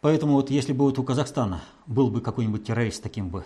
Поэтому 0.00 0.34
вот 0.34 0.50
если 0.50 0.72
бы 0.72 0.84
вот 0.84 0.98
у 1.00 1.02
Казахстана 1.02 1.60
был 1.86 2.10
бы 2.10 2.20
какой-нибудь 2.20 2.64
террорист 2.64 3.02
таким 3.02 3.28
бы 3.28 3.44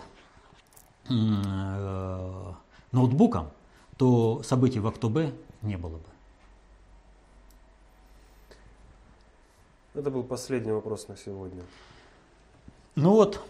э, 1.09 2.53
ноутбуком, 2.91 3.49
то 3.97 4.43
событий 4.43 4.79
в 4.79 4.85
Актобе 4.87 5.33
не 5.63 5.75
было 5.75 5.97
бы. 5.97 6.14
Это 9.95 10.11
был 10.11 10.23
последний 10.23 10.73
вопрос 10.73 11.07
на 11.07 11.15
сегодня. 11.15 11.63
Ну 12.95 13.11
вот, 13.11 13.41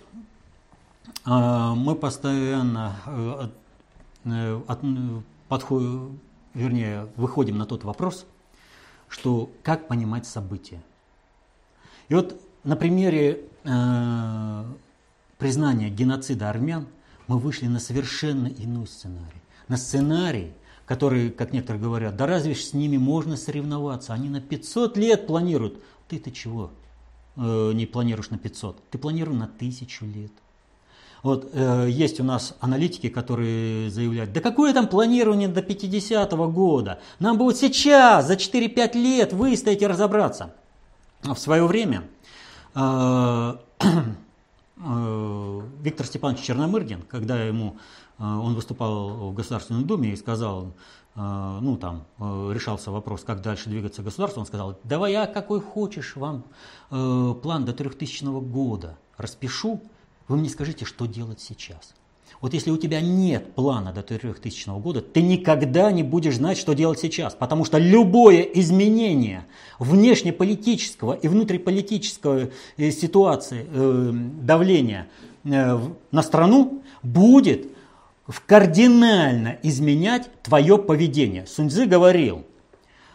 э, 1.25 1.73
мы 1.75 1.95
постоянно 1.95 3.51
э, 4.23 4.61
подходим, 5.47 6.19
вернее, 6.53 7.07
выходим 7.15 7.57
на 7.57 7.65
тот 7.65 7.83
вопрос, 7.83 8.27
что 9.07 9.49
как 9.63 9.87
понимать 9.87 10.27
события. 10.27 10.83
И 12.09 12.13
вот 12.13 12.39
на 12.63 12.75
примере 12.75 13.41
э, 13.63 14.63
признания 15.39 15.89
геноцида 15.89 16.51
армян 16.51 16.85
мы 17.25 17.39
вышли 17.39 17.65
на 17.65 17.79
совершенно 17.79 18.47
иной 18.47 18.85
сценарий. 18.85 19.41
На 19.67 19.77
сценарий, 19.77 20.53
который, 20.85 21.31
как 21.31 21.53
некоторые 21.53 21.81
говорят, 21.81 22.15
да 22.15 22.27
разве 22.27 22.53
с 22.53 22.73
ними 22.73 22.97
можно 22.97 23.35
соревноваться? 23.35 24.13
Они 24.13 24.29
на 24.29 24.41
500 24.41 24.95
лет 24.97 25.25
планируют. 25.25 25.81
Ты-то 26.07 26.31
чего 26.31 26.71
э, 27.35 27.71
не 27.73 27.85
планируешь 27.85 28.29
на 28.29 28.37
500? 28.37 28.77
Ты 28.91 28.97
планируешь 28.97 29.39
на 29.39 29.47
тысячу 29.47 30.05
лет. 30.05 30.31
Вот 31.23 31.49
э, 31.53 31.87
есть 31.89 32.19
у 32.19 32.23
нас 32.23 32.55
аналитики, 32.59 33.09
которые 33.09 33.89
заявляют, 33.89 34.31
да 34.31 34.41
какое 34.41 34.73
там 34.73 34.87
планирование 34.87 35.47
до 35.47 35.61
50-го 35.61 36.47
года? 36.49 36.99
Нам 37.17 37.39
вот 37.39 37.57
сейчас, 37.57 38.27
за 38.27 38.35
4-5 38.35 38.93
лет 38.93 39.33
выстоять 39.33 39.81
и 39.81 39.87
разобраться. 39.87 40.53
А 41.23 41.33
в 41.33 41.39
свое 41.39 41.65
время 41.65 42.03
а, 42.75 43.59
э, 43.79 45.61
Виктор 45.81 46.05
Степанович 46.05 46.41
Черномырдин, 46.41 47.01
когда 47.09 47.41
ему 47.41 47.77
э, 48.19 48.23
он 48.23 48.53
выступал 48.53 49.31
в 49.31 49.33
Государственной 49.33 49.83
Думе 49.83 50.11
и 50.11 50.15
сказал, 50.15 50.67
э, 50.67 50.71
ну 51.16 51.78
там 51.78 52.05
решался 52.20 52.91
вопрос, 52.91 53.24
как 53.24 53.41
дальше 53.41 53.70
двигаться 53.70 54.01
государство, 54.03 54.41
он 54.41 54.45
сказал, 54.45 54.78
давай 54.84 55.13
я 55.13 55.28
какой 55.28 55.61
хочешь 55.61 56.16
вам 56.16 56.43
план 56.89 57.66
до 57.66 57.74
3000 57.74 58.26
года 58.41 58.97
распишу, 59.18 59.82
вы 60.28 60.38
мне 60.38 60.49
скажите, 60.49 60.86
что 60.86 61.05
делать 61.05 61.39
сейчас. 61.39 61.93
Вот 62.41 62.53
если 62.53 62.70
у 62.70 62.78
тебя 62.78 63.01
нет 63.01 63.53
плана 63.55 63.91
до 63.93 64.03
3000 64.03 64.80
года, 64.80 65.01
ты 65.01 65.22
никогда 65.22 65.91
не 65.91 66.03
будешь 66.03 66.36
знать, 66.36 66.57
что 66.57 66.74
делать 66.74 66.99
сейчас. 66.99 67.34
Потому 67.34 67.66
что 67.66 67.78
любое 67.78 68.41
изменение 68.41 69.45
внешнеполитического 69.80 71.13
и 71.13 71.28
внутриполитического 71.28 72.49
э, 72.78 72.91
ситуации, 72.91 73.66
э, 73.68 74.11
давления 74.13 75.07
э, 75.43 75.80
на 76.11 76.22
страну 76.22 76.84
будет 77.01 77.68
кардинально 78.45 79.57
изменять 79.63 80.30
твое 80.41 80.78
поведение. 80.78 81.45
Суньцзы 81.45 81.86
говорил, 81.86 82.45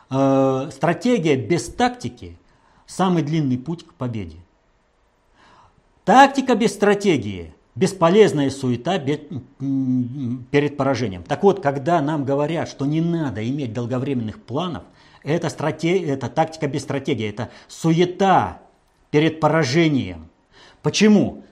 стратегия 0.08 1.36
без 1.36 1.68
тактики– 1.68 2.36
самый 2.86 3.22
длинный 3.22 3.58
путь 3.58 3.86
к 3.86 3.94
победе. 3.94 4.38
Тактика 6.04 6.54
без 6.54 6.72
стратегии– 6.72 7.54
бесполезная 7.74 8.50
суета 8.50 8.98
перед 8.98 10.76
поражением. 10.76 11.22
Так 11.22 11.42
вот, 11.42 11.62
когда 11.62 12.00
нам 12.00 12.24
говорят, 12.24 12.68
что 12.68 12.84
не 12.86 13.00
надо 13.00 13.48
иметь 13.48 13.72
долговременных 13.72 14.42
планов, 14.42 14.82
это, 15.22 15.48
стратег... 15.48 16.08
это 16.08 16.28
тактика 16.28 16.66
без 16.66 16.82
стратегии, 16.82 17.28
это 17.28 17.50
суета 17.68 18.60
перед 19.10 19.38
поражением. 19.40 20.28
Почему? 20.82 21.44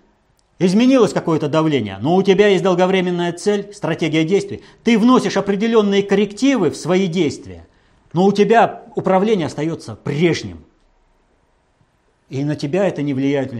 Изменилось 0.59 1.13
какое-то 1.13 1.49
давление, 1.49 1.99
но 2.01 2.17
у 2.17 2.23
тебя 2.23 2.49
есть 2.49 2.65
долговременная 2.65 3.33
цель, 3.33 3.73
стратегия 3.73 4.25
действий. 4.25 4.63
Ты 4.83 4.99
вносишь 4.99 5.37
определенные 5.37 6.03
коррективы 6.03 6.71
в 6.71 6.77
свои 6.77 7.07
действия, 7.07 7.67
но 8.13 8.27
у 8.27 8.33
тебя 8.33 8.83
управление 8.97 9.47
остается 9.47 9.95
прежним. 9.95 10.65
И 12.29 12.45
на 12.45 12.57
тебя 12.57 12.89
это 12.89 13.03
не 13.03 13.15
влияет. 13.15 13.55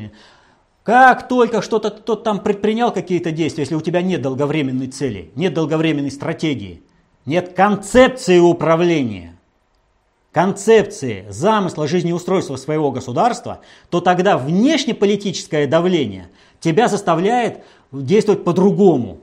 Как 0.83 1.29
только 1.29 1.63
что-то 1.63 1.91
кто-то 1.91 2.23
там 2.23 2.41
предпринял 2.41 2.91
какие-то 2.91 3.31
действия, 3.31 3.63
если 3.63 3.77
у 3.77 3.81
тебя 3.81 4.03
нет 4.03 4.21
долговременной 4.21 4.89
цели, 4.89 5.31
нет 5.37 5.55
долговременной 5.55 6.11
стратегии, 6.11 6.83
нет 7.27 7.53
концепции 7.53 8.39
управления, 8.39 9.37
концепции 10.33 11.27
замысла 11.29 11.87
жизнеустройства 11.87 12.57
своего 12.57 12.91
государства, 12.91 13.61
то 13.91 14.01
тогда 14.01 14.37
внешнеполитическое 14.37 15.67
давление 15.67 16.29
тебя 16.61 16.89
заставляет 16.89 17.65
действовать 17.93 18.45
по-другому. 18.45 19.19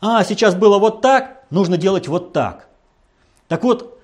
А, 0.00 0.24
сейчас 0.24 0.54
было 0.54 0.78
вот 0.78 1.00
так, 1.00 1.44
нужно 1.50 1.76
делать 1.76 2.08
вот 2.08 2.32
так. 2.32 2.68
Так 3.48 3.64
вот, 3.64 3.98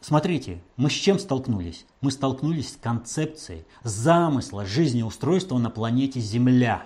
смотрите, 0.00 0.60
мы 0.76 0.90
с 0.90 0.94
чем 0.94 1.18
столкнулись? 1.18 1.86
Мы 2.00 2.10
столкнулись 2.10 2.72
с 2.72 2.76
концепцией 2.76 3.64
замысла 3.82 4.64
жизнеустройства 4.64 5.58
на 5.58 5.70
планете 5.70 6.20
Земля. 6.20 6.82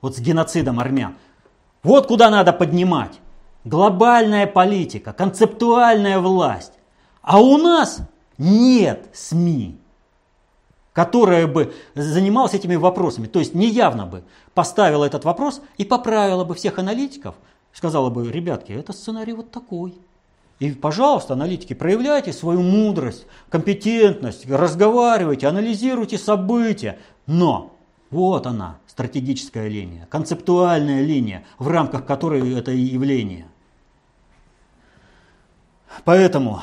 Вот 0.00 0.16
с 0.16 0.20
геноцидом 0.20 0.80
армян. 0.80 1.16
Вот 1.82 2.06
куда 2.06 2.30
надо 2.30 2.52
поднимать. 2.52 3.20
Глобальная 3.64 4.46
политика, 4.46 5.12
концептуальная 5.12 6.20
власть. 6.20 6.72
А 7.22 7.40
у 7.40 7.58
нас 7.58 8.00
нет 8.38 9.10
СМИ, 9.12 9.78
которая 10.98 11.46
бы 11.46 11.72
занималась 11.94 12.54
этими 12.54 12.74
вопросами. 12.74 13.28
То 13.28 13.38
есть 13.38 13.54
неявно 13.54 14.04
бы 14.04 14.24
поставила 14.52 15.04
этот 15.04 15.24
вопрос 15.24 15.62
и 15.76 15.84
поправила 15.84 16.42
бы 16.42 16.56
всех 16.56 16.80
аналитиков. 16.80 17.36
Сказала 17.72 18.10
бы, 18.10 18.28
ребятки, 18.32 18.72
это 18.72 18.92
сценарий 18.92 19.32
вот 19.32 19.52
такой. 19.52 19.94
И, 20.58 20.72
пожалуйста, 20.72 21.34
аналитики, 21.34 21.72
проявляйте 21.72 22.32
свою 22.32 22.62
мудрость, 22.62 23.28
компетентность, 23.48 24.50
разговаривайте, 24.50 25.46
анализируйте 25.46 26.18
события. 26.18 26.98
Но 27.26 27.76
вот 28.10 28.48
она, 28.48 28.78
стратегическая 28.88 29.68
линия, 29.68 30.08
концептуальная 30.10 31.04
линия, 31.04 31.44
в 31.60 31.68
рамках 31.68 32.06
которой 32.06 32.58
это 32.58 32.72
явление. 32.72 33.46
Поэтому 36.04 36.60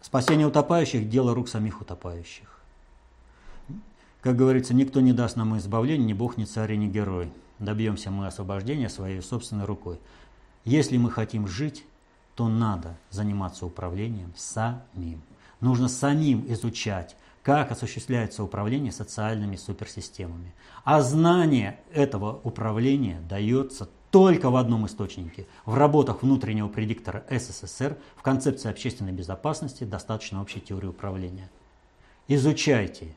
спасение 0.00 0.46
утопающих– 0.46 1.06
дело 1.10 1.34
рук 1.34 1.50
самих 1.50 1.82
утопающих. 1.82 2.49
Как 4.22 4.36
говорится, 4.36 4.74
никто 4.74 5.00
не 5.00 5.12
даст 5.12 5.36
нам 5.36 5.56
избавления, 5.56 6.06
ни 6.06 6.12
Бог, 6.12 6.36
ни 6.36 6.44
царь, 6.44 6.76
ни 6.76 6.86
герой. 6.86 7.32
Добьемся 7.58 8.10
мы 8.10 8.26
освобождения 8.26 8.88
своей 8.88 9.22
собственной 9.22 9.64
рукой. 9.64 9.98
Если 10.64 10.98
мы 10.98 11.10
хотим 11.10 11.46
жить, 11.46 11.84
то 12.34 12.48
надо 12.48 12.96
заниматься 13.10 13.64
управлением 13.64 14.32
самим. 14.36 15.22
Нужно 15.60 15.88
самим 15.88 16.44
изучать, 16.52 17.16
как 17.42 17.70
осуществляется 17.70 18.44
управление 18.44 18.92
социальными 18.92 19.56
суперсистемами. 19.56 20.54
А 20.84 21.00
знание 21.02 21.80
этого 21.92 22.40
управления 22.44 23.20
дается 23.28 23.88
только 24.10 24.50
в 24.50 24.56
одном 24.56 24.86
источнике– 24.86 25.46
в 25.64 25.74
работах 25.74 26.22
внутреннего 26.22 26.68
предиктора 26.68 27.24
СССР 27.30 27.96
в 28.16 28.22
концепции 28.22 28.68
общественной 28.68 29.12
безопасности 29.12 29.84
достаточно 29.84 30.42
общей 30.42 30.60
теории 30.60 30.88
управления. 30.88 31.48
Изучайте 32.26 33.14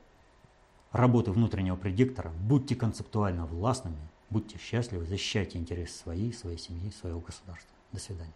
работы 0.93 1.31
внутреннего 1.31 1.75
предиктора, 1.75 2.31
будьте 2.39 2.75
концептуально 2.75 3.45
властными, 3.45 3.97
будьте 4.29 4.57
счастливы, 4.57 5.05
защищайте 5.05 5.57
интересы 5.57 5.97
своей, 5.97 6.31
своей 6.31 6.57
семьи, 6.57 6.91
своего 6.91 7.19
государства. 7.19 7.75
До 7.91 7.99
свидания. 7.99 8.33